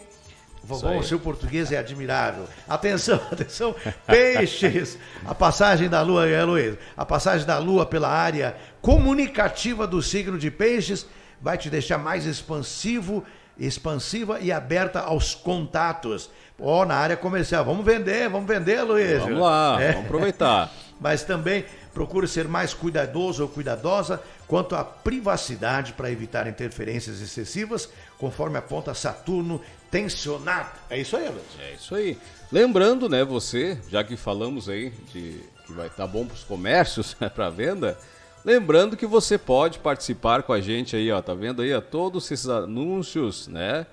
[0.64, 2.46] Vovô, o seu português é admirável.
[2.68, 3.74] Atenção, atenção,
[4.06, 4.96] peixes.
[5.24, 10.38] A passagem da lua, é, Luiz, a passagem da lua pela área comunicativa do signo
[10.38, 11.06] de peixes
[11.40, 13.24] vai te deixar mais expansivo,
[13.66, 16.30] expansiva e aberta aos contatos.
[16.58, 19.20] Ó, na área comercial, vamos vender, vamos vender, Luiz.
[19.20, 20.72] Vamos lá, vamos aproveitar.
[21.00, 27.88] Mas também procure ser mais cuidadoso ou cuidadosa quanto à privacidade para evitar interferências excessivas,
[28.18, 29.60] conforme aponta Saturno
[29.90, 30.70] tensionado.
[30.88, 31.42] É isso aí, Luiz.
[31.60, 32.18] É isso aí.
[32.50, 37.14] Lembrando, né, você, já que falamos aí de que vai estar bom para os comércios,
[37.34, 37.98] para venda.
[38.44, 42.28] Lembrando que você pode participar com a gente aí, ó, tá vendo aí, ó, todos
[42.30, 43.86] esses anúncios, né?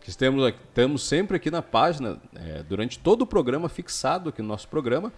[0.00, 4.42] Que temos, aqui- temos sempre aqui na página, é, durante todo o programa, fixado aqui
[4.42, 5.12] no nosso programa.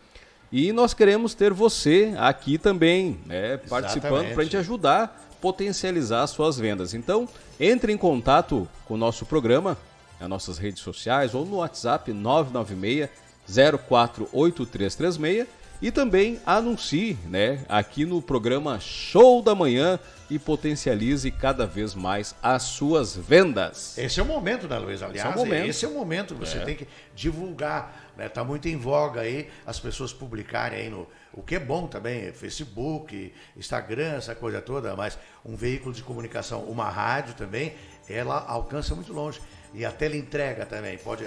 [0.52, 3.56] E nós queremos ter você aqui também, né?
[3.56, 5.09] Participando para a gente ajudar a
[5.40, 6.92] potencializar as suas vendas.
[6.94, 7.28] Então,
[7.59, 9.76] entre em contato com o nosso programa,
[10.18, 13.09] nas nossas redes sociais ou no WhatsApp 996
[13.48, 15.47] 048336
[15.82, 19.98] e também anuncie, né, aqui no programa Show da Manhã
[20.28, 23.97] e potencialize cada vez mais as suas vendas.
[23.98, 25.02] Esse é o momento, né, Luiz?
[25.02, 25.69] Aliás, Esse é o momento.
[25.69, 26.35] esse é o momento.
[26.36, 26.65] Você É.
[26.65, 28.11] tem que divulgar.
[28.16, 28.28] Né?
[28.28, 31.09] Tá muito em voga aí as pessoas publicarem aí no.
[31.32, 36.62] O que é bom também, Facebook, Instagram, essa coisa toda, mas um veículo de comunicação,
[36.65, 37.73] uma rádio também,
[38.09, 39.40] ela alcança muito longe.
[39.73, 40.98] E a teleentrega também.
[40.98, 41.24] Pode.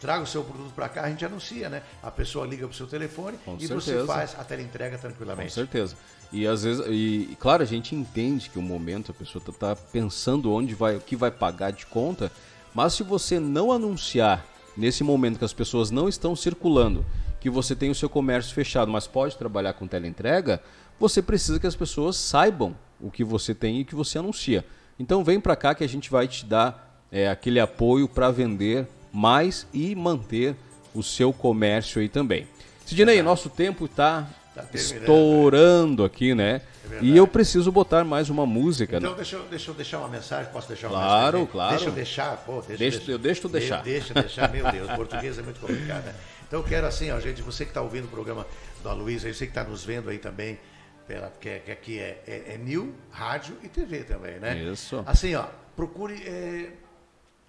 [0.00, 1.82] Traga o seu produto para cá, a gente anuncia, né?
[2.02, 4.06] A pessoa liga pro seu telefone Com e você certeza.
[4.06, 5.52] faz a teleentrega Com tranquilamente.
[5.52, 5.96] certeza.
[6.32, 9.76] E às vezes, e, claro, a gente entende que o momento a pessoa tá, tá
[9.76, 12.30] pensando onde vai, o que vai pagar de conta,
[12.74, 14.44] mas se você não anunciar
[14.76, 17.04] nesse momento que as pessoas não estão circulando,
[17.40, 20.62] que você tem o seu comércio fechado, mas pode trabalhar com teleentrega,
[20.98, 24.64] você precisa que as pessoas saibam o que você tem e o que você anuncia.
[24.98, 28.86] Então vem para cá que a gente vai te dar é, aquele apoio para vender
[29.12, 30.54] mais e manter
[30.94, 32.46] o seu comércio aí também.
[32.84, 36.60] Sidney, nosso tempo está Tá terminando, estourando aqui, né?
[36.90, 38.96] É e eu preciso botar mais uma música.
[38.96, 39.16] Então né?
[39.16, 41.46] deixa eu, deixa eu deixar uma mensagem, posso deixar uma Claro, mensagem?
[41.46, 41.70] claro.
[41.70, 43.82] Deixa eu deixar, pô, deixa, Deixa- eu deixo tu Meu, deixar.
[43.82, 46.14] Deixa, deixar, meu Deus, português é muito complicado, né?
[46.48, 48.44] Então eu quero assim, ó, gente, você que está ouvindo o programa
[48.82, 50.58] do Aloysio, aí, você que está nos vendo aí também,
[51.06, 54.56] pela, porque que aqui é, é, é New, rádio e TV também, né?
[54.56, 55.00] Isso.
[55.06, 55.44] Assim, ó,
[55.76, 56.70] procure é,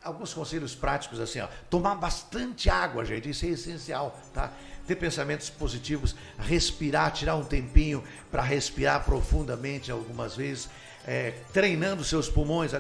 [0.03, 4.52] alguns conselhos práticos, assim, ó, tomar bastante água, gente, isso é essencial, tá?
[4.88, 10.69] Ter pensamentos positivos, respirar, tirar um tempinho para respirar profundamente algumas vezes,
[11.06, 12.72] é, treinando seus pulmões,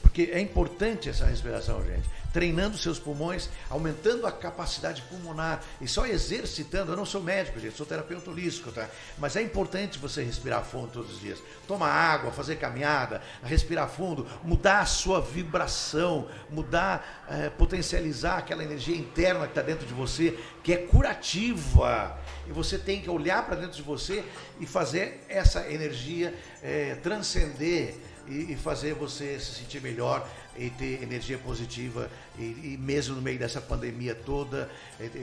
[0.00, 2.08] porque é importante essa respiração, gente.
[2.32, 6.92] Treinando seus pulmões, aumentando a capacidade pulmonar e só exercitando.
[6.92, 8.88] Eu não sou médico, gente, sou terapeuta holístico, tá?
[9.16, 11.38] Mas é importante você respirar fundo todos os dias.
[11.66, 18.96] Tomar água, fazer caminhada, respirar fundo, mudar a sua vibração, mudar, eh, potencializar aquela energia
[18.96, 22.18] interna que está dentro de você, que é curativa.
[22.46, 24.24] E você tem que olhar para dentro de você
[24.60, 27.94] e fazer essa energia eh, transcender
[28.28, 30.26] e, e fazer você se sentir melhor
[30.56, 34.68] e ter energia positiva e, e mesmo no meio dessa pandemia toda,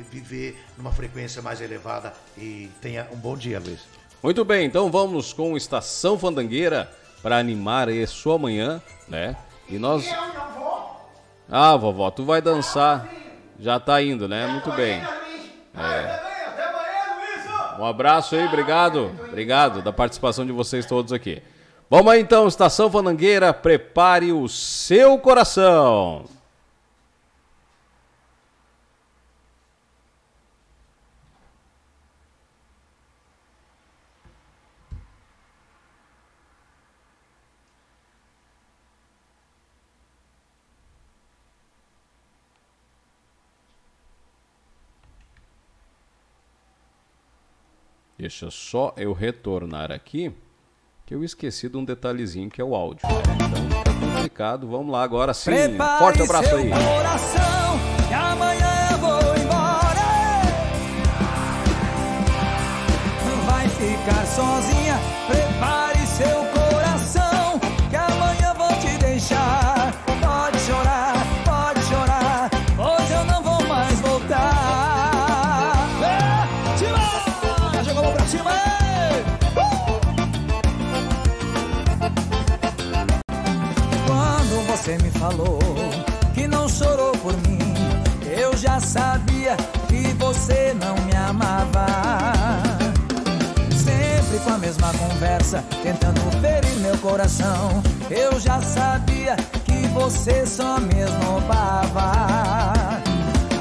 [0.09, 3.81] viver numa frequência mais elevada e tenha um bom dia, Luiz.
[4.23, 6.91] Muito bem, então vamos com Estação Fandangueira
[7.21, 9.35] para animar aí sua manhã, né?
[9.67, 10.07] E nós.
[11.49, 13.07] Ah, vovó, tu vai dançar.
[13.59, 14.47] Já tá indo, né?
[14.47, 15.01] Muito bem.
[15.75, 16.35] É.
[17.79, 19.11] Um abraço aí, obrigado.
[19.27, 21.41] Obrigado da participação de vocês todos aqui.
[21.89, 26.25] Vamos aí então, Estação Fandangueira, prepare o seu coração.
[48.17, 50.33] Deixa só eu retornar aqui,
[51.05, 53.05] que eu esqueci de um detalhezinho que é o áudio.
[53.07, 54.67] Então tá complicado.
[54.67, 55.51] Vamos lá agora sim.
[55.51, 56.69] Prepare Forte abraço aí.
[56.69, 60.05] coração, que amanhã eu vou embora.
[63.45, 64.74] Vai ficar sozinha,
[85.25, 85.57] falou
[86.35, 87.57] que não chorou por mim,
[88.37, 89.57] eu já sabia
[89.87, 91.87] que você não me amava.
[93.75, 97.81] Sempre com a mesma conversa, tentando ferir meu coração.
[98.09, 99.35] Eu já sabia
[99.65, 102.11] que você só me esnobava.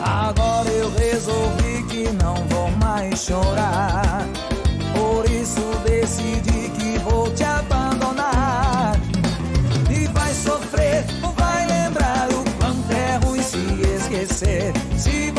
[0.05, 4.27] Agora eu resolvi que não vou mais chorar.
[4.95, 6.54] Por isso decidi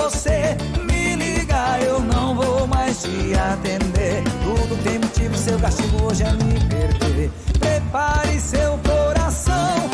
[0.10, 4.23] você me ligar, eu não vou mais te atender.
[4.44, 7.32] Tudo tem motivo, seu castigo hoje é me perder.
[7.60, 9.84] Prepare seu coração,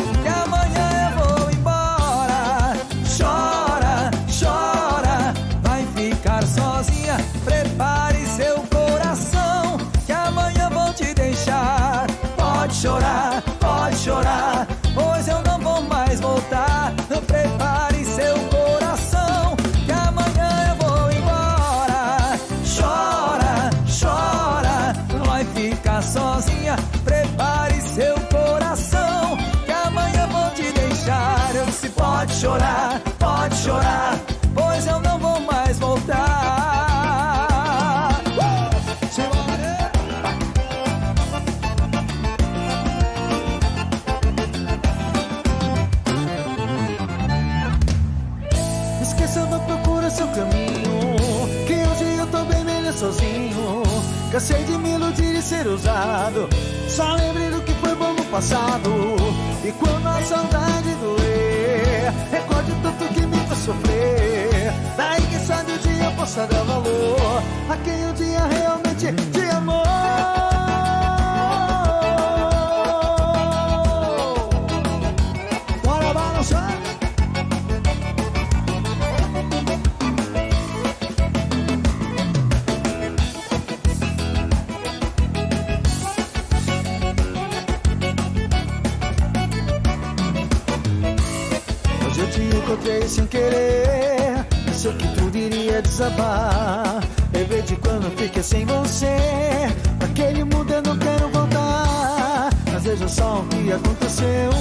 [55.72, 56.48] usado.
[56.88, 58.90] Só lembre do que foi bom no passado.
[59.64, 64.72] E quando a saudade doer, recorde tanto que me faz sofrer.
[64.96, 70.11] Daí quem sabe o dia possa dar valor a quem um dia realmente te amou.
[96.12, 97.00] Desabar
[97.32, 99.16] Levei de quando fiquei sem você.
[100.00, 102.50] Aquele mundo eu não quero voltar.
[102.70, 104.52] Mas veja só o que aconteceu.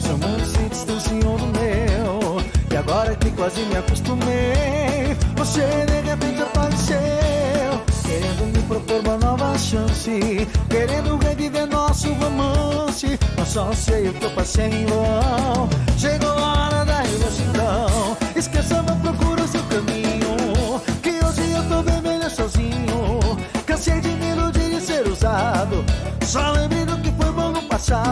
[0.00, 2.42] Seu mundo se distanciou do meu.
[2.70, 5.16] E agora que quase me acostumei.
[5.36, 7.82] Você de repente apareceu.
[8.02, 10.48] Querendo me propor uma nova chance.
[10.68, 13.16] Querendo reviver nosso romance.
[13.38, 15.68] Mas só sei o que eu passei em vão.
[15.96, 18.82] Chegou a hora da então Esqueça,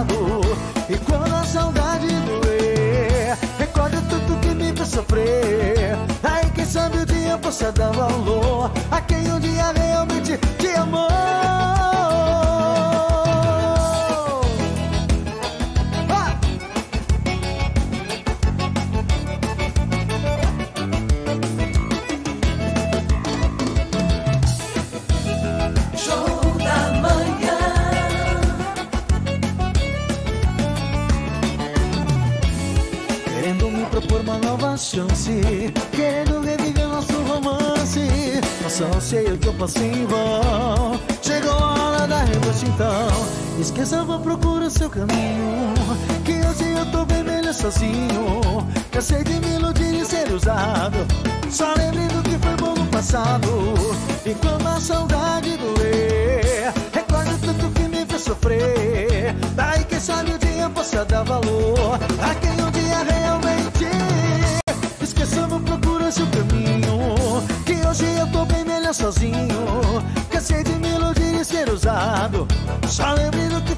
[0.01, 0.41] passado.
[0.89, 5.97] E quando a saudade doer Recorde tudo que me fez sofrer.
[6.23, 10.39] Aí quem sabe o dia você dá valor A quem um dia realmente
[47.61, 48.67] sozinho.
[48.91, 51.07] Cansei de me iludir e ser usado.
[51.51, 53.75] Só lembre do que foi bom no passado.
[54.25, 56.73] E quando a saudade doer.
[56.93, 59.35] Recorde tudo que me fez sofrer.
[59.55, 63.87] Daí quem sabe o dia possa dar valor A quem um dia realmente
[65.03, 67.43] Esqueça, não procura seu caminho.
[67.67, 70.03] Que hoje eu tô bem melhor sozinho.
[70.31, 72.47] Cansei de me iludir e ser usado.
[72.89, 73.75] Só lembre do que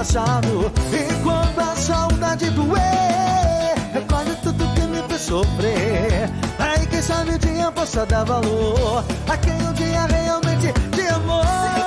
[0.00, 6.30] passado E quando a saudade doer Recorde tudo que me fez sofrer.
[6.58, 11.79] Aí quem sabe o dia possa dar valor A quem um dia realmente te amou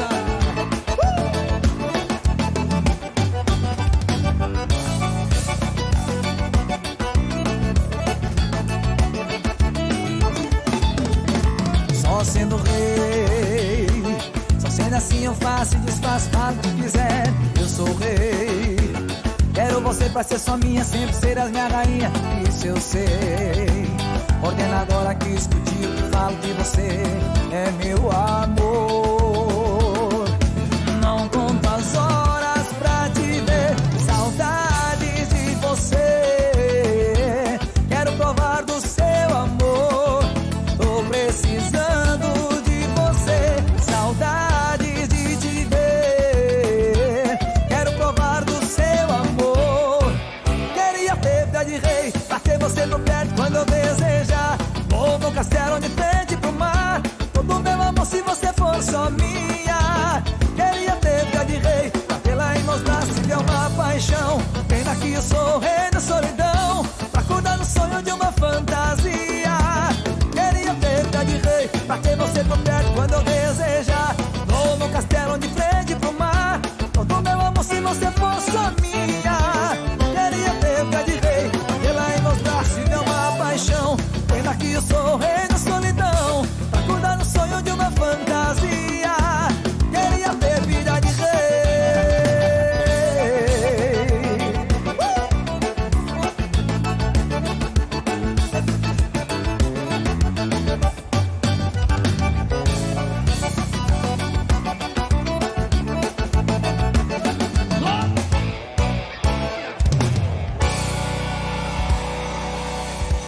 [0.00, 0.40] Moçada!
[11.94, 13.86] Só sendo rei
[14.58, 17.24] Só sendo assim eu faço e desfaço Falo o que quiser,
[17.58, 18.76] eu sou rei
[19.54, 22.10] Quero você pra ser só minha Sempre serás minha rainha,
[22.48, 23.90] isso eu sei
[24.42, 27.02] Ordena agora que escute o que falo de você.
[27.52, 28.69] É meu amor